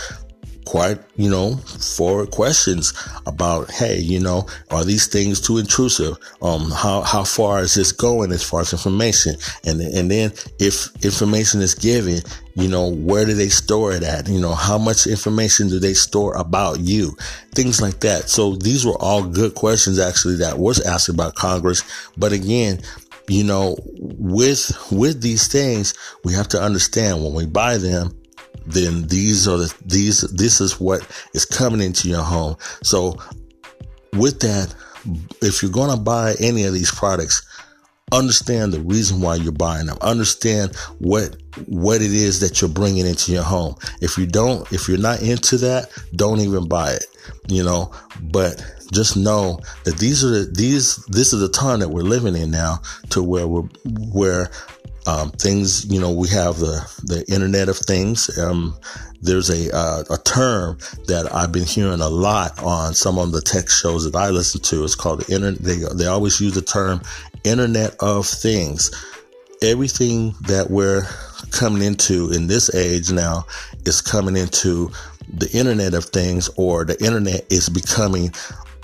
quite, 0.71 1.01
you 1.17 1.29
know, 1.29 1.57
forward 1.57 2.31
questions 2.31 2.95
about, 3.27 3.69
hey, 3.73 3.99
you 3.99 4.21
know, 4.21 4.47
are 4.71 4.85
these 4.85 5.09
things 5.09 5.41
too 5.41 5.59
intrusive? 5.59 6.17
Um, 6.43 6.71
how, 6.71 7.03
how 7.03 7.25
far 7.25 7.59
is 7.59 7.75
this 7.75 7.91
going 7.91 8.31
as 8.31 8.49
far 8.49 8.61
as 8.61 8.73
information? 8.73 9.35
And, 9.65 9.81
and 9.81 10.09
then 10.09 10.31
if 10.61 11.05
information 11.05 11.61
is 11.61 11.75
given, 11.75 12.21
you 12.55 12.69
know, 12.69 12.89
where 12.89 13.27
do 13.27 13.35
they 13.35 13.49
store 13.49 13.91
it 13.91 14.05
at? 14.05 14.29
You 14.29 14.41
know, 14.41 14.55
how 14.55 14.79
much 14.79 15.09
information 15.09 15.69
do 15.71 15.81
they 15.81 15.93
store 15.93 16.37
about 16.37 16.79
you? 16.79 17.17
Things 17.53 17.83
like 17.83 17.99
that. 18.01 18.29
So 18.29 18.55
these 18.55 18.87
were 18.87 18.97
all 19.01 19.25
good 19.25 19.57
questions 19.57 19.99
actually 19.99 20.37
that 20.37 20.61
was 20.61 20.81
asked 20.87 21.09
about 21.09 21.35
Congress. 21.35 21.83
But 22.17 22.33
again, 22.33 22.81
you 23.27 23.43
know, 23.43 23.77
with, 23.99 24.71
with 24.93 25.21
these 25.21 25.49
things, 25.49 25.95
we 26.23 26.33
have 26.35 26.47
to 26.49 26.63
understand 26.63 27.25
when 27.25 27.35
we 27.35 27.47
buy 27.47 27.77
them, 27.77 28.20
then 28.67 29.07
these 29.09 29.49
are 29.49 29.57
the 29.57 29.75
these 29.85 30.21
this 30.33 30.61
is 30.61 30.81
what 30.81 31.07
is 31.35 31.45
coming 31.45 31.81
into 31.81 32.09
your 32.09 32.23
home. 32.23 32.57
So 32.83 33.17
with 34.13 34.41
that, 34.41 34.75
if 35.43 35.63
you're 35.63 35.73
going 35.73 35.97
to 35.97 36.03
buy 36.03 36.35
any 36.41 36.65
of 36.65 36.75
these 36.75 36.91
products, 36.91 37.47
understand 38.13 38.73
the 38.73 38.81
reason 38.81 39.21
why 39.21 39.37
you're 39.37 39.53
buying 39.53 39.87
them. 39.87 39.99
Understand 40.01 40.77
what 40.99 41.37
what 41.67 41.97
it 42.03 42.13
is 42.13 42.41
that 42.41 42.61
you're 42.61 42.71
bringing 42.71 43.07
into 43.07 43.33
your 43.33 43.43
home. 43.43 43.77
If 44.01 44.19
you 44.19 44.27
don't, 44.27 44.71
if 44.73 44.89
you're 44.89 44.99
not 44.99 45.23
into 45.23 45.57
that, 45.59 45.91
don't 46.15 46.41
even 46.41 46.69
buy 46.69 46.93
it. 46.93 47.07
You 47.49 47.65
know, 47.65 47.93
but 48.23 48.65
just 48.93 49.17
know 49.17 49.61
that 49.85 49.99
these 49.99 50.25
are 50.25 50.31
the, 50.31 50.51
these 50.53 50.97
this 51.07 51.33
is 51.33 51.41
the 51.41 51.49
time 51.49 51.81
that 51.81 51.91
we're 51.91 52.03
living 52.03 52.37
in 52.37 52.51
now 52.51 52.81
to 53.11 53.23
where 53.23 53.47
we're 53.47 53.69
where 54.13 54.51
um, 55.07 55.31
things, 55.33 55.91
you 55.91 56.01
know, 56.01 56.13
we 56.13 56.29
have 56.29 56.59
the, 56.59 56.87
the 57.03 57.25
Internet 57.33 57.69
of 57.69 57.79
Things. 57.79 58.37
Um, 58.39 58.77
there's 59.23 59.51
a, 59.51 59.75
uh, 59.75 60.05
a 60.11 60.19
term 60.19 60.79
that 61.07 61.33
I've 61.35 61.53
been 61.53 61.65
hearing 61.65 62.01
a 62.01 62.09
lot 62.09 62.59
on 62.63 62.95
some 62.95 63.19
of 63.19 63.33
the 63.33 63.41
tech 63.41 63.69
shows 63.69 64.05
that 64.05 64.17
I 64.17 64.31
listen 64.31 64.61
to. 64.63 64.85
It's 64.85 64.95
called 64.95 65.21
the 65.21 65.35
Internet. 65.35 65.61
They, 65.61 65.79
they 65.95 66.07
always 66.07 66.41
use 66.41 66.55
the 66.55 66.63
term 66.63 67.03
Internet 67.45 67.97
of 68.01 68.27
Things. 68.27 68.91
Everything 69.63 70.35
that 70.43 70.71
we're 70.71 71.07
coming 71.51 71.83
into 71.83 72.31
in 72.31 72.47
this 72.47 72.75
age 72.75 73.11
now 73.11 73.45
is 73.85 74.01
coming 74.01 74.37
into 74.37 74.91
the 75.33 75.51
Internet 75.53 75.95
of 75.95 76.07
Things, 76.07 76.51
or 76.57 76.85
the 76.85 77.03
Internet 77.05 77.47
is 77.51 77.69
becoming 77.69 78.33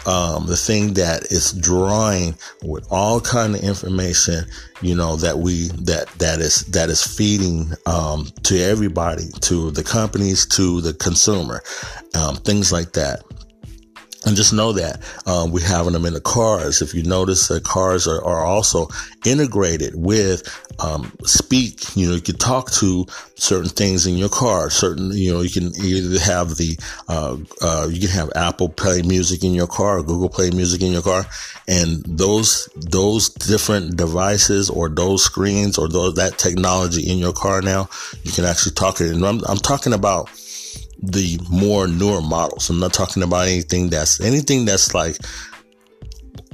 um, 0.07 0.46
the 0.46 0.57
thing 0.57 0.94
that 0.94 1.24
is 1.32 1.52
drawing 1.52 2.36
with 2.62 2.86
all 2.90 3.20
kind 3.20 3.54
of 3.54 3.62
information, 3.62 4.44
you 4.80 4.94
know, 4.94 5.16
that 5.16 5.38
we 5.38 5.68
that 5.82 6.09
that 6.18 6.40
is 6.40 6.64
that 6.66 6.88
is 6.88 7.02
feeding 7.02 7.72
um, 7.86 8.26
to 8.44 8.59
everybody, 8.59 9.28
to 9.42 9.70
the 9.72 9.82
companies, 9.82 10.46
to 10.46 10.80
the 10.80 10.94
consumer, 10.94 11.62
um, 12.14 12.36
things 12.36 12.72
like 12.72 12.92
that. 12.92 13.22
And 14.27 14.37
just 14.37 14.53
know 14.53 14.72
that 14.72 15.01
um, 15.27 15.53
we're 15.53 15.66
having 15.66 15.93
them 15.93 16.05
in 16.05 16.12
the 16.12 16.20
cars. 16.20 16.83
If 16.83 16.95
you 16.95 17.05
notice, 17.05 17.49
that 17.49 17.62
cars 17.62 18.09
are, 18.09 18.22
are 18.24 18.45
also 18.45 18.89
integrated 19.24 19.95
with 19.95 20.43
um, 20.81 21.12
speak. 21.24 21.97
You 21.97 22.09
know, 22.09 22.14
you 22.16 22.20
can 22.20 22.37
talk 22.37 22.70
to 22.72 23.07
certain 23.37 23.70
things 23.70 24.07
in 24.07 24.16
your 24.16 24.29
car. 24.29 24.68
Certain, 24.68 25.12
you 25.12 25.33
know, 25.33 25.41
you 25.43 25.51
can 25.51 25.72
either 25.83 26.18
have 26.18 26.57
the 26.57 26.77
uh, 27.09 27.37
uh, 27.62 27.89
you 27.91 28.01
can 28.01 28.11
have 28.11 28.31
Apple 28.35 28.68
Play 28.68 29.03
Music 29.03 29.45
in 29.45 29.55
your 29.55 29.68
car, 29.68 30.03
Google 30.03 30.29
Play 30.29 30.51
Music 30.51 30.83
in 30.83 30.93
your 30.93 31.03
car, 31.03 31.24
and 31.68 32.03
those 32.05 32.68
those 32.74 33.29
different 33.29 33.97
devices 33.97 34.68
or 34.68 34.89
those 34.89 35.24
screens 35.24 35.79
or 35.79 35.89
those 35.89 36.14
that 36.14 36.37
technology 36.37 37.11
in 37.11 37.18
your 37.18 37.33
car 37.33 37.62
now, 37.62 37.89
you 38.24 38.33
can 38.33 38.45
actually 38.45 38.72
talk 38.72 39.01
it. 39.01 39.12
And 39.12 39.24
I'm, 39.24 39.41
I'm 39.49 39.59
talking 39.59 39.93
about 39.93 40.29
the 41.03 41.38
more 41.51 41.86
newer 41.86 42.20
models. 42.20 42.70
I'm 42.70 42.80
not 42.80 42.92
talking 42.92 43.22
about 43.22 43.49
anything 43.49 43.90
that's 43.90 44.20
anything 44.20 44.64
that's 44.64 44.94
like 44.94 45.16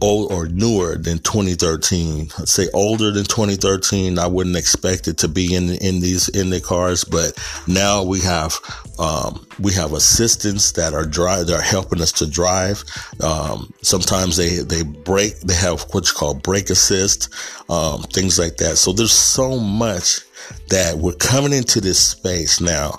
old 0.02 0.32
or 0.32 0.46
newer 0.48 0.96
than 0.96 1.18
2013. 1.20 2.28
I'd 2.38 2.48
say 2.48 2.68
older 2.74 3.12
than 3.12 3.24
2013. 3.24 4.18
I 4.18 4.26
wouldn't 4.26 4.56
expect 4.56 5.06
it 5.06 5.18
to 5.18 5.28
be 5.28 5.54
in 5.54 5.70
in 5.70 6.00
these 6.00 6.28
in 6.28 6.50
the 6.50 6.60
cars, 6.60 7.04
but 7.04 7.38
now 7.66 8.02
we 8.02 8.20
have 8.20 8.54
um, 8.98 9.46
we 9.60 9.72
have 9.72 9.92
assistants 9.92 10.72
that 10.72 10.92
are 10.92 11.06
drive 11.06 11.46
that 11.46 11.58
are 11.58 11.62
helping 11.62 12.02
us 12.02 12.12
to 12.12 12.26
drive. 12.28 12.84
Um, 13.22 13.72
sometimes 13.82 14.36
they 14.36 14.56
they 14.58 14.82
break. 14.82 15.38
They 15.40 15.54
have 15.54 15.82
what's 15.92 16.12
called 16.12 16.42
brake 16.42 16.70
assist, 16.70 17.32
um, 17.70 18.02
things 18.02 18.38
like 18.38 18.56
that. 18.56 18.76
So 18.76 18.92
there's 18.92 19.12
so 19.12 19.58
much 19.58 20.20
that 20.68 20.98
we're 20.98 21.12
coming 21.12 21.52
into 21.52 21.80
this 21.80 22.04
space 22.04 22.60
now 22.60 22.98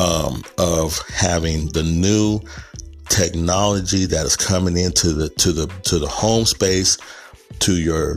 um, 0.00 0.42
of 0.58 0.98
having 1.08 1.66
the 1.68 1.82
new 1.82 2.40
technology 3.08 4.06
that 4.06 4.24
is 4.24 4.36
coming 4.36 4.76
into 4.76 5.12
the 5.12 5.28
to 5.30 5.52
the 5.52 5.66
to 5.82 5.98
the 5.98 6.06
home 6.06 6.44
space 6.44 6.96
to 7.58 7.76
your 7.76 8.16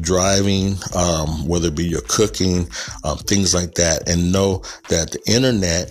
driving 0.00 0.76
um, 0.94 1.48
whether 1.48 1.68
it 1.68 1.74
be 1.74 1.84
your 1.84 2.02
cooking 2.02 2.68
um, 3.02 3.18
things 3.18 3.54
like 3.54 3.74
that 3.74 4.08
and 4.08 4.30
know 4.30 4.62
that 4.88 5.10
the 5.10 5.20
internet 5.26 5.90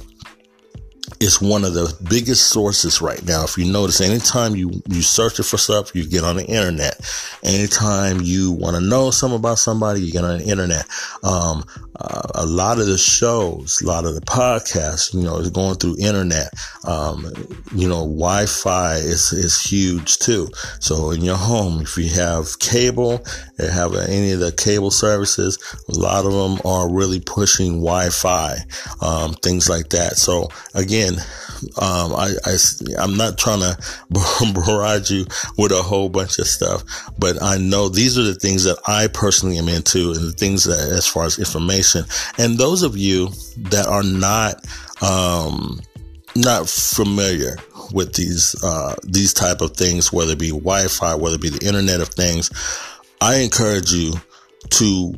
is 1.26 1.42
one 1.42 1.66
of 1.66 1.74
the 1.74 1.94
biggest 2.08 2.48
sources 2.48 3.02
right 3.02 3.24
now. 3.26 3.44
If 3.44 3.58
you 3.58 3.72
notice, 3.72 4.00
anytime 4.00 4.56
you, 4.56 4.82
you 4.88 5.02
search 5.02 5.38
for 5.38 5.58
stuff, 5.58 5.96
you 5.96 6.08
get 6.08 6.24
on 6.24 6.38
the 6.38 6.46
internet. 6.46 7.00
Anytime 7.44 8.22
you 8.22 8.52
want 8.52 8.76
to 8.76 8.82
know 8.82 9.10
something 9.12 9.40
about 9.40 9.58
somebody, 9.58 10.02
you 10.02 10.12
get 10.12 10.24
on 10.24 10.38
the 10.38 10.46
internet. 10.46 10.86
Um, 11.24 11.66
uh, 11.98 12.28
a 12.36 12.46
lot 12.46 12.80
of 12.80 12.88
the 12.88 12.98
shows, 12.98 13.82
a 13.82 13.88
lot 13.88 14.06
of 14.06 14.16
the 14.16 14.22
podcasts, 14.22 15.14
you 15.14 15.22
know, 15.22 15.38
is 15.38 15.50
going 15.50 15.76
through 15.76 15.96
internet. 16.00 16.54
Um, 16.86 17.26
you 17.74 17.88
know, 17.88 18.02
Wi-Fi 18.02 18.96
is, 18.96 19.32
is 19.32 19.62
huge 19.62 20.20
too. 20.20 20.50
So 20.80 21.12
in 21.12 21.22
your 21.22 21.38
home, 21.38 21.82
if 21.82 21.98
you 21.98 22.10
have 22.10 22.60
cable, 22.60 23.26
you 23.58 23.68
have 23.68 23.96
any 23.96 24.32
of 24.32 24.40
the 24.40 24.52
cable 24.52 24.92
services, 24.92 25.58
a 25.88 25.98
lot 25.98 26.26
of 26.26 26.34
them 26.34 26.60
are 26.66 26.92
really 26.92 27.22
pushing 27.22 27.80
Wi-Fi, 27.80 28.58
um, 29.02 29.34
things 29.36 29.70
like 29.70 29.90
that. 29.90 30.18
So 30.18 30.50
again, 30.74 31.15
um, 31.82 32.14
I, 32.14 32.34
I, 32.46 32.58
I'm 33.00 33.16
not 33.18 33.38
trying 33.38 33.60
to 33.60 33.78
barrage 34.54 35.12
you 35.12 35.26
with 35.58 35.72
a 35.72 35.82
whole 35.82 36.10
bunch 36.10 36.40
of 36.40 36.48
stuff, 36.48 36.84
but 37.18 37.42
I 37.42 37.58
know 37.58 37.90
these 37.90 38.18
are 38.18 38.24
the 38.24 38.36
things 38.36 38.64
that 38.64 38.78
I 38.88 39.08
personally 39.08 39.58
am 39.58 39.70
into 39.70 40.12
and 40.12 40.22
the 40.22 40.34
things 40.34 40.66
that 40.66 40.80
as 40.80 41.08
far 41.08 41.26
as 41.26 41.40
information. 41.40 42.06
And 42.38 42.58
those 42.58 42.84
of 42.84 42.98
you 42.98 43.30
that 43.70 43.88
are 43.88 44.04
not, 44.04 44.66
um, 45.02 45.80
not 46.36 46.68
familiar 46.68 47.58
with 47.94 48.14
these, 48.14 48.56
uh, 48.64 48.96
these 49.04 49.34
type 49.34 49.62
of 49.62 49.72
things, 49.78 50.12
whether 50.12 50.34
it 50.34 50.40
be 50.40 50.50
Wi-Fi, 50.50 51.16
whether 51.16 51.36
it 51.36 51.42
be 51.42 51.50
the 51.50 51.66
internet 51.66 52.02
of 52.02 52.10
things, 52.10 52.52
I 53.22 53.38
encourage 53.38 53.92
you 53.92 54.14
to 54.72 55.16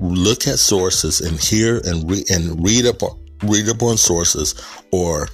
look 0.00 0.46
at 0.46 0.58
sources 0.58 1.20
and 1.20 1.38
hear 1.38 1.80
and 1.84 2.10
read 2.10 2.30
and 2.30 2.64
read 2.64 2.86
up 2.86 3.02
read 3.48 3.68
up 3.68 3.82
on 3.82 3.96
sources 3.96 4.54
or 4.90 5.28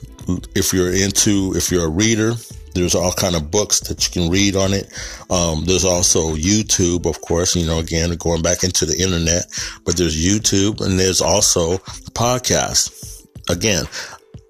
if 0.55 0.73
you're 0.73 0.93
into 0.93 1.53
if 1.57 1.71
you're 1.71 1.87
a 1.87 1.91
reader 1.91 2.35
there's 2.75 2.95
all 2.95 3.13
kind 3.13 3.35
of 3.35 3.51
books 3.51 3.81
that 3.81 4.05
you 4.07 4.23
can 4.23 4.31
read 4.31 4.55
on 4.55 4.73
it. 4.73 4.87
Um, 5.29 5.65
there's 5.65 5.85
also 5.85 6.35
youtube 6.35 7.07
of 7.07 7.21
course 7.21 7.57
you 7.57 7.67
know 7.67 7.79
again 7.79 8.15
going 8.17 8.43
back 8.43 8.65
into 8.65 8.87
the 8.87 9.01
internet 9.01 9.45
but 9.85 9.97
there's 9.97 10.17
youtube 10.17 10.81
and 10.81 10.99
there's 10.99 11.21
also 11.21 11.79
podcasts 12.13 13.27
again 13.49 13.85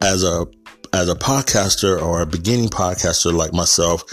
as 0.02 0.24
a 0.24 0.46
as 0.92 1.08
a 1.08 1.14
podcaster 1.14 2.00
or 2.02 2.20
a 2.20 2.26
beginning 2.26 2.68
podcaster 2.68 3.32
like 3.32 3.52
myself 3.52 4.04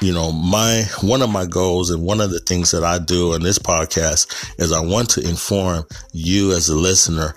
you 0.00 0.12
know, 0.12 0.30
my, 0.30 0.84
one 1.02 1.22
of 1.22 1.30
my 1.30 1.44
goals 1.44 1.90
and 1.90 2.04
one 2.04 2.20
of 2.20 2.30
the 2.30 2.38
things 2.38 2.70
that 2.70 2.84
I 2.84 2.98
do 2.98 3.34
in 3.34 3.42
this 3.42 3.58
podcast 3.58 4.60
is 4.60 4.72
I 4.72 4.80
want 4.80 5.10
to 5.10 5.28
inform 5.28 5.84
you 6.12 6.52
as 6.52 6.68
a 6.68 6.76
listener 6.76 7.34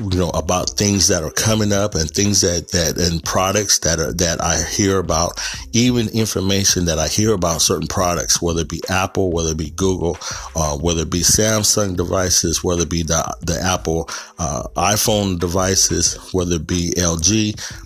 you 0.00 0.18
know 0.18 0.30
about 0.30 0.70
things 0.70 1.08
that 1.08 1.22
are 1.22 1.30
coming 1.30 1.72
up 1.72 1.94
and 1.94 2.10
things 2.10 2.40
that 2.40 2.68
that 2.68 2.98
and 2.98 3.22
products 3.22 3.78
that 3.80 4.00
are 4.00 4.12
that 4.12 4.40
I 4.40 4.60
hear 4.62 4.98
about 4.98 5.40
even 5.72 6.08
information 6.08 6.86
that 6.86 6.98
I 6.98 7.06
hear 7.06 7.32
about 7.32 7.60
certain 7.60 7.86
products 7.86 8.42
whether 8.42 8.62
it 8.62 8.68
be 8.68 8.80
Apple 8.88 9.30
whether 9.30 9.50
it 9.50 9.56
be 9.56 9.70
Google 9.70 10.18
uh, 10.56 10.76
whether 10.78 11.02
it 11.02 11.10
be 11.10 11.20
Samsung 11.20 11.96
devices 11.96 12.64
whether 12.64 12.82
it 12.82 12.90
be 12.90 13.02
the 13.04 13.36
the 13.42 13.60
Apple 13.60 14.08
uh, 14.38 14.64
iPhone 14.76 15.38
devices 15.38 16.16
whether 16.32 16.56
it 16.56 16.66
be 16.66 16.92
LG 16.96 17.80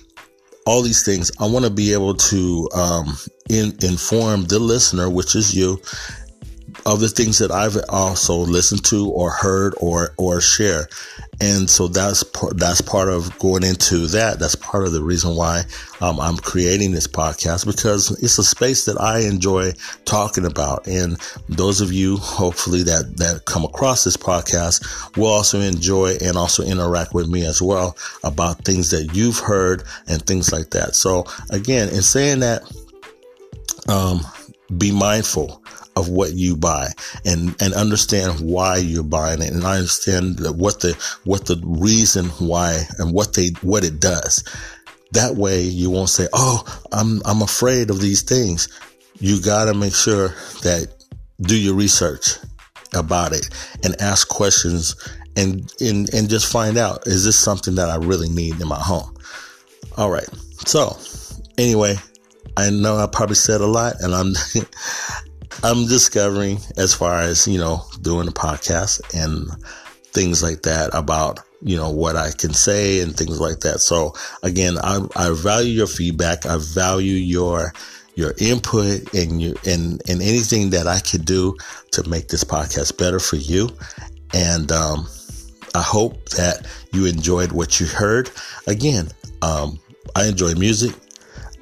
all 0.64 0.82
these 0.82 1.04
things 1.04 1.30
I 1.38 1.46
want 1.46 1.66
to 1.66 1.70
be 1.70 1.92
able 1.92 2.14
to 2.14 2.68
um, 2.74 3.16
in, 3.50 3.76
inform 3.82 4.44
the 4.44 4.58
listener 4.58 5.10
which 5.10 5.34
is 5.34 5.54
you 5.54 5.80
of 6.84 7.00
the 7.00 7.08
things 7.08 7.38
that 7.38 7.50
I've 7.50 7.76
also 7.88 8.36
listened 8.36 8.84
to 8.86 9.08
or 9.10 9.30
heard 9.30 9.74
or 9.80 10.10
or 10.16 10.40
share. 10.40 10.88
And 11.40 11.68
so 11.68 11.88
that's 11.88 12.24
that's 12.52 12.80
part 12.80 13.08
of 13.08 13.38
going 13.38 13.62
into 13.62 14.06
that. 14.08 14.38
That's 14.38 14.54
part 14.54 14.84
of 14.84 14.92
the 14.92 15.02
reason 15.02 15.36
why 15.36 15.64
um, 16.00 16.18
I'm 16.18 16.36
creating 16.36 16.92
this 16.92 17.06
podcast 17.06 17.66
because 17.66 18.10
it's 18.22 18.38
a 18.38 18.44
space 18.44 18.86
that 18.86 18.98
I 18.98 19.20
enjoy 19.20 19.72
talking 20.06 20.46
about. 20.46 20.86
And 20.86 21.18
those 21.48 21.82
of 21.82 21.92
you, 21.92 22.16
hopefully, 22.16 22.82
that 22.84 23.18
that 23.18 23.44
come 23.44 23.64
across 23.64 24.04
this 24.04 24.16
podcast 24.16 25.16
will 25.16 25.26
also 25.26 25.60
enjoy 25.60 26.16
and 26.22 26.38
also 26.38 26.62
interact 26.62 27.12
with 27.12 27.28
me 27.28 27.44
as 27.44 27.60
well 27.60 27.96
about 28.24 28.64
things 28.64 28.90
that 28.90 29.14
you've 29.14 29.38
heard 29.38 29.82
and 30.08 30.22
things 30.22 30.52
like 30.52 30.70
that. 30.70 30.94
So 30.94 31.26
again, 31.50 31.90
in 31.90 32.02
saying 32.02 32.40
that, 32.40 32.62
um, 33.88 34.20
be 34.78 34.90
mindful 34.90 35.62
of 35.96 36.10
what 36.10 36.34
you 36.34 36.56
buy 36.56 36.88
and 37.24 37.56
and 37.60 37.74
understand 37.74 38.40
why 38.40 38.76
you're 38.76 39.02
buying 39.02 39.40
it 39.40 39.50
and 39.50 39.64
I 39.64 39.76
understand 39.76 40.38
what 40.58 40.80
the 40.80 40.92
what 41.24 41.46
the 41.46 41.60
reason 41.64 42.26
why 42.38 42.82
and 42.98 43.12
what 43.12 43.34
they 43.34 43.48
what 43.62 43.82
it 43.82 43.98
does. 43.98 44.44
That 45.12 45.36
way 45.36 45.62
you 45.62 45.90
won't 45.90 46.10
say 46.10 46.28
oh 46.32 46.62
I'm 46.92 47.22
I'm 47.24 47.42
afraid 47.42 47.90
of 47.90 48.00
these 48.00 48.22
things. 48.22 48.68
You 49.18 49.40
got 49.40 49.64
to 49.64 49.74
make 49.74 49.94
sure 49.94 50.28
that 50.62 50.88
do 51.40 51.58
your 51.58 51.74
research 51.74 52.36
about 52.94 53.32
it 53.32 53.48
and 53.82 54.00
ask 54.00 54.28
questions 54.28 54.94
and, 55.36 55.72
and 55.80 56.12
and 56.12 56.28
just 56.28 56.50
find 56.50 56.76
out 56.76 57.06
is 57.06 57.24
this 57.24 57.38
something 57.38 57.74
that 57.76 57.88
I 57.88 57.96
really 57.96 58.28
need 58.28 58.60
in 58.60 58.68
my 58.68 58.78
home? 58.78 59.16
All 59.96 60.10
right. 60.10 60.28
So 60.66 60.96
anyway 61.56 61.96
I 62.58 62.70
know 62.70 62.96
I 62.96 63.06
probably 63.06 63.36
said 63.36 63.60
a 63.60 63.66
lot 63.66 64.00
and 64.00 64.14
I'm 64.14 64.34
I'm 65.62 65.86
discovering 65.86 66.58
as 66.76 66.94
far 66.94 67.20
as, 67.20 67.46
you 67.46 67.58
know, 67.58 67.82
doing 68.02 68.28
a 68.28 68.32
podcast 68.32 69.00
and 69.14 69.48
things 70.12 70.42
like 70.42 70.62
that 70.62 70.90
about, 70.94 71.40
you 71.62 71.76
know, 71.76 71.90
what 71.90 72.16
I 72.16 72.30
can 72.30 72.52
say 72.52 73.00
and 73.00 73.16
things 73.16 73.40
like 73.40 73.60
that. 73.60 73.80
So 73.80 74.14
again, 74.42 74.78
I, 74.78 75.00
I 75.16 75.34
value 75.34 75.72
your 75.72 75.86
feedback. 75.86 76.46
I 76.46 76.58
value 76.58 77.14
your, 77.14 77.72
your 78.14 78.34
input 78.38 79.12
and 79.14 79.40
your, 79.42 79.54
and, 79.66 80.02
and 80.08 80.22
anything 80.22 80.70
that 80.70 80.86
I 80.86 81.00
could 81.00 81.24
do 81.24 81.56
to 81.92 82.08
make 82.08 82.28
this 82.28 82.44
podcast 82.44 82.98
better 82.98 83.18
for 83.18 83.36
you. 83.36 83.70
And, 84.32 84.70
um, 84.72 85.08
I 85.74 85.82
hope 85.82 86.30
that 86.30 86.66
you 86.92 87.04
enjoyed 87.04 87.52
what 87.52 87.80
you 87.80 87.86
heard. 87.86 88.30
Again, 88.66 89.08
um, 89.42 89.78
I 90.14 90.26
enjoy 90.26 90.54
music. 90.54 90.94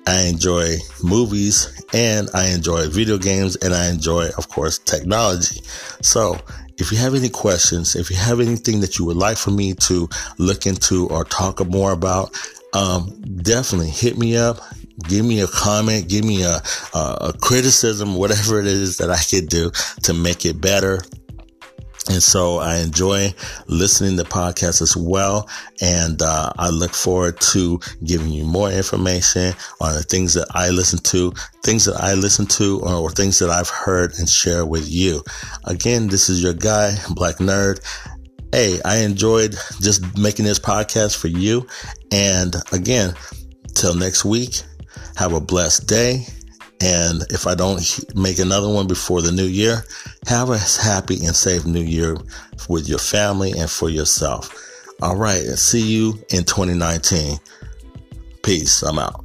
I 0.07 0.22
enjoy 0.26 0.76
movies 1.02 1.82
and 1.92 2.28
I 2.34 2.48
enjoy 2.48 2.88
video 2.88 3.18
games 3.18 3.57
and 3.57 3.74
I 3.74 3.88
enjoy, 3.88 4.28
of 4.36 4.48
course, 4.48 4.78
technology. 4.78 5.61
So 6.02 6.38
if 6.78 6.92
you 6.92 6.98
have 6.98 7.14
any 7.14 7.28
questions, 7.28 7.96
if 7.96 8.11
you 8.11 8.16
have 8.16 8.40
anything 8.40 8.80
that 8.80 8.98
you 8.98 9.05
would 9.07 9.16
like 9.16 9.36
for 9.36 9.50
me 9.50 9.74
to 9.74 10.09
look 10.38 10.66
into 10.66 11.09
or 11.09 11.24
talk 11.24 11.64
more 11.66 11.92
about, 11.92 12.38
um, 12.72 13.14
definitely 13.42 13.90
hit 13.90 14.18
me 14.18 14.36
up. 14.36 14.61
Give 15.09 15.24
me 15.24 15.40
a 15.40 15.48
comment, 15.48 16.09
give 16.09 16.24
me 16.24 16.44
a, 16.44 16.62
a, 16.94 16.98
a 17.20 17.32
criticism, 17.40 18.14
whatever 18.14 18.61
it 18.61 18.66
is 18.66 18.98
that 18.98 19.11
I 19.11 19.18
could 19.18 19.48
do 19.48 19.72
to 20.02 20.14
make 20.14 20.44
it 20.44 20.61
better 20.61 21.00
And 22.11 22.22
so 22.22 22.59
I 22.59 22.78
enjoy 22.78 23.32
listening 23.66 24.18
to 24.18 24.24
podcasts 24.24 24.82
as 24.82 24.96
well. 24.96 25.48
And 25.80 26.20
uh, 26.20 26.52
I 26.59 26.68
look 26.68 26.92
forward 26.92 27.40
to 27.52 27.80
giving 28.05 28.28
you 28.28 28.44
more 28.44 28.70
information 28.70 29.55
on 29.80 29.94
the 29.94 30.02
things 30.02 30.34
that 30.34 30.48
I 30.50 30.68
listen 30.68 30.98
to, 31.05 31.32
things 31.62 31.86
that 31.86 31.96
I 31.96 32.14
listen 32.14 32.46
to, 32.46 32.80
or, 32.80 32.94
or 32.94 33.11
things 33.11 33.38
that 33.38 33.48
I've 33.48 33.70
heard 33.70 34.12
and 34.18 34.28
share 34.28 34.66
with 34.66 34.90
you. 34.90 35.22
Again, 35.64 36.09
this 36.09 36.28
is 36.28 36.42
your 36.42 36.52
guy, 36.52 36.94
Black 37.11 37.36
Nerd. 37.36 37.80
Hey, 38.52 38.80
I 38.84 38.98
enjoyed 38.98 39.57
just 39.80 40.16
making 40.18 40.44
this 40.44 40.59
podcast 40.59 41.16
for 41.16 41.28
you. 41.28 41.66
And 42.12 42.55
again, 42.70 43.14
till 43.74 43.94
next 43.94 44.24
week, 44.24 44.62
have 45.16 45.32
a 45.32 45.40
blessed 45.40 45.88
day. 45.88 46.26
And 46.85 47.22
if 47.30 47.47
I 47.47 47.55
don't 47.55 47.80
make 48.14 48.39
another 48.39 48.68
one 48.68 48.87
before 48.87 49.22
the 49.22 49.32
new 49.32 49.47
year, 49.47 49.85
have 50.26 50.51
a 50.51 50.59
happy 50.59 51.24
and 51.24 51.35
safe 51.35 51.64
new 51.64 51.80
year 51.80 52.18
with 52.68 52.89
your 52.89 52.99
family 52.99 53.53
and 53.53 53.70
for 53.70 53.89
yourself. 53.89 54.55
All 55.01 55.16
right. 55.16 55.43
See 55.57 55.80
you 55.80 56.11
in 56.28 56.45
2019. 56.45 57.39
Peace. 58.43 58.82
I'm 58.82 58.99
out. 58.99 59.24